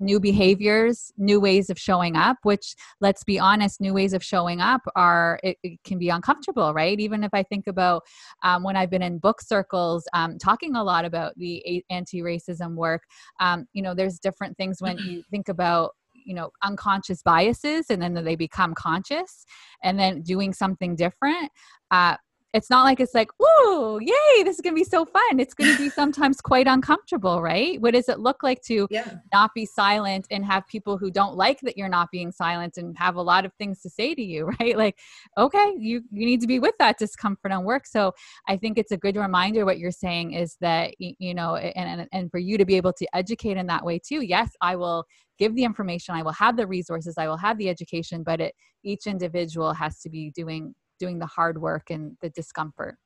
new 0.00 0.18
behaviors 0.18 1.12
new 1.18 1.38
ways 1.38 1.70
of 1.70 1.78
showing 1.78 2.16
up 2.16 2.36
which 2.42 2.74
let's 3.00 3.22
be 3.24 3.38
honest 3.38 3.80
new 3.80 3.92
ways 3.92 4.12
of 4.12 4.24
showing 4.24 4.60
up 4.60 4.80
are 4.96 5.38
it, 5.42 5.56
it 5.62 5.78
can 5.84 5.98
be 5.98 6.08
uncomfortable 6.08 6.72
right? 6.72 6.98
Even 6.98 7.22
if 7.22 7.30
i 7.32 7.42
think 7.42 7.66
about 7.66 8.02
um, 8.42 8.62
when 8.62 8.76
i've 8.76 8.90
been 8.90 9.02
in 9.02 9.18
book 9.18 9.40
circles 9.40 10.04
um, 10.14 10.38
talking 10.38 10.76
a 10.76 10.82
lot 10.82 11.04
about 11.04 11.32
the 11.36 11.84
anti-racism 11.90 12.74
work 12.74 13.02
um, 13.40 13.66
you 13.72 13.82
know 13.82 13.94
there's 13.94 14.18
different 14.18 14.56
things 14.56 14.80
when 14.80 14.96
you 14.98 15.22
think 15.30 15.48
about 15.48 15.92
you 16.26 16.34
know 16.34 16.50
unconscious 16.62 17.22
biases 17.22 17.86
and 17.88 18.02
then 18.02 18.12
they 18.12 18.36
become 18.36 18.74
conscious 18.74 19.44
and 19.82 19.98
then 19.98 20.22
doing 20.22 20.52
something 20.52 20.96
different 20.96 21.50
uh, 21.90 22.16
it's 22.56 22.70
not 22.70 22.84
like 22.84 23.00
it's 23.00 23.14
like, 23.14 23.30
"Ooh, 23.40 23.98
yay, 24.00 24.42
this 24.42 24.56
is 24.56 24.60
going 24.60 24.74
to 24.74 24.80
be 24.80 24.84
so 24.84 25.04
fun." 25.04 25.38
It's 25.38 25.54
going 25.54 25.70
to 25.72 25.78
be 25.78 25.90
sometimes 26.00 26.40
quite 26.40 26.66
uncomfortable, 26.66 27.42
right? 27.42 27.80
What 27.80 27.94
does 27.94 28.08
it 28.08 28.18
look 28.20 28.42
like 28.42 28.62
to 28.62 28.88
yeah. 28.90 29.18
not 29.32 29.52
be 29.54 29.66
silent 29.66 30.26
and 30.30 30.44
have 30.44 30.66
people 30.66 30.98
who 30.98 31.10
don't 31.10 31.36
like 31.36 31.60
that 31.60 31.76
you're 31.76 31.88
not 31.88 32.10
being 32.10 32.32
silent 32.32 32.78
and 32.78 32.96
have 32.98 33.16
a 33.16 33.22
lot 33.22 33.44
of 33.44 33.52
things 33.54 33.80
to 33.82 33.90
say 33.90 34.14
to 34.14 34.22
you, 34.22 34.46
right? 34.60 34.76
Like, 34.76 34.98
okay, 35.36 35.74
you 35.78 36.02
you 36.10 36.26
need 36.26 36.40
to 36.40 36.46
be 36.46 36.58
with 36.58 36.74
that 36.78 36.98
discomfort 36.98 37.52
on 37.52 37.64
work. 37.64 37.86
So, 37.86 38.12
I 38.48 38.56
think 38.56 38.78
it's 38.78 38.92
a 38.92 38.96
good 38.96 39.16
reminder 39.16 39.64
what 39.64 39.78
you're 39.78 39.90
saying 39.90 40.32
is 40.32 40.56
that 40.60 40.94
you 40.98 41.34
know, 41.34 41.56
and 41.56 42.00
and, 42.00 42.08
and 42.12 42.30
for 42.30 42.38
you 42.38 42.58
to 42.58 42.64
be 42.64 42.76
able 42.76 42.92
to 42.94 43.06
educate 43.14 43.56
in 43.56 43.66
that 43.66 43.84
way 43.84 43.98
too. 43.98 44.22
Yes, 44.22 44.50
I 44.60 44.76
will 44.76 45.04
give 45.38 45.54
the 45.54 45.64
information 45.64 46.14
i 46.14 46.22
will 46.22 46.32
have 46.32 46.56
the 46.56 46.66
resources 46.66 47.14
i 47.18 47.28
will 47.28 47.36
have 47.36 47.58
the 47.58 47.68
education 47.68 48.22
but 48.22 48.40
it 48.40 48.54
each 48.84 49.06
individual 49.06 49.74
has 49.74 50.00
to 50.00 50.08
be 50.08 50.30
doing 50.34 50.74
doing 50.98 51.18
the 51.18 51.26
hard 51.26 51.60
work 51.60 51.90
and 51.90 52.16
the 52.20 52.30
discomfort. 52.30 52.96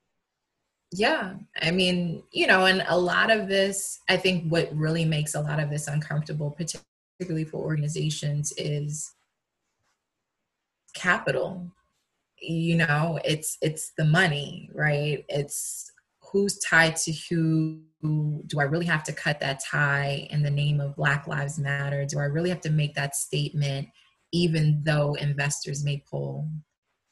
Yeah 0.92 1.34
i 1.62 1.70
mean 1.70 2.24
you 2.32 2.48
know 2.48 2.64
and 2.66 2.84
a 2.88 2.98
lot 2.98 3.30
of 3.30 3.46
this 3.46 4.00
i 4.08 4.16
think 4.16 4.50
what 4.50 4.68
really 4.74 5.04
makes 5.04 5.36
a 5.36 5.40
lot 5.40 5.60
of 5.60 5.70
this 5.70 5.86
uncomfortable 5.86 6.50
particularly 6.50 7.44
for 7.44 7.58
organizations 7.58 8.52
is 8.56 9.14
capital. 10.94 11.70
You 12.40 12.76
know 12.76 13.18
it's 13.24 13.58
it's 13.60 13.92
the 13.98 14.04
money 14.04 14.70
right? 14.74 15.24
It's 15.28 15.90
who's 16.32 16.58
tied 16.58 16.96
to 16.96 17.12
who. 17.28 17.82
Do 18.46 18.60
i 18.60 18.62
really 18.62 18.86
have 18.86 19.04
to 19.04 19.12
cut 19.12 19.40
that 19.40 19.60
tie 19.62 20.26
in 20.30 20.42
the 20.42 20.50
name 20.50 20.80
of 20.80 20.96
black 20.96 21.26
lives 21.26 21.58
matter? 21.58 22.06
Do 22.06 22.18
i 22.18 22.24
really 22.24 22.48
have 22.48 22.62
to 22.62 22.70
make 22.70 22.94
that 22.94 23.14
statement 23.14 23.88
even 24.32 24.80
though 24.84 25.14
investors 25.14 25.84
may 25.84 26.02
pull 26.10 26.48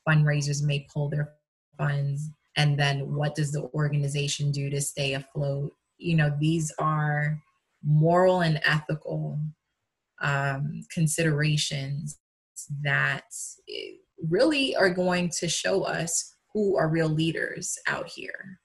fundraisers 0.09 0.63
may 0.63 0.87
pull 0.93 1.09
their 1.09 1.33
funds 1.77 2.31
and 2.59 2.79
then 2.79 3.15
what 3.15 3.37
does 3.37 3.53
the 3.53 3.71
organization 3.73 4.51
do 4.51 4.69
to 4.69 4.81
stay 4.81 5.15
afloat? 5.15 5.73
You 5.97 6.17
know 6.17 6.37
these 6.41 6.73
are 6.79 7.39
moral 7.85 8.41
and 8.41 8.61
ethical 8.65 9.39
um, 10.21 10.83
considerations 10.93 12.19
that 12.83 13.25
really 14.29 14.75
are 14.75 14.91
going 14.91 15.31
to 15.39 15.49
show 15.49 15.85
us 15.85 16.35
who 16.53 16.77
are 16.77 16.89
real 16.89 17.09
leaders 17.09 17.79
out 17.87 18.09
here. 18.09 18.59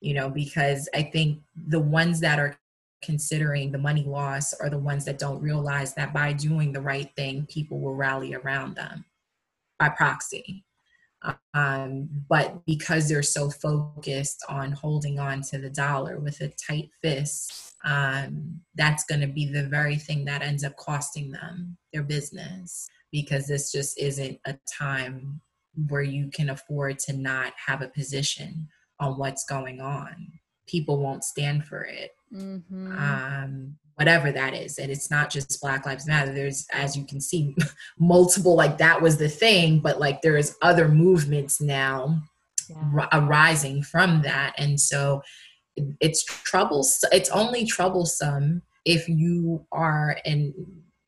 You 0.00 0.14
know 0.14 0.30
because 0.30 0.88
i 0.94 1.02
think 1.02 1.40
the 1.66 1.80
ones 1.80 2.20
that 2.20 2.38
are 2.38 2.56
considering 3.02 3.72
the 3.72 3.78
money 3.78 4.04
loss 4.04 4.54
are 4.54 4.70
the 4.70 4.78
ones 4.78 5.04
that 5.04 5.18
don't 5.18 5.42
realize 5.42 5.92
that 5.94 6.12
by 6.12 6.32
doing 6.32 6.72
the 6.72 6.80
right 6.80 7.10
thing 7.16 7.46
people 7.46 7.80
will 7.80 7.96
rally 7.96 8.34
around 8.34 8.76
them 8.76 9.04
by 9.78 9.88
proxy. 9.88 10.64
Um, 11.52 12.08
but 12.28 12.64
because 12.64 13.08
they're 13.08 13.22
so 13.22 13.50
focused 13.50 14.44
on 14.48 14.72
holding 14.72 15.18
on 15.18 15.42
to 15.42 15.58
the 15.58 15.70
dollar 15.70 16.18
with 16.20 16.40
a 16.40 16.48
tight 16.48 16.90
fist, 17.02 17.74
um, 17.84 18.60
that's 18.76 19.04
going 19.04 19.20
to 19.20 19.26
be 19.26 19.50
the 19.50 19.64
very 19.64 19.96
thing 19.96 20.24
that 20.26 20.42
ends 20.42 20.64
up 20.64 20.76
costing 20.76 21.30
them 21.30 21.76
their 21.92 22.02
business 22.02 22.88
because 23.10 23.46
this 23.46 23.72
just 23.72 23.98
isn't 23.98 24.38
a 24.46 24.56
time 24.78 25.40
where 25.88 26.02
you 26.02 26.30
can 26.30 26.50
afford 26.50 26.98
to 26.98 27.12
not 27.12 27.52
have 27.66 27.82
a 27.82 27.88
position 27.88 28.68
on 29.00 29.18
what's 29.18 29.44
going 29.44 29.80
on. 29.80 30.14
People 30.66 30.98
won't 30.98 31.24
stand 31.24 31.64
for 31.64 31.82
it. 31.82 32.10
Mm-hmm. 32.34 32.92
Um, 32.92 33.76
whatever 33.98 34.30
that 34.30 34.54
is 34.54 34.78
and 34.78 34.92
it's 34.92 35.10
not 35.10 35.28
just 35.28 35.60
black 35.60 35.84
lives 35.84 36.06
matter. 36.06 36.32
There's 36.32 36.66
as 36.72 36.96
you 36.96 37.04
can 37.04 37.20
see 37.20 37.56
multiple 37.98 38.54
like 38.54 38.78
that 38.78 39.02
was 39.02 39.16
the 39.16 39.28
thing 39.28 39.80
but 39.80 39.98
like 39.98 40.22
there's 40.22 40.56
other 40.62 40.88
movements 40.88 41.60
now 41.60 42.20
yeah. 42.70 43.08
arising 43.12 43.82
from 43.82 44.22
that 44.22 44.54
and 44.56 44.78
so 44.80 45.22
it's 46.00 46.24
troubles 46.24 47.04
it's 47.10 47.30
only 47.30 47.64
troublesome 47.64 48.62
if 48.84 49.08
you 49.08 49.66
are 49.72 50.16
and 50.24 50.54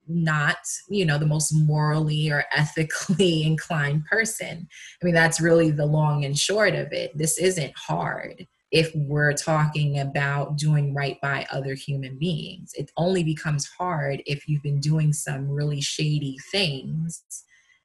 not 0.09 0.57
you 0.89 1.05
know 1.05 1.17
the 1.17 1.27
most 1.27 1.53
morally 1.53 2.29
or 2.29 2.45
ethically 2.57 3.45
inclined 3.45 4.05
person. 4.07 4.67
I 5.01 5.05
mean 5.05 5.15
that's 5.15 5.41
really 5.41 5.71
the 5.71 5.87
long 5.87 6.25
and 6.25 6.37
short 6.37 6.75
of 6.75 6.93
it. 6.93 7.17
This 7.17 7.39
isn't 7.39 7.73
hard 7.77 8.47
if 8.71 8.95
we're 8.95 9.33
talking 9.33 9.99
about 9.99 10.57
doing 10.57 10.95
right 10.95 11.21
by 11.21 11.47
other 11.51 11.75
human 11.75 12.19
beings. 12.19 12.73
It 12.75 12.91
only 12.97 13.25
becomes 13.25 13.67
hard 13.67 14.23
if 14.27 14.49
you've 14.49 14.63
been 14.63 14.81
doing 14.81 15.13
some 15.13 15.49
really 15.49 15.81
shady 15.81 16.37
things 16.53 17.23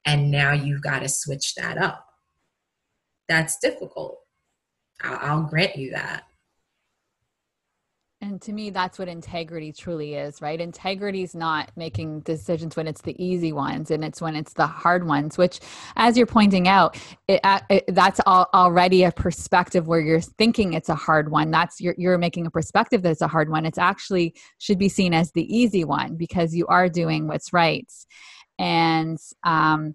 and 0.06 0.30
now 0.30 0.54
you've 0.54 0.84
got 0.84 1.00
to 1.00 1.10
switch 1.10 1.56
that 1.56 1.78
up. 1.78 2.06
That's 3.28 3.58
difficult. 3.58 4.20
I'll, 5.02 5.44
grant 5.44 5.76
you 5.76 5.92
that. 5.92 6.24
And 8.26 8.42
to 8.42 8.54
me, 8.54 8.72
that's 8.72 8.98
what 8.98 9.08
integrity 9.08 9.72
truly 9.72 10.16
is, 10.16 10.42
right? 10.42 10.60
Integrity 10.60 11.22
is 11.22 11.36
not 11.36 11.70
making 11.76 12.22
decisions 12.22 12.76
when 12.76 12.88
it's 12.88 13.02
the 13.02 13.16
easy 13.24 13.54
ones, 13.54 13.92
and 13.92 14.04
it's 14.04 14.20
when 14.20 14.36
it's 14.36 14.54
the 14.54 14.66
hard 14.66 15.06
ones. 15.06 15.38
Which, 15.38 15.60
as 15.96 16.18
you're 16.18 16.26
pointing 16.26 16.68
out, 16.68 16.98
it, 17.28 17.40
it, 17.70 17.84
that's 17.90 18.20
all, 18.26 18.50
already 18.52 19.04
a 19.04 19.12
perspective 19.12 19.86
where 19.86 20.00
you're 20.00 20.22
thinking 20.22 20.74
it's 20.74 20.90
a 20.90 20.96
hard 20.96 21.30
one. 21.30 21.52
That's 21.52 21.80
you're, 21.80 21.94
you're 22.00 22.18
making 22.18 22.48
a 22.48 22.50
perspective 22.50 23.04
that 23.04 23.12
it's 23.12 23.22
a 23.22 23.28
hard 23.28 23.52
one. 23.52 23.64
It's 23.64 23.78
actually 23.78 24.34
should 24.58 24.80
be 24.80 24.90
seen 24.90 25.14
as 25.14 25.32
the 25.34 25.46
easy 25.56 25.84
one 25.84 26.16
because 26.16 26.56
you 26.56 26.66
are 26.66 26.90
doing 26.90 27.28
what's 27.28 27.54
right. 27.54 27.92
And 28.58 29.20
um, 29.44 29.94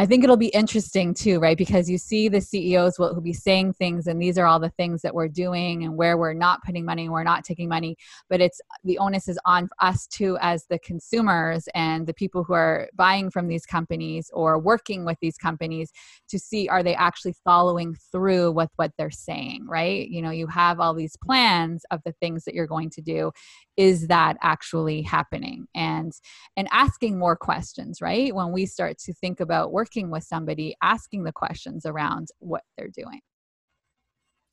I 0.00 0.06
think 0.06 0.24
it'll 0.24 0.38
be 0.38 0.46
interesting 0.46 1.12
too, 1.12 1.40
right? 1.40 1.58
Because 1.58 1.90
you 1.90 1.98
see 1.98 2.30
the 2.30 2.40
CEOs 2.40 2.98
will, 2.98 3.12
will 3.12 3.20
be 3.20 3.34
saying 3.34 3.74
things, 3.74 4.06
and 4.06 4.18
these 4.18 4.38
are 4.38 4.46
all 4.46 4.58
the 4.58 4.70
things 4.70 5.02
that 5.02 5.14
we're 5.14 5.28
doing 5.28 5.84
and 5.84 5.94
where 5.94 6.16
we're 6.16 6.32
not 6.32 6.62
putting 6.64 6.86
money 6.86 7.02
and 7.02 7.12
we're 7.12 7.22
not 7.22 7.44
taking 7.44 7.68
money. 7.68 7.98
But 8.30 8.40
it's 8.40 8.62
the 8.82 8.96
onus 8.96 9.28
is 9.28 9.38
on 9.44 9.68
us 9.78 10.06
too, 10.06 10.38
as 10.40 10.64
the 10.70 10.78
consumers 10.78 11.68
and 11.74 12.06
the 12.06 12.14
people 12.14 12.44
who 12.44 12.54
are 12.54 12.88
buying 12.94 13.30
from 13.30 13.46
these 13.46 13.66
companies 13.66 14.30
or 14.32 14.58
working 14.58 15.04
with 15.04 15.18
these 15.20 15.36
companies 15.36 15.92
to 16.30 16.38
see 16.38 16.66
are 16.66 16.82
they 16.82 16.94
actually 16.94 17.34
following 17.44 17.94
through 18.10 18.52
with 18.52 18.70
what 18.76 18.92
they're 18.96 19.10
saying, 19.10 19.66
right? 19.68 20.08
You 20.08 20.22
know, 20.22 20.30
you 20.30 20.46
have 20.46 20.80
all 20.80 20.94
these 20.94 21.18
plans 21.22 21.84
of 21.90 22.00
the 22.06 22.12
things 22.12 22.44
that 22.44 22.54
you're 22.54 22.66
going 22.66 22.88
to 22.88 23.02
do. 23.02 23.32
Is 23.80 24.08
that 24.08 24.36
actually 24.42 25.00
happening? 25.02 25.66
And 25.74 26.12
and 26.56 26.68
asking 26.70 27.18
more 27.18 27.36
questions, 27.36 28.02
right? 28.02 28.34
When 28.34 28.52
we 28.52 28.66
start 28.66 28.98
to 29.06 29.14
think 29.14 29.40
about 29.40 29.72
working 29.72 30.10
with 30.10 30.24
somebody 30.24 30.76
asking 30.82 31.24
the 31.24 31.32
questions 31.32 31.86
around 31.86 32.28
what 32.38 32.62
they're 32.76 32.88
doing 32.88 33.20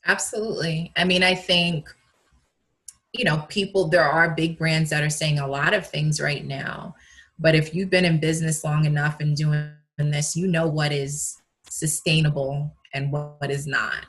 absolutely 0.06 0.92
i 0.96 1.04
mean 1.04 1.24
i 1.24 1.34
think 1.36 1.90
you 3.14 3.26
know 3.26 3.44
people 3.50 3.90
there 3.90 4.08
are 4.08 4.36
big 4.36 4.58
brands 4.58 4.90
that 4.92 5.04
are 5.04 5.10
saying 5.10 5.40
a 5.40 5.48
lot 5.48 5.74
of 5.74 5.86
things 5.86 6.22
right 6.22 6.46
now 6.46 6.96
But 7.40 7.56
if 7.56 7.74
you've 7.74 7.90
been 7.90 8.06
in 8.06 8.20
business 8.20 8.64
long 8.64 8.86
enough 8.86 9.20
and 9.20 9.36
doing 9.36 9.72
this, 9.98 10.36
you 10.36 10.48
know 10.48 10.68
what 10.68 10.92
is 10.92 11.38
sustainable 11.70 12.76
and 12.94 13.12
what 13.12 13.50
is 13.50 13.68
not. 13.68 14.06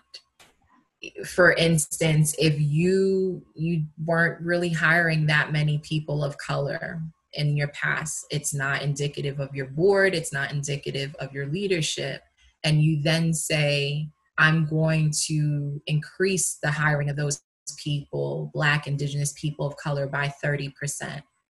For 1.24 1.52
instance, 1.52 2.34
if 2.38 2.60
you 2.60 3.44
you 3.54 3.84
weren't 4.04 4.40
really 4.40 4.70
hiring 4.70 5.26
that 5.26 5.52
many 5.52 5.78
people 5.78 6.24
of 6.24 6.36
color 6.38 7.00
in 7.34 7.56
your 7.56 7.68
past, 7.68 8.26
it's 8.30 8.52
not 8.52 8.82
indicative 8.82 9.38
of 9.38 9.54
your 9.54 9.66
board, 9.66 10.14
it's 10.14 10.32
not 10.32 10.50
indicative 10.50 11.14
of 11.20 11.32
your 11.32 11.46
leadership, 11.46 12.22
and 12.64 12.82
you 12.82 13.02
then 13.02 13.32
say, 13.32 14.08
I'm 14.38 14.66
going 14.66 15.12
to 15.26 15.80
increase 15.86 16.58
the 16.62 16.70
hiring 16.70 17.10
of 17.10 17.16
those 17.16 17.42
people, 17.76 18.50
Black, 18.54 18.86
Indigenous 18.86 19.32
people 19.38 19.66
of 19.66 19.76
color, 19.76 20.06
by 20.06 20.32
30%. 20.42 20.72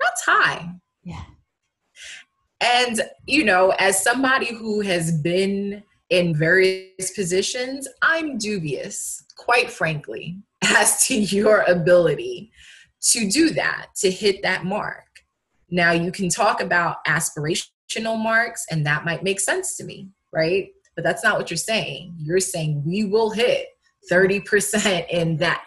That's 0.00 0.22
high. 0.24 0.70
Yeah. 1.04 1.24
And, 2.60 3.02
you 3.26 3.44
know, 3.44 3.70
as 3.78 4.02
somebody 4.02 4.54
who 4.54 4.80
has 4.80 5.12
been 5.20 5.82
in 6.10 6.34
various 6.34 7.10
positions, 7.10 7.86
I'm 8.02 8.38
dubious, 8.38 9.24
quite 9.36 9.70
frankly, 9.70 10.38
as 10.64 11.06
to 11.06 11.14
your 11.14 11.62
ability 11.62 12.50
to 13.00 13.28
do 13.28 13.50
that, 13.50 13.88
to 13.96 14.10
hit 14.10 14.42
that 14.42 14.64
mark. 14.64 15.04
Now, 15.70 15.92
you 15.92 16.10
can 16.10 16.28
talk 16.28 16.60
about 16.62 17.04
aspirational 17.06 18.18
marks, 18.18 18.64
and 18.70 18.86
that 18.86 19.04
might 19.04 19.22
make 19.22 19.40
sense 19.40 19.76
to 19.76 19.84
me, 19.84 20.08
right? 20.32 20.68
But 20.96 21.04
that's 21.04 21.22
not 21.22 21.38
what 21.38 21.50
you're 21.50 21.58
saying. 21.58 22.14
You're 22.18 22.40
saying 22.40 22.82
we 22.84 23.04
will 23.04 23.30
hit 23.30 23.66
30% 24.10 25.08
in 25.10 25.36
that. 25.36 25.64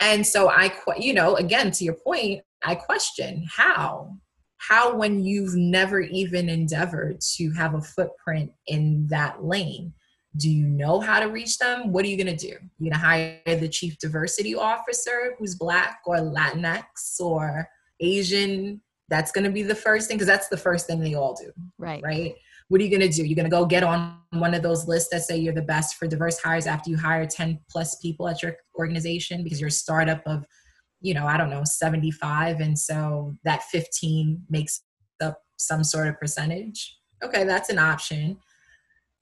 And 0.00 0.26
so 0.26 0.48
I, 0.48 0.72
you 0.98 1.14
know, 1.14 1.36
again, 1.36 1.70
to 1.72 1.84
your 1.84 1.94
point, 1.94 2.42
I 2.64 2.74
question 2.74 3.46
how? 3.48 4.16
How, 4.68 4.94
when 4.94 5.24
you've 5.24 5.54
never 5.54 6.00
even 6.00 6.48
endeavored 6.48 7.20
to 7.36 7.50
have 7.52 7.74
a 7.74 7.80
footprint 7.80 8.52
in 8.66 9.06
that 9.08 9.44
lane, 9.44 9.92
do 10.36 10.48
you 10.48 10.66
know 10.66 11.00
how 11.00 11.20
to 11.20 11.26
reach 11.26 11.58
them? 11.58 11.92
What 11.92 12.04
are 12.04 12.08
you 12.08 12.16
going 12.16 12.34
to 12.34 12.46
do? 12.46 12.56
You're 12.78 12.90
going 12.90 12.92
to 12.92 12.98
hire 12.98 13.40
the 13.46 13.68
chief 13.68 13.98
diversity 13.98 14.54
officer 14.54 15.34
who's 15.38 15.56
Black 15.56 15.98
or 16.06 16.16
Latinx 16.16 17.20
or 17.20 17.68
Asian. 18.00 18.80
That's 19.08 19.32
going 19.32 19.44
to 19.44 19.50
be 19.50 19.62
the 19.62 19.74
first 19.74 20.08
thing 20.08 20.16
because 20.16 20.28
that's 20.28 20.48
the 20.48 20.56
first 20.56 20.86
thing 20.86 21.00
they 21.00 21.14
all 21.14 21.34
do. 21.34 21.52
Right. 21.78 22.02
Right 22.02 22.34
what 22.72 22.80
are 22.80 22.84
you 22.84 22.90
going 22.90 23.06
to 23.06 23.14
do? 23.14 23.22
You're 23.26 23.36
going 23.36 23.44
to 23.44 23.50
go 23.50 23.66
get 23.66 23.82
on 23.82 24.16
one 24.30 24.54
of 24.54 24.62
those 24.62 24.88
lists 24.88 25.10
that 25.12 25.20
say 25.20 25.36
you're 25.36 25.52
the 25.52 25.60
best 25.60 25.96
for 25.96 26.06
diverse 26.06 26.38
hires 26.38 26.66
after 26.66 26.88
you 26.88 26.96
hire 26.96 27.26
10 27.26 27.60
plus 27.70 27.96
people 27.96 28.26
at 28.28 28.42
your 28.42 28.56
organization 28.78 29.44
because 29.44 29.60
you're 29.60 29.68
a 29.68 29.70
startup 29.70 30.22
of, 30.24 30.46
you 31.02 31.14
know, 31.14 31.26
I 31.26 31.36
don't 31.36 31.50
know, 31.50 31.64
75. 31.64 32.60
And 32.60 32.78
so 32.78 33.36
that 33.44 33.64
15 33.64 34.44
makes 34.48 34.82
up 35.22 35.42
some 35.58 35.84
sort 35.84 36.08
of 36.08 36.18
percentage. 36.18 36.96
Okay, 37.22 37.44
that's 37.44 37.68
an 37.70 37.78
option. 37.78 38.38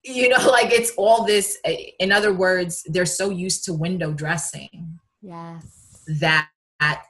You 0.04 0.28
know, 0.28 0.46
like 0.50 0.72
it's 0.72 0.92
all 0.96 1.24
this, 1.24 1.58
eh, 1.64 1.90
in 1.98 2.12
other 2.12 2.32
words, 2.32 2.84
they're 2.86 3.06
so 3.06 3.30
used 3.30 3.64
to 3.64 3.72
window 3.72 4.12
dressing. 4.12 4.98
Yes. 5.22 6.02
That 6.06 6.48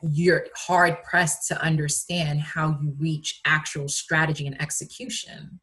you're 0.02 0.46
hard 0.56 1.02
pressed 1.04 1.46
to 1.48 1.62
understand 1.62 2.40
how 2.40 2.78
you 2.82 2.94
reach 2.98 3.40
actual 3.44 3.88
strategy 3.88 4.46
and 4.46 4.60
execution 4.60 5.60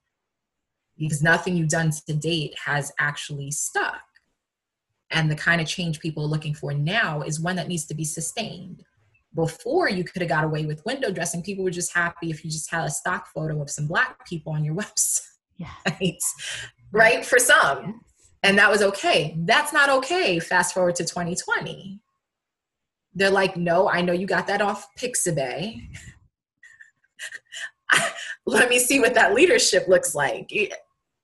because 0.98 1.22
nothing 1.22 1.56
you've 1.56 1.70
done 1.70 1.92
to 1.92 2.14
date 2.14 2.56
has 2.66 2.92
actually 3.00 3.52
stuck. 3.52 4.02
And 5.12 5.30
the 5.32 5.36
kind 5.36 5.62
of 5.62 5.68
change 5.68 6.00
people 6.00 6.24
are 6.24 6.28
looking 6.28 6.54
for 6.54 6.74
now 6.74 7.22
is 7.22 7.40
one 7.40 7.56
that 7.56 7.68
needs 7.68 7.86
to 7.86 7.94
be 7.94 8.04
sustained. 8.04 8.84
Before 9.38 9.88
you 9.88 10.04
could 10.04 10.24
have 10.24 10.30
got 10.30 10.44
away 10.44 10.66
with 10.66 10.84
window 10.84 11.12
dressing, 11.12 11.44
people 11.44 11.64
were 11.64 11.70
just 11.70 11.94
happy 11.94 12.32
if 12.32 12.44
you 12.44 12.50
just 12.50 12.72
had 12.72 12.86
a 12.86 12.90
stock 12.90 13.28
photo 13.28 13.62
of 13.62 13.70
some 13.70 13.86
black 13.86 14.28
people 14.28 14.52
on 14.52 14.66
your 14.66 14.74
website. 14.82 15.22
Yeah. 15.58 15.72
Right? 15.86 16.22
right? 16.92 17.26
For 17.26 17.38
some. 17.38 18.02
And 18.42 18.58
that 18.58 18.72
was 18.72 18.82
okay. 18.82 19.36
That's 19.38 19.72
not 19.72 19.90
okay. 19.90 20.40
Fast 20.40 20.74
forward 20.74 20.96
to 20.96 21.06
2020. 21.06 22.00
They're 23.14 23.30
like, 23.30 23.56
no, 23.56 23.88
I 23.88 24.02
know 24.02 24.14
you 24.14 24.26
got 24.26 24.48
that 24.48 24.62
off 24.62 24.88
Pixabay. 25.00 25.82
Let 28.48 28.70
me 28.70 28.80
see 28.80 29.00
what 29.00 29.14
that 29.14 29.36
leadership 29.36 29.88
looks 29.88 30.16
like 30.16 30.52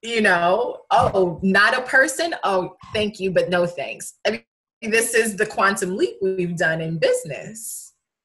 you 0.03 0.20
know, 0.22 0.82
oh, 0.91 1.39
not 1.41 1.76
a 1.76 1.82
person. 1.82 2.36
Oh, 2.43 2.76
thank 2.93 3.20
you, 3.20 3.32
but 3.32 3.49
no 3.49 3.66
thanks. 3.66 4.16
I 4.28 4.32
mean, 4.32 4.91
this 4.91 5.14
is 5.14 5.38
the 5.38 5.45
quantum 5.45 5.95
leap 5.95 6.18
we've 6.22 6.57
done 6.57 6.82
in 6.82 6.99
business. 6.99 7.82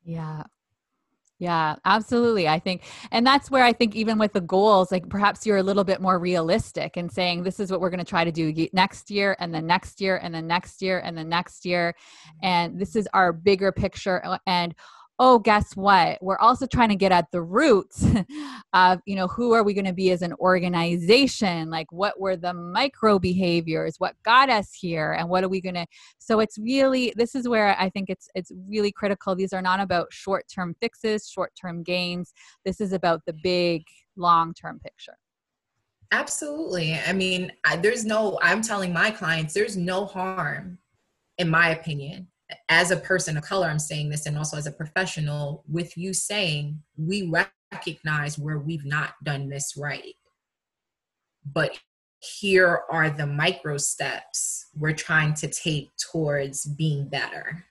Yeah. 0.09 0.44
Yeah, 1.38 1.76
absolutely. 1.84 2.48
I 2.48 2.59
think, 2.59 2.82
and 3.12 3.24
that's 3.24 3.48
where 3.48 3.62
I 3.62 3.72
think 3.72 3.94
even 3.94 4.18
with 4.18 4.32
the 4.32 4.40
goals, 4.40 4.90
like 4.90 5.09
perhaps 5.09 5.46
you're 5.46 5.59
a 5.59 5.62
little 5.62 5.84
bit 5.84 6.00
more 6.00 6.18
realistic 6.18 6.96
and 6.96 7.12
saying, 7.12 7.44
this 7.44 7.61
is 7.61 7.70
what 7.70 7.80
we're 7.80 7.90
going 7.90 8.04
to 8.04 8.04
try 8.04 8.24
to 8.24 8.32
do 8.32 8.52
next 8.72 9.09
year, 9.09 9.36
and 9.38 9.54
then 9.54 9.64
next 9.64 10.00
year, 10.00 10.16
and 10.16 10.34
then 10.34 10.48
next 10.48 10.82
year, 10.82 10.98
and 10.98 11.16
then 11.16 11.28
next 11.28 11.64
year. 11.64 11.94
And 12.42 12.80
this 12.80 12.96
is 12.96 13.06
our 13.14 13.32
bigger 13.32 13.70
picture. 13.70 14.20
And 14.48 14.74
oh 15.21 15.39
guess 15.39 15.75
what? 15.75 16.19
We're 16.23 16.39
also 16.39 16.66
trying 16.66 16.91
to 16.91 16.97
get 16.97 17.11
at 17.11 17.31
the 17.33 17.43
roots 17.43 18.07
of 18.73 19.01
you 19.07 19.16
know 19.16 19.27
who 19.27 19.53
are 19.53 19.62
we 19.62 19.75
going 19.75 19.85
to 19.85 19.93
be 19.93 20.11
as 20.11 20.23
an 20.23 20.33
organization? 20.35 21.71
Like 21.71 21.91
what 21.91 22.21
were 22.21 22.37
the 22.37 22.55
micro 22.55 23.19
behaviors? 23.19 23.97
What 23.99 24.14
got 24.25 24.49
us 24.49 24.73
here? 24.73 25.12
And 25.12 25.29
what 25.29 25.45
are 25.45 25.49
we 25.49 25.61
going 25.61 25.75
to 25.75 25.87
so 26.19 26.41
it's 26.41 26.59
really 26.59 27.12
this 27.16 27.35
is 27.35 27.49
where 27.49 27.77
i 27.81 27.89
think 27.89 28.11
it's 28.11 28.29
it's 28.35 28.53
really 28.69 28.93
critical. 28.93 29.35
These 29.35 29.53
are 29.53 29.62
not 29.62 29.81
about 29.81 30.12
short 30.12 30.47
term 30.53 30.75
fixes 30.81 31.29
short 31.29 31.53
term 31.61 31.83
gains. 31.83 32.33
This 32.64 32.81
is 32.81 32.93
about 32.93 33.23
the 33.27 33.35
big 33.43 33.83
long 34.16 34.55
term 34.55 34.79
picture. 34.79 35.16
Absolutely. 36.11 36.95
I 37.07 37.12
mean 37.12 37.53
I, 37.64 37.77
there's 37.77 38.05
no 38.05 38.39
i'm 38.43 38.62
telling 38.62 38.93
my 38.93 39.11
clients 39.11 39.55
there's 39.55 39.77
no 39.77 40.07
harm 40.07 40.79
in 41.39 41.49
my 41.49 41.71
opinion 41.71 42.29
as 42.68 42.90
a 42.90 42.96
person 42.96 43.36
of 43.36 43.44
color, 43.44 43.66
I'm 43.66 43.78
saying 43.78 44.11
this, 44.11 44.26
and 44.26 44.36
also 44.38 44.57
as 44.57 44.66
a 44.66 44.72
professional, 44.72 45.64
with 45.68 45.96
you 45.96 46.14
saying 46.14 46.80
we 46.96 47.32
recognize 47.72 48.38
where 48.38 48.59
we've 48.59 48.84
not 48.84 49.14
done 49.22 49.49
this 49.49 49.74
right. 49.76 50.14
But 51.44 51.78
here 52.20 52.82
are 52.90 53.11
the 53.11 53.26
micro 53.26 53.76
steps 53.76 54.66
we're 54.74 54.92
trying 54.92 55.34
to 55.34 55.49
take 55.49 55.90
towards 56.11 56.64
being 56.64 57.09
better, 57.09 57.64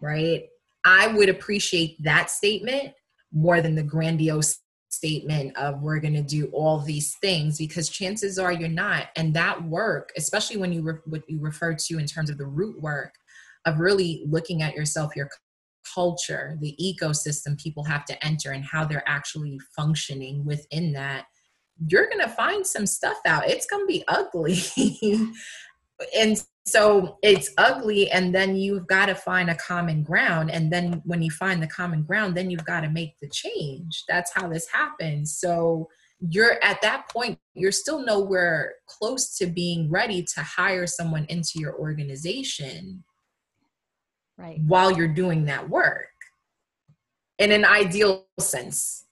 right? 0.00 0.44
I 0.84 1.08
would 1.08 1.28
appreciate 1.28 2.02
that 2.02 2.30
statement 2.30 2.92
more 3.32 3.60
than 3.60 3.74
the 3.74 3.82
grandiose 3.82 4.58
statement 4.90 5.56
of 5.56 5.82
we're 5.82 6.00
going 6.00 6.14
to 6.14 6.22
do 6.22 6.46
all 6.46 6.78
these 6.80 7.14
things 7.20 7.58
because 7.58 7.90
chances 7.90 8.38
are 8.38 8.52
you're 8.52 8.68
not 8.70 9.08
and 9.16 9.34
that 9.34 9.62
work 9.64 10.10
especially 10.16 10.56
when 10.56 10.72
you 10.72 10.80
re- 10.80 10.94
what 11.04 11.22
you 11.28 11.38
refer 11.40 11.74
to 11.74 11.98
in 11.98 12.06
terms 12.06 12.30
of 12.30 12.38
the 12.38 12.46
root 12.46 12.80
work 12.80 13.12
of 13.66 13.80
really 13.80 14.24
looking 14.26 14.62
at 14.62 14.74
yourself, 14.74 15.16
your 15.16 15.28
culture, 15.94 16.56
the 16.60 16.76
ecosystem 16.80 17.60
people 17.60 17.84
have 17.84 18.04
to 18.06 18.24
enter, 18.24 18.52
and 18.52 18.64
how 18.64 18.84
they're 18.84 19.08
actually 19.08 19.58
functioning 19.76 20.44
within 20.44 20.92
that, 20.92 21.26
you're 21.86 22.08
going 22.08 22.20
to 22.20 22.28
find 22.28 22.66
some 22.66 22.86
stuff 22.86 23.18
out. 23.26 23.48
It's 23.48 23.66
going 23.66 23.82
to 23.82 23.86
be 23.86 24.04
ugly. 24.08 24.58
and 26.16 26.42
so 26.66 27.18
it's 27.22 27.50
ugly, 27.56 28.10
and 28.10 28.34
then 28.34 28.56
you've 28.56 28.86
got 28.86 29.06
to 29.06 29.14
find 29.14 29.48
a 29.48 29.54
common 29.54 30.02
ground. 30.02 30.50
And 30.50 30.72
then 30.72 31.02
when 31.04 31.22
you 31.22 31.30
find 31.30 31.62
the 31.62 31.66
common 31.66 32.02
ground, 32.02 32.36
then 32.36 32.50
you've 32.50 32.64
got 32.64 32.80
to 32.80 32.90
make 32.90 33.14
the 33.20 33.28
change. 33.28 34.04
That's 34.08 34.32
how 34.34 34.48
this 34.48 34.68
happens. 34.70 35.38
So 35.38 35.88
you're 36.20 36.62
at 36.62 36.82
that 36.82 37.08
point, 37.08 37.38
you're 37.54 37.72
still 37.72 38.04
nowhere 38.04 38.74
close 38.86 39.36
to 39.38 39.46
being 39.46 39.88
ready 39.88 40.24
to 40.34 40.42
hire 40.42 40.86
someone 40.86 41.26
into 41.28 41.52
your 41.56 41.74
organization 41.78 43.04
right. 44.38 44.60
while 44.66 44.90
you're 44.90 45.08
doing 45.08 45.44
that 45.46 45.68
work. 45.68 46.06
In 47.38 47.52
an 47.52 47.64
ideal 47.64 48.26
sense 48.40 49.04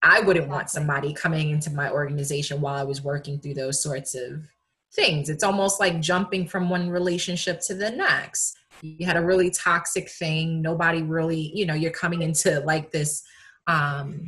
i 0.00 0.20
wouldn't 0.20 0.44
exactly. 0.44 0.54
want 0.54 0.70
somebody 0.70 1.12
coming 1.12 1.50
into 1.50 1.70
my 1.70 1.90
organization 1.90 2.60
while 2.60 2.76
i 2.76 2.84
was 2.84 3.02
working 3.02 3.40
through 3.40 3.54
those 3.54 3.82
sorts 3.82 4.14
of 4.14 4.48
things. 4.92 5.28
It's 5.28 5.44
almost 5.44 5.80
like 5.80 6.00
jumping 6.00 6.46
from 6.46 6.70
one 6.70 6.90
relationship 6.90 7.60
to 7.62 7.74
the 7.74 7.90
next. 7.90 8.56
You 8.80 9.06
had 9.06 9.16
a 9.16 9.24
really 9.24 9.50
toxic 9.50 10.08
thing. 10.10 10.62
Nobody 10.62 11.02
really 11.02 11.52
you 11.54 11.66
know 11.66 11.74
you're 11.74 11.90
coming 11.90 12.22
into 12.22 12.60
like 12.60 12.90
this 12.90 13.22
um 13.66 14.22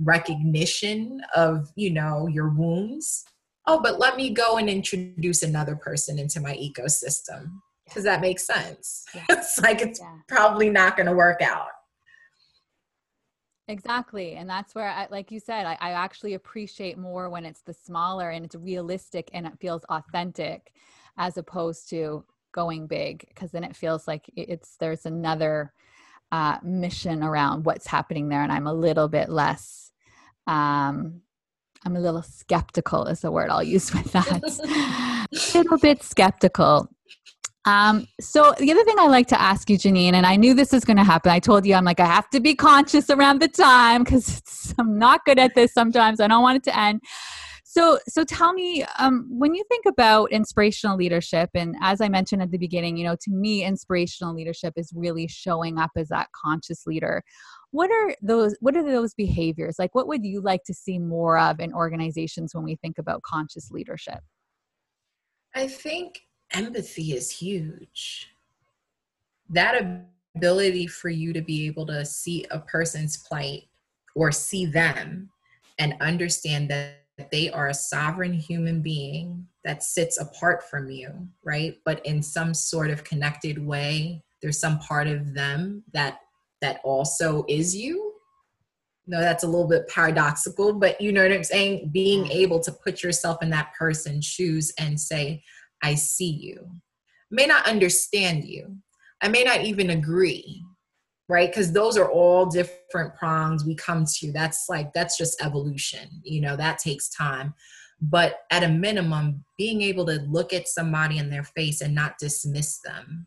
recognition 0.00 1.20
of 1.34 1.68
you 1.74 1.90
know 1.90 2.28
your 2.28 2.48
wounds. 2.50 3.24
Oh 3.66 3.80
but 3.80 3.98
let 3.98 4.16
me 4.16 4.30
go 4.30 4.58
and 4.58 4.68
introduce 4.68 5.42
another 5.42 5.76
person 5.76 6.18
into 6.18 6.40
my 6.40 6.54
ecosystem 6.54 7.50
does 7.94 8.04
that 8.04 8.20
make 8.20 8.40
sense? 8.40 9.04
Yeah. 9.14 9.24
it's 9.30 9.58
like 9.60 9.80
it's 9.80 10.00
yeah. 10.00 10.18
probably 10.28 10.70
not 10.70 10.96
going 10.96 11.06
to 11.06 11.14
work 11.14 11.42
out. 11.42 11.68
Exactly. 13.68 14.34
And 14.36 14.48
that's 14.48 14.74
where, 14.74 14.88
I, 14.88 15.08
like 15.10 15.32
you 15.32 15.40
said, 15.40 15.66
I, 15.66 15.76
I, 15.80 15.90
actually 15.90 16.34
appreciate 16.34 16.98
more 16.98 17.28
when 17.28 17.44
it's 17.44 17.62
the 17.62 17.74
smaller 17.74 18.30
and 18.30 18.44
it's 18.44 18.54
realistic 18.54 19.28
and 19.32 19.44
it 19.44 19.58
feels 19.60 19.82
authentic 19.84 20.72
as 21.18 21.36
opposed 21.36 21.90
to 21.90 22.24
going 22.52 22.86
big 22.86 23.24
because 23.28 23.50
then 23.50 23.64
it 23.64 23.74
feels 23.74 24.06
like 24.06 24.30
it's 24.36 24.76
there's 24.76 25.04
another 25.04 25.72
uh, 26.30 26.58
mission 26.62 27.24
around 27.24 27.64
what's 27.66 27.86
happening 27.86 28.28
there 28.28 28.42
and 28.42 28.52
i'm 28.52 28.66
a 28.66 28.72
little 28.72 29.08
bit 29.08 29.28
less 29.28 29.86
Um, 30.46 31.22
I'm 31.84 31.96
a 31.96 32.00
little 32.00 32.22
skeptical, 32.22 33.06
is 33.06 33.20
the 33.20 33.30
word 33.30 33.50
I'll 33.50 33.62
use 33.62 33.92
with 33.94 34.10
that. 34.12 35.26
a 35.54 35.58
little 35.58 35.78
bit 35.78 36.02
skeptical. 36.02 36.88
Um, 37.66 38.06
so 38.20 38.54
the 38.58 38.70
other 38.70 38.84
thing 38.84 38.94
I 38.98 39.08
like 39.08 39.26
to 39.28 39.40
ask 39.40 39.68
you, 39.68 39.76
Janine, 39.76 40.14
and 40.14 40.24
I 40.24 40.36
knew 40.36 40.54
this 40.54 40.72
was 40.72 40.84
going 40.84 40.96
to 40.98 41.04
happen. 41.04 41.32
I 41.32 41.40
told 41.40 41.66
you 41.66 41.74
I'm 41.74 41.84
like 41.84 41.98
I 41.98 42.06
have 42.06 42.30
to 42.30 42.40
be 42.40 42.54
conscious 42.54 43.10
around 43.10 43.40
the 43.40 43.48
time 43.48 44.04
because 44.04 44.72
I'm 44.78 44.96
not 44.98 45.24
good 45.24 45.38
at 45.38 45.56
this 45.56 45.74
sometimes. 45.74 46.20
I 46.20 46.28
don't 46.28 46.42
want 46.42 46.56
it 46.56 46.64
to 46.64 46.78
end. 46.78 47.02
So, 47.64 47.98
so 48.08 48.24
tell 48.24 48.54
me, 48.54 48.86
um, 48.98 49.26
when 49.28 49.54
you 49.54 49.62
think 49.68 49.84
about 49.84 50.32
inspirational 50.32 50.96
leadership, 50.96 51.50
and 51.54 51.74
as 51.82 52.00
I 52.00 52.08
mentioned 52.08 52.40
at 52.40 52.50
the 52.50 52.56
beginning, 52.56 52.96
you 52.96 53.04
know, 53.04 53.16
to 53.20 53.30
me, 53.30 53.64
inspirational 53.64 54.32
leadership 54.32 54.74
is 54.76 54.92
really 54.94 55.26
showing 55.26 55.76
up 55.76 55.90
as 55.94 56.08
that 56.08 56.28
conscious 56.32 56.86
leader. 56.86 57.22
What 57.72 57.90
are 57.90 58.14
those? 58.22 58.56
What 58.60 58.76
are 58.76 58.82
those 58.82 59.12
behaviors? 59.12 59.76
Like, 59.78 59.94
what 59.94 60.06
would 60.06 60.24
you 60.24 60.40
like 60.40 60.62
to 60.64 60.72
see 60.72 60.98
more 60.98 61.36
of 61.36 61.60
in 61.60 61.74
organizations 61.74 62.54
when 62.54 62.64
we 62.64 62.76
think 62.76 62.96
about 62.96 63.22
conscious 63.22 63.70
leadership? 63.70 64.20
I 65.54 65.66
think 65.68 66.25
empathy 66.52 67.12
is 67.12 67.30
huge. 67.30 68.30
That 69.48 70.04
ability 70.36 70.86
for 70.86 71.08
you 71.08 71.32
to 71.32 71.40
be 71.40 71.66
able 71.66 71.86
to 71.86 72.04
see 72.04 72.44
a 72.50 72.58
person's 72.60 73.16
plight 73.16 73.64
or 74.14 74.32
see 74.32 74.66
them 74.66 75.30
and 75.78 75.94
understand 76.00 76.70
that 76.70 76.96
they 77.30 77.50
are 77.50 77.68
a 77.68 77.74
sovereign 77.74 78.34
human 78.34 78.82
being 78.82 79.46
that 79.64 79.82
sits 79.82 80.18
apart 80.18 80.68
from 80.68 80.90
you, 80.90 81.28
right? 81.44 81.78
But 81.84 82.04
in 82.04 82.22
some 82.22 82.54
sort 82.54 82.90
of 82.90 83.04
connected 83.04 83.64
way, 83.64 84.22
there's 84.42 84.60
some 84.60 84.78
part 84.78 85.06
of 85.06 85.34
them 85.34 85.82
that 85.92 86.20
that 86.60 86.80
also 86.84 87.44
is 87.48 87.74
you. 87.74 88.14
No, 89.06 89.20
that's 89.20 89.44
a 89.44 89.46
little 89.46 89.68
bit 89.68 89.88
paradoxical, 89.88 90.72
but 90.72 91.00
you 91.00 91.12
know 91.12 91.22
what 91.22 91.32
I'm 91.32 91.44
saying? 91.44 91.90
Being 91.92 92.24
mm. 92.24 92.30
able 92.30 92.60
to 92.60 92.72
put 92.72 93.02
yourself 93.02 93.42
in 93.42 93.50
that 93.50 93.72
person's 93.78 94.24
shoes 94.24 94.72
and 94.78 95.00
say, 95.00 95.44
I 95.82 95.94
see 95.94 96.30
you. 96.30 96.70
may 97.30 97.46
not 97.46 97.68
understand 97.68 98.44
you. 98.44 98.76
I 99.22 99.28
may 99.28 99.44
not 99.44 99.62
even 99.62 99.90
agree, 99.90 100.62
right? 101.28 101.50
Because 101.50 101.72
those 101.72 101.96
are 101.96 102.10
all 102.10 102.46
different 102.46 103.14
prongs 103.16 103.64
we 103.64 103.74
come 103.74 104.04
to. 104.18 104.32
That's 104.32 104.66
like, 104.68 104.92
that's 104.92 105.16
just 105.16 105.42
evolution. 105.42 106.08
You 106.22 106.40
know, 106.42 106.56
that 106.56 106.78
takes 106.78 107.08
time. 107.08 107.54
But 108.00 108.40
at 108.50 108.62
a 108.62 108.68
minimum, 108.68 109.44
being 109.56 109.80
able 109.82 110.04
to 110.06 110.20
look 110.28 110.52
at 110.52 110.68
somebody 110.68 111.18
in 111.18 111.30
their 111.30 111.44
face 111.44 111.80
and 111.80 111.94
not 111.94 112.18
dismiss 112.18 112.78
them 112.80 113.26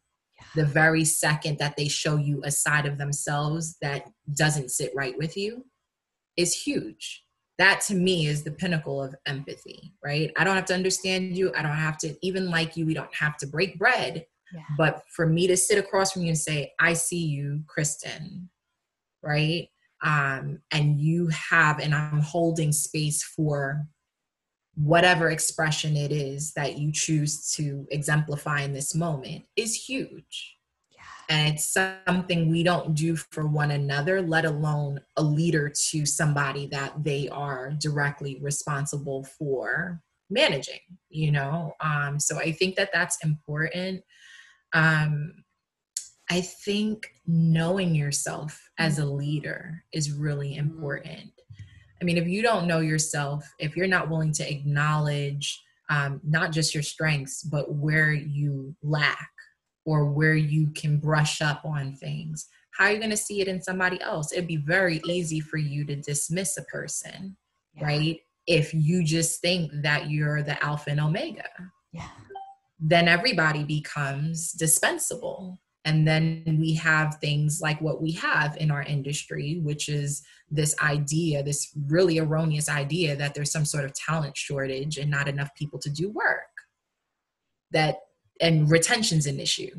the 0.55 0.65
very 0.65 1.05
second 1.05 1.57
that 1.59 1.75
they 1.77 1.87
show 1.87 2.15
you 2.15 2.41
a 2.43 2.51
side 2.51 2.85
of 2.85 2.97
themselves 2.97 3.77
that 3.81 4.09
doesn't 4.35 4.71
sit 4.71 4.91
right 4.95 5.17
with 5.17 5.37
you 5.37 5.65
is 6.37 6.53
huge 6.53 7.23
that 7.59 7.81
to 7.81 7.93
me 7.93 8.25
is 8.25 8.43
the 8.43 8.51
pinnacle 8.51 9.03
of 9.03 9.13
empathy, 9.25 9.93
right? 10.03 10.31
I 10.37 10.43
don't 10.45 10.55
have 10.55 10.65
to 10.65 10.73
understand 10.73 11.37
you. 11.37 11.53
I 11.53 11.61
don't 11.61 11.71
have 11.71 11.97
to 11.99 12.15
even 12.25 12.49
like 12.49 12.75
you. 12.75 12.85
We 12.85 12.93
don't 12.93 13.13
have 13.13 13.37
to 13.37 13.47
break 13.47 13.77
bread. 13.77 14.25
Yeah. 14.53 14.61
But 14.77 15.03
for 15.13 15.27
me 15.27 15.45
to 15.47 15.57
sit 15.57 15.77
across 15.77 16.13
from 16.13 16.23
you 16.23 16.29
and 16.29 16.37
say, 16.37 16.71
I 16.79 16.93
see 16.93 17.23
you, 17.25 17.61
Kristen, 17.67 18.49
right? 19.21 19.67
Um, 20.01 20.61
and 20.71 20.99
you 20.99 21.27
have, 21.27 21.79
and 21.79 21.93
I'm 21.93 22.21
holding 22.21 22.71
space 22.71 23.23
for 23.23 23.85
whatever 24.75 25.29
expression 25.29 25.97
it 25.97 26.13
is 26.13 26.53
that 26.53 26.77
you 26.77 26.93
choose 26.93 27.51
to 27.55 27.85
exemplify 27.91 28.61
in 28.61 28.71
this 28.71 28.95
moment 28.95 29.43
is 29.57 29.75
huge 29.75 30.58
and 31.29 31.53
it's 31.53 31.77
something 32.07 32.49
we 32.49 32.63
don't 32.63 32.95
do 32.95 33.15
for 33.15 33.47
one 33.47 33.71
another 33.71 34.21
let 34.21 34.45
alone 34.45 34.99
a 35.17 35.23
leader 35.23 35.71
to 35.89 36.05
somebody 36.05 36.67
that 36.67 37.03
they 37.03 37.29
are 37.29 37.71
directly 37.79 38.39
responsible 38.41 39.23
for 39.23 40.01
managing 40.29 40.79
you 41.09 41.31
know? 41.31 41.73
Um, 41.81 42.19
so 42.19 42.37
i 42.37 42.51
think 42.51 42.75
that 42.75 42.89
that's 42.93 43.17
important. 43.23 44.03
Um, 44.73 45.33
i 46.29 46.41
think 46.41 47.11
knowing 47.25 47.95
yourself 47.95 48.69
as 48.77 48.99
a 48.99 49.05
leader 49.05 49.83
is 49.91 50.11
really 50.11 50.51
mm-hmm. 50.51 50.69
important. 50.69 51.31
I 52.01 52.05
mean 52.05 52.17
if 52.17 52.27
you 52.27 52.41
don't 52.41 52.67
know 52.67 52.79
yourself 52.79 53.47
if 53.59 53.75
you're 53.75 53.87
not 53.87 54.09
willing 54.09 54.33
to 54.33 54.49
acknowledge 54.49 55.61
um, 55.89 56.21
not 56.23 56.51
just 56.51 56.73
your 56.73 56.83
strengths 56.83 57.43
but 57.43 57.73
where 57.73 58.13
you 58.13 58.75
lack 58.83 59.31
or 59.89 60.05
where 60.05 60.35
you 60.35 60.69
can 60.75 60.97
brush 60.97 61.41
up 61.41 61.65
on 61.65 61.95
things. 61.95 62.47
How 62.77 62.85
are 62.85 62.91
you 62.91 62.99
going 62.99 63.09
to 63.09 63.17
see 63.17 63.41
it 63.41 63.47
in 63.47 63.59
somebody 63.59 63.99
else? 64.01 64.31
It'd 64.31 64.47
be 64.47 64.57
very 64.57 65.01
easy 65.05 65.39
for 65.39 65.57
you 65.57 65.83
to 65.85 65.95
dismiss 65.95 66.57
a 66.57 66.63
person, 66.63 67.35
yeah. 67.73 67.85
right? 67.85 68.19
If 68.45 68.71
you 68.71 69.03
just 69.03 69.41
think 69.41 69.71
that 69.81 70.11
you're 70.11 70.43
the 70.43 70.63
alpha 70.63 70.91
and 70.91 70.99
omega. 70.99 71.49
Yeah. 71.91 72.07
Then 72.79 73.07
everybody 73.07 73.63
becomes 73.63 74.51
dispensable. 74.51 75.59
And 75.85 76.07
then 76.07 76.57
we 76.59 76.75
have 76.75 77.15
things 77.15 77.61
like 77.61 77.81
what 77.81 77.99
we 77.99 78.11
have 78.11 78.55
in 78.57 78.69
our 78.69 78.83
industry, 78.83 79.59
which 79.63 79.89
is 79.89 80.21
this 80.51 80.75
idea, 80.83 81.41
this 81.41 81.75
really 81.87 82.19
erroneous 82.19 82.69
idea 82.69 83.15
that 83.15 83.33
there's 83.33 83.51
some 83.51 83.65
sort 83.65 83.85
of 83.85 83.93
talent 83.93 84.37
shortage 84.37 84.97
and 84.97 85.09
not 85.09 85.27
enough 85.27 85.49
people 85.55 85.79
to 85.79 85.89
do 85.89 86.11
work. 86.11 86.43
That 87.71 87.97
and 88.39 88.69
retention's 88.69 89.25
an 89.25 89.39
issue. 89.39 89.71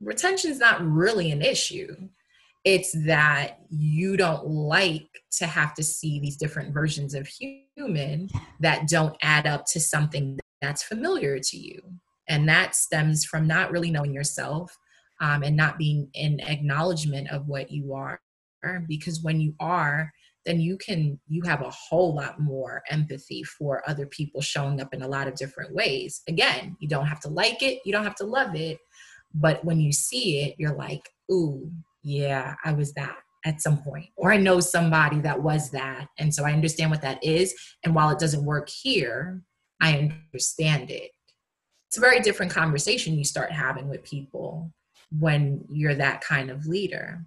Retention's 0.00 0.58
not 0.58 0.82
really 0.84 1.30
an 1.30 1.42
issue. 1.42 1.94
It's 2.64 2.92
that 3.06 3.58
you 3.70 4.16
don't 4.16 4.46
like 4.46 5.08
to 5.38 5.46
have 5.46 5.74
to 5.74 5.82
see 5.82 6.20
these 6.20 6.36
different 6.36 6.72
versions 6.72 7.14
of 7.14 7.26
human 7.26 8.28
that 8.60 8.88
don't 8.88 9.16
add 9.22 9.46
up 9.46 9.64
to 9.72 9.80
something 9.80 10.38
that's 10.60 10.82
familiar 10.82 11.38
to 11.38 11.56
you. 11.56 11.80
And 12.28 12.48
that 12.48 12.74
stems 12.74 13.24
from 13.24 13.46
not 13.46 13.72
really 13.72 13.90
knowing 13.90 14.14
yourself 14.14 14.76
um, 15.20 15.42
and 15.42 15.56
not 15.56 15.78
being 15.78 16.08
in 16.14 16.40
acknowledgement 16.40 17.30
of 17.30 17.48
what 17.48 17.70
you 17.70 17.94
are. 17.94 18.20
Because 18.86 19.22
when 19.22 19.40
you 19.40 19.54
are, 19.58 20.12
then 20.44 20.60
you 20.60 20.76
can 20.76 21.18
you 21.28 21.42
have 21.42 21.62
a 21.62 21.70
whole 21.70 22.14
lot 22.14 22.40
more 22.40 22.82
empathy 22.90 23.42
for 23.42 23.82
other 23.88 24.06
people 24.06 24.40
showing 24.40 24.80
up 24.80 24.92
in 24.92 25.02
a 25.02 25.08
lot 25.08 25.28
of 25.28 25.34
different 25.34 25.74
ways. 25.74 26.22
Again 26.28 26.76
you 26.80 26.88
don't 26.88 27.06
have 27.06 27.20
to 27.20 27.28
like 27.28 27.62
it 27.62 27.80
you 27.84 27.92
don't 27.92 28.04
have 28.04 28.16
to 28.16 28.24
love 28.24 28.54
it 28.54 28.78
but 29.34 29.64
when 29.64 29.80
you 29.80 29.92
see 29.92 30.42
it 30.42 30.54
you're 30.58 30.74
like 30.74 31.08
ooh 31.30 31.70
yeah 32.02 32.54
i 32.64 32.72
was 32.72 32.92
that 32.94 33.16
at 33.44 33.60
some 33.60 33.78
point 33.78 34.06
or 34.16 34.32
i 34.32 34.36
know 34.36 34.60
somebody 34.60 35.20
that 35.20 35.40
was 35.40 35.70
that 35.70 36.06
and 36.18 36.34
so 36.34 36.44
i 36.44 36.52
understand 36.52 36.90
what 36.90 37.02
that 37.02 37.22
is 37.22 37.54
and 37.84 37.94
while 37.94 38.10
it 38.10 38.18
doesn't 38.18 38.44
work 38.44 38.68
here 38.68 39.42
i 39.80 40.10
understand 40.32 40.90
it. 40.90 41.10
It's 41.88 41.98
a 41.98 42.00
very 42.00 42.20
different 42.20 42.52
conversation 42.52 43.18
you 43.18 43.24
start 43.24 43.52
having 43.52 43.88
with 43.88 44.02
people 44.04 44.72
when 45.18 45.64
you're 45.70 45.94
that 45.94 46.22
kind 46.22 46.50
of 46.50 46.66
leader 46.66 47.24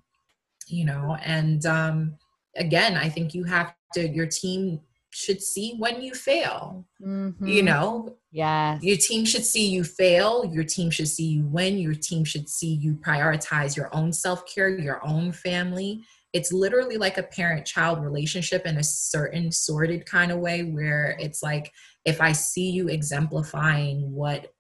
you 0.68 0.86
know 0.86 1.18
and 1.24 1.66
um 1.66 2.18
again, 2.56 2.96
I 2.96 3.10
think 3.10 3.34
you 3.34 3.44
have 3.44 3.74
to, 3.94 4.08
your 4.08 4.28
team 4.28 4.82
should 5.12 5.42
see 5.42 5.76
when 5.78 6.02
you 6.02 6.14
fail. 6.14 6.86
Mm-hmm. 7.02 7.48
You 7.48 7.64
know? 7.64 8.18
Yes. 8.32 8.84
Your 8.84 8.98
team 8.98 9.24
should 9.26 9.46
see 9.46 9.68
you 9.68 9.84
fail. 9.84 10.46
Your 10.46 10.66
team 10.66 10.92
should 10.92 11.08
see 11.08 11.26
you 11.26 11.46
win. 11.46 11.78
Your 11.78 11.94
team 11.94 12.26
should 12.26 12.50
see 12.50 12.74
you 12.74 12.96
prioritize 12.96 13.78
your 13.78 13.90
own 13.96 14.12
self 14.12 14.44
care, 14.46 14.78
your 14.78 15.06
own 15.08 15.32
family. 15.32 16.04
It's 16.34 16.52
literally 16.52 16.98
like 16.98 17.18
a 17.18 17.24
parent 17.24 17.66
child 17.66 18.04
relationship 18.04 18.66
in 18.66 18.76
a 18.76 18.84
certain 18.84 19.54
sorted 19.54 20.06
kind 20.06 20.34
of 20.34 20.40
way 20.40 20.64
where 20.64 21.16
it's 21.18 21.42
like, 21.42 21.72
if 22.04 22.20
I 22.20 22.34
see 22.34 22.72
you 22.72 22.90
exemplifying 22.90 24.12
what 24.12 24.52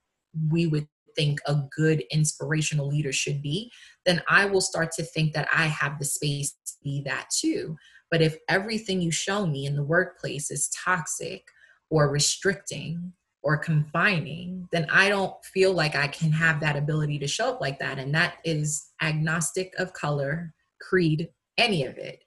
we 0.50 0.68
would 0.68 0.88
think 1.16 1.39
a 1.45 1.55
good 1.76 2.03
inspirational 2.11 2.88
leader 2.88 3.11
should 3.11 3.41
be, 3.41 3.72
then 4.05 4.22
I 4.28 4.45
will 4.45 4.61
start 4.61 4.91
to 4.93 5.03
think 5.03 5.34
that 5.34 5.47
I 5.53 5.66
have 5.66 5.99
the 5.99 6.05
space 6.05 6.51
to 6.66 6.74
be 6.84 7.01
that 7.05 7.28
too. 7.36 7.76
But 8.11 8.22
if 8.22 8.38
everything 8.49 9.01
you 9.01 9.11
show 9.11 9.45
me 9.45 9.66
in 9.66 9.76
the 9.76 9.84
workplace 9.84 10.51
is 10.51 10.70
toxic 10.70 11.43
or 11.89 12.09
restricting 12.09 13.13
or 13.43 13.57
confining, 13.57 14.68
then 14.72 14.88
I 14.91 15.09
don't 15.09 15.34
feel 15.45 15.74
like 15.74 15.95
I 15.95 16.07
can 16.07 16.32
have 16.32 16.59
that 16.61 16.76
ability 16.76 17.20
to 17.20 17.28
show 17.28 17.51
up 17.51 17.61
like 17.61 17.80
that. 17.80 17.99
And 17.99 18.13
that 18.16 18.36
is 18.43 18.91
agnostic 19.01 19.74
of 19.78 19.93
color, 19.93 20.53
creed, 20.82 21.30
any 21.57 21.86
of 21.86 21.97
it 21.97 22.24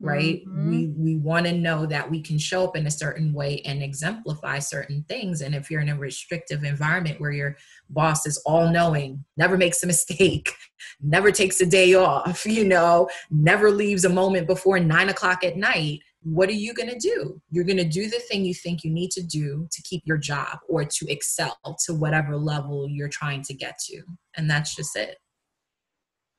right? 0.00 0.46
Mm-hmm. 0.46 0.70
we 0.70 0.86
we 0.96 1.16
want 1.16 1.46
to 1.46 1.52
know 1.52 1.86
that 1.86 2.10
we 2.10 2.20
can 2.20 2.38
show 2.38 2.64
up 2.64 2.76
in 2.76 2.86
a 2.86 2.90
certain 2.90 3.32
way 3.32 3.62
and 3.64 3.82
exemplify 3.82 4.58
certain 4.58 5.04
things. 5.08 5.40
And 5.40 5.54
if 5.54 5.70
you're 5.70 5.80
in 5.80 5.88
a 5.88 5.96
restrictive 5.96 6.64
environment 6.64 7.20
where 7.20 7.32
your 7.32 7.56
boss 7.88 8.26
is 8.26 8.36
all 8.44 8.70
knowing 8.70 9.24
never 9.36 9.56
makes 9.56 9.82
a 9.82 9.86
mistake 9.86 10.52
never 11.00 11.30
takes 11.30 11.60
a 11.60 11.66
day 11.66 11.94
off 11.94 12.44
you 12.44 12.64
know 12.64 13.08
never 13.30 13.70
leaves 13.70 14.04
a 14.04 14.08
moment 14.08 14.46
before 14.46 14.80
nine 14.80 15.08
o'clock 15.08 15.44
at 15.44 15.56
night 15.56 16.00
what 16.26 16.48
are 16.48 16.54
you 16.54 16.74
going 16.74 16.88
to 16.88 16.98
do? 16.98 17.40
You're 17.52 17.64
going 17.64 17.76
to 17.76 17.84
do 17.84 18.10
the 18.10 18.18
thing 18.18 18.44
you 18.44 18.52
think 18.52 18.82
you 18.82 18.90
need 18.90 19.12
to 19.12 19.22
do 19.22 19.68
to 19.70 19.82
keep 19.82 20.02
your 20.04 20.18
job 20.18 20.58
or 20.68 20.84
to 20.84 21.06
excel 21.08 21.56
to 21.84 21.94
whatever 21.94 22.36
level 22.36 22.88
you're 22.88 23.08
trying 23.08 23.42
to 23.42 23.54
get 23.54 23.78
to. 23.86 24.02
And 24.36 24.50
that's 24.50 24.74
just 24.74 24.96
it. 24.96 25.18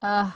Uh 0.01 0.32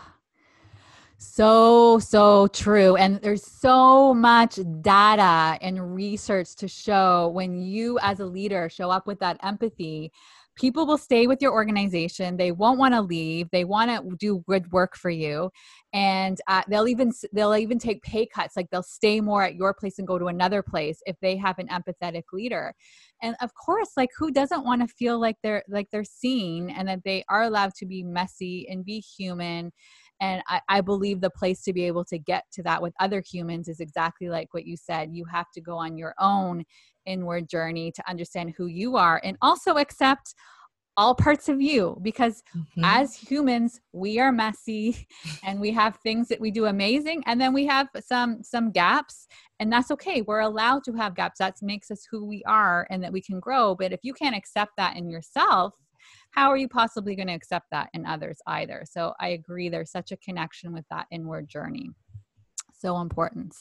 So, 1.23 1.99
so 1.99 2.47
true. 2.47 2.95
And 2.95 3.21
there's 3.21 3.45
so 3.45 4.11
much 4.11 4.59
data 4.81 5.55
and 5.61 5.93
research 5.93 6.55
to 6.55 6.67
show 6.67 7.29
when 7.35 7.61
you, 7.61 7.99
as 8.01 8.19
a 8.19 8.25
leader, 8.25 8.69
show 8.69 8.89
up 8.89 9.05
with 9.05 9.19
that 9.19 9.37
empathy, 9.43 10.11
people 10.55 10.87
will 10.87 10.97
stay 10.97 11.27
with 11.27 11.39
your 11.39 11.53
organization. 11.53 12.37
They 12.37 12.51
won't 12.51 12.79
want 12.79 12.95
to 12.95 13.01
leave. 13.01 13.49
They 13.51 13.65
want 13.65 13.91
to 13.91 14.15
do 14.17 14.43
good 14.47 14.71
work 14.71 14.97
for 14.97 15.11
you. 15.11 15.51
And 15.93 16.39
uh, 16.47 16.63
they'll 16.67 16.87
even 16.87 17.11
they'll 17.31 17.55
even 17.55 17.77
take 17.77 18.01
pay 18.01 18.25
cuts 18.25 18.57
like 18.57 18.71
they'll 18.71 18.81
stay 18.81 19.21
more 19.21 19.43
at 19.43 19.53
your 19.53 19.75
place 19.75 19.99
and 19.99 20.07
go 20.07 20.17
to 20.17 20.25
another 20.25 20.63
place 20.63 21.03
if 21.05 21.15
they 21.21 21.37
have 21.37 21.59
an 21.59 21.67
empathetic 21.67 22.23
leader 22.31 22.73
and 23.21 23.35
of 23.41 23.51
course 23.53 23.89
like 23.97 24.09
who 24.17 24.31
doesn't 24.31 24.65
want 24.65 24.81
to 24.81 24.87
feel 24.87 25.19
like 25.19 25.35
they're 25.43 25.63
like 25.67 25.87
they're 25.91 26.03
seen 26.03 26.69
and 26.69 26.87
that 26.87 27.03
they 27.03 27.23
are 27.29 27.43
allowed 27.43 27.73
to 27.75 27.85
be 27.85 28.03
messy 28.03 28.67
and 28.69 28.85
be 28.85 28.99
human 28.99 29.71
and 30.21 30.41
I, 30.47 30.61
I, 30.69 30.81
believe 30.81 31.19
the 31.19 31.31
place 31.31 31.63
to 31.63 31.73
be 31.73 31.83
able 31.85 32.05
to 32.05 32.17
get 32.17 32.45
to 32.53 32.63
that 32.63 32.81
with 32.81 32.93
other 32.99 33.21
humans 33.27 33.67
is 33.67 33.79
exactly 33.79 34.29
like 34.29 34.53
what 34.53 34.65
you 34.65 34.77
said. 34.77 35.09
You 35.11 35.25
have 35.25 35.51
to 35.55 35.61
go 35.61 35.75
on 35.75 35.97
your 35.97 36.13
own 36.19 36.63
inward 37.05 37.49
journey 37.49 37.91
to 37.91 38.09
understand 38.09 38.53
who 38.55 38.67
you 38.67 38.95
are 38.95 39.19
and 39.23 39.35
also 39.41 39.77
accept 39.77 40.35
all 40.97 41.15
parts 41.15 41.49
of 41.49 41.61
you 41.61 41.97
because 42.01 42.43
mm-hmm. 42.55 42.83
as 42.83 43.15
humans 43.15 43.79
we 43.93 44.19
are 44.19 44.31
messy 44.31 45.07
and 45.43 45.59
we 45.59 45.71
have 45.71 45.95
things 45.97 46.27
that 46.27 46.39
we 46.39 46.51
do 46.51 46.65
amazing 46.65 47.23
and 47.25 47.39
then 47.39 47.53
we 47.53 47.65
have 47.65 47.87
some 47.99 48.43
some 48.43 48.71
gaps 48.71 49.27
and 49.59 49.71
that's 49.71 49.89
okay 49.89 50.21
we're 50.21 50.41
allowed 50.41 50.83
to 50.83 50.93
have 50.93 51.15
gaps 51.15 51.39
that 51.39 51.55
makes 51.61 51.89
us 51.91 52.05
who 52.11 52.25
we 52.25 52.43
are 52.45 52.85
and 52.89 53.01
that 53.01 53.11
we 53.11 53.21
can 53.21 53.39
grow 53.39 53.73
but 53.73 53.93
if 53.93 54.01
you 54.03 54.13
can't 54.13 54.35
accept 54.35 54.71
that 54.77 54.97
in 54.97 55.09
yourself 55.09 55.73
how 56.31 56.49
are 56.49 56.57
you 56.57 56.67
possibly 56.67 57.15
going 57.15 57.27
to 57.27 57.33
accept 57.33 57.67
that 57.71 57.89
in 57.93 58.05
others 58.05 58.39
either? 58.47 58.83
So 58.89 59.13
I 59.19 59.29
agree, 59.29 59.69
there's 59.69 59.91
such 59.91 60.11
a 60.11 60.17
connection 60.17 60.73
with 60.73 60.85
that 60.89 61.07
inward 61.11 61.47
journey. 61.47 61.89
So 62.73 62.99
important. 62.99 63.55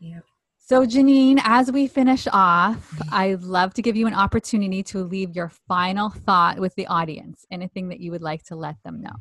Yep. 0.00 0.24
So, 0.58 0.84
Janine, 0.84 1.40
as 1.44 1.72
we 1.72 1.86
finish 1.86 2.28
off, 2.30 2.90
mm-hmm. 2.90 3.14
I'd 3.14 3.42
love 3.42 3.72
to 3.74 3.82
give 3.82 3.96
you 3.96 4.06
an 4.06 4.12
opportunity 4.12 4.82
to 4.82 5.02
leave 5.02 5.34
your 5.34 5.48
final 5.66 6.10
thought 6.10 6.58
with 6.58 6.74
the 6.74 6.86
audience. 6.88 7.46
Anything 7.50 7.88
that 7.88 8.00
you 8.00 8.10
would 8.10 8.20
like 8.20 8.42
to 8.44 8.56
let 8.56 8.76
them 8.84 9.00
know? 9.00 9.14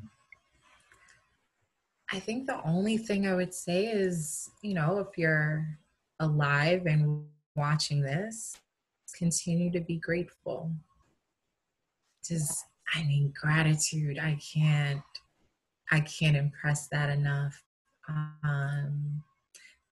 I 2.12 2.20
think 2.20 2.48
the 2.48 2.62
only 2.66 2.98
thing 2.98 3.28
I 3.28 3.34
would 3.34 3.54
say 3.54 3.86
is, 3.86 4.50
you 4.62 4.74
know, 4.74 5.00
if 5.00 5.18
you're 5.18 5.66
alive 6.20 6.86
and 6.86 7.24
watching 7.56 8.02
this, 8.02 8.58
continue 9.16 9.72
to 9.72 9.80
be 9.80 10.00
grateful 10.00 10.72
just 12.28 12.66
I 12.94 13.04
mean 13.04 13.34
gratitude. 13.40 14.20
I 14.20 14.40
can't 14.54 15.02
I 15.92 16.02
can't 16.02 16.36
impress 16.36 16.88
that 16.90 17.10
enough. 17.10 17.64
Um, 18.10 19.24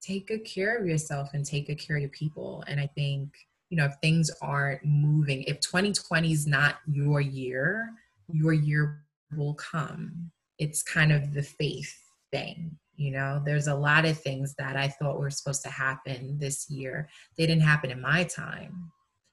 take 0.00 0.28
good 0.28 0.44
care 0.44 0.76
of 0.78 0.86
yourself 0.86 1.30
and 1.32 1.44
take 1.44 1.66
good 1.66 1.78
care 1.78 1.96
of 1.96 2.02
your 2.02 2.10
people. 2.10 2.62
And 2.66 2.78
I 2.78 2.86
think, 2.94 3.30
you 3.70 3.76
know, 3.76 3.86
if 3.86 3.94
things 4.02 4.30
aren't 4.42 4.84
moving, 4.84 5.42
if 5.44 5.60
2020 5.60 6.32
is 6.32 6.46
not 6.46 6.76
your 6.86 7.20
year, 7.20 7.90
your 8.32 8.52
year 8.52 9.04
will 9.36 9.54
come. 9.54 10.30
It's 10.58 10.82
kind 10.82 11.12
of 11.12 11.34
the 11.34 11.42
faith 11.42 11.94
thing. 12.30 12.76
You 12.96 13.10
know, 13.10 13.42
there's 13.44 13.66
a 13.66 13.74
lot 13.74 14.06
of 14.06 14.18
things 14.18 14.54
that 14.58 14.76
I 14.76 14.88
thought 14.88 15.18
were 15.18 15.30
supposed 15.30 15.62
to 15.64 15.70
happen 15.70 16.38
this 16.38 16.70
year. 16.70 17.08
They 17.36 17.46
didn't 17.46 17.62
happen 17.62 17.90
in 17.90 18.00
my 18.00 18.24
time, 18.24 18.90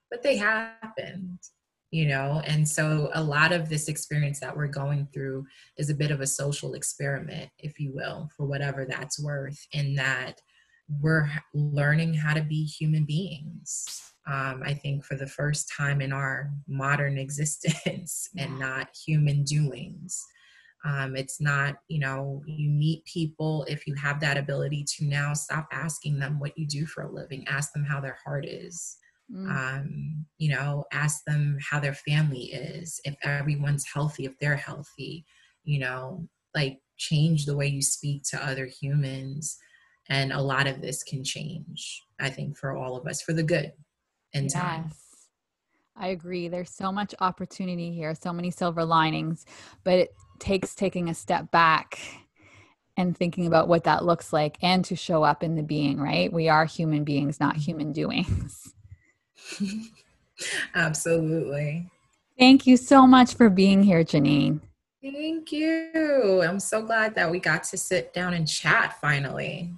but 0.10 0.22
they 0.22 0.36
happened 0.36 1.40
you 1.94 2.08
know? 2.08 2.42
And 2.48 2.68
so 2.68 3.12
a 3.14 3.22
lot 3.22 3.52
of 3.52 3.70
this 3.70 3.88
experience 3.88 4.40
that 4.40 4.58
we're 4.58 4.66
going 4.66 5.08
through 5.14 5.46
is 5.78 5.92
a 5.92 5.96
bit 5.96 6.10
of 6.10 6.22
a 6.22 6.28
social 6.28 6.74
experiment 6.74 7.52
if 7.60 7.80
you 7.80 7.94
will 7.94 8.30
for 8.36 8.48
whatever 8.48 8.84
that's 8.84 9.24
worth 9.24 9.64
in 9.74 9.94
that 9.96 10.42
we're 11.00 11.30
learning 11.54 12.16
how 12.16 12.34
to 12.34 12.42
be 12.42 12.66
human 12.66 13.06
beings 13.06 14.14
um, 14.28 14.62
i 14.66 14.74
think 14.74 15.06
for 15.06 15.16
the 15.16 15.28
first 15.28 15.72
time 15.76 16.02
in 16.02 16.12
our 16.12 16.52
modern 16.68 17.18
existence 17.26 18.30
and 18.38 18.60
not 18.60 18.90
human 19.06 19.44
doings. 19.44 20.26
Um, 20.86 21.16
it's 21.16 21.40
not 21.40 21.76
you 21.88 22.00
know 22.00 22.42
you 22.46 22.70
meet 22.70 23.06
people 23.06 23.66
if 23.70 23.88
you 23.88 23.96
have 23.96 24.20
that 24.20 24.38
ability 24.38 24.84
to 24.98 25.06
now 25.06 25.34
stop 25.34 25.66
asking 25.72 26.20
them 26.20 26.40
what 26.42 26.58
you 26.58 26.68
do 26.68 26.86
for 26.86 27.04
a 27.04 27.12
living 27.12 27.48
ask 27.48 27.72
them 27.72 27.86
how 27.86 28.02
their 28.02 28.18
heart 28.26 28.46
is 28.46 28.98
Mm. 29.32 29.50
Um, 29.50 30.26
you 30.38 30.50
know, 30.50 30.86
ask 30.92 31.24
them 31.26 31.58
how 31.62 31.80
their 31.80 31.94
family 31.94 32.46
is, 32.46 33.00
if 33.06 33.16
everyone's 33.24 33.86
healthy, 33.92 34.26
if 34.26 34.38
they're 34.40 34.56
healthy, 34.56 35.26
you 35.64 35.80
know, 35.80 36.28
like 36.56 36.80
change 36.98 37.46
the 37.46 37.56
way 37.56 37.68
you 37.68 37.82
speak 37.82 38.24
to 38.30 38.46
other 38.46 38.66
humans. 38.66 39.58
And 40.10 40.34
a 40.34 40.42
lot 40.42 40.68
of 40.68 40.82
this 40.82 41.04
can 41.04 41.24
change, 41.24 42.02
I 42.20 42.30
think, 42.30 42.58
for 42.58 42.76
all 42.76 42.98
of 42.98 43.08
us 43.08 43.22
for 43.22 43.34
the 43.34 43.44
good 43.44 43.72
in 44.34 44.44
yes. 44.44 44.54
time. 44.54 44.92
I 45.96 46.08
agree. 46.08 46.48
There's 46.48 46.72
so 46.72 46.92
much 46.92 47.14
opportunity 47.20 47.94
here, 47.94 48.16
so 48.16 48.34
many 48.34 48.52
silver 48.52 48.84
linings, 48.84 49.46
but 49.84 50.00
it 50.00 50.16
takes 50.40 50.76
taking 50.76 51.08
a 51.08 51.14
step 51.14 51.52
back 51.52 52.00
and 52.98 53.18
thinking 53.18 53.48
about 53.48 53.68
what 53.68 53.86
that 53.86 54.04
looks 54.04 54.34
like 54.34 54.58
and 54.62 54.84
to 54.86 54.96
show 54.96 55.24
up 55.24 55.44
in 55.44 55.56
the 55.56 55.64
being, 55.64 56.00
right? 56.00 56.32
We 56.32 56.50
are 56.50 56.66
human 56.66 57.04
beings, 57.04 57.40
not 57.40 57.56
human 57.56 57.92
doings. 57.92 58.74
Absolutely. 60.76 61.90
Thank 62.38 62.66
you 62.66 62.78
so 62.78 63.06
much 63.06 63.36
for 63.36 63.50
being 63.50 63.84
here, 63.84 64.04
Janine. 64.04 64.60
Thank 65.02 65.52
you. 65.52 66.42
I'm 66.44 66.60
so 66.60 66.82
glad 66.82 67.14
that 67.16 67.30
we 67.30 67.40
got 67.40 67.64
to 67.66 67.78
sit 67.78 68.14
down 68.14 68.34
and 68.34 68.48
chat 68.48 69.00
finally. 69.02 69.74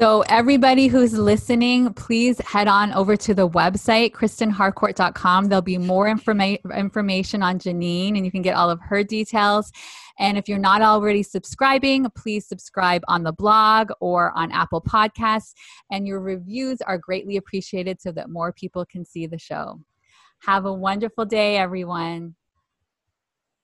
So, 0.00 0.22
everybody 0.22 0.88
who's 0.88 1.16
listening, 1.16 1.94
please 1.94 2.40
head 2.40 2.66
on 2.66 2.92
over 2.94 3.16
to 3.18 3.32
the 3.32 3.48
website, 3.48 4.10
kristinharcourt.com. 4.10 5.48
There'll 5.48 5.62
be 5.62 5.78
more 5.78 6.06
informa- 6.06 6.58
information 6.76 7.44
on 7.44 7.60
Janine, 7.60 8.16
and 8.16 8.24
you 8.24 8.32
can 8.32 8.42
get 8.42 8.56
all 8.56 8.70
of 8.70 8.80
her 8.80 9.04
details. 9.04 9.70
And 10.18 10.36
if 10.36 10.48
you're 10.48 10.58
not 10.58 10.82
already 10.82 11.22
subscribing, 11.22 12.08
please 12.16 12.44
subscribe 12.44 13.02
on 13.06 13.22
the 13.22 13.32
blog 13.32 13.92
or 14.00 14.36
on 14.36 14.50
Apple 14.50 14.82
Podcasts. 14.82 15.52
And 15.92 16.08
your 16.08 16.18
reviews 16.18 16.80
are 16.80 16.98
greatly 16.98 17.36
appreciated 17.36 18.02
so 18.02 18.10
that 18.12 18.28
more 18.28 18.52
people 18.52 18.84
can 18.84 19.04
see 19.04 19.28
the 19.28 19.38
show. 19.38 19.78
Have 20.40 20.64
a 20.64 20.74
wonderful 20.74 21.24
day, 21.24 21.56
everyone. 21.56 22.34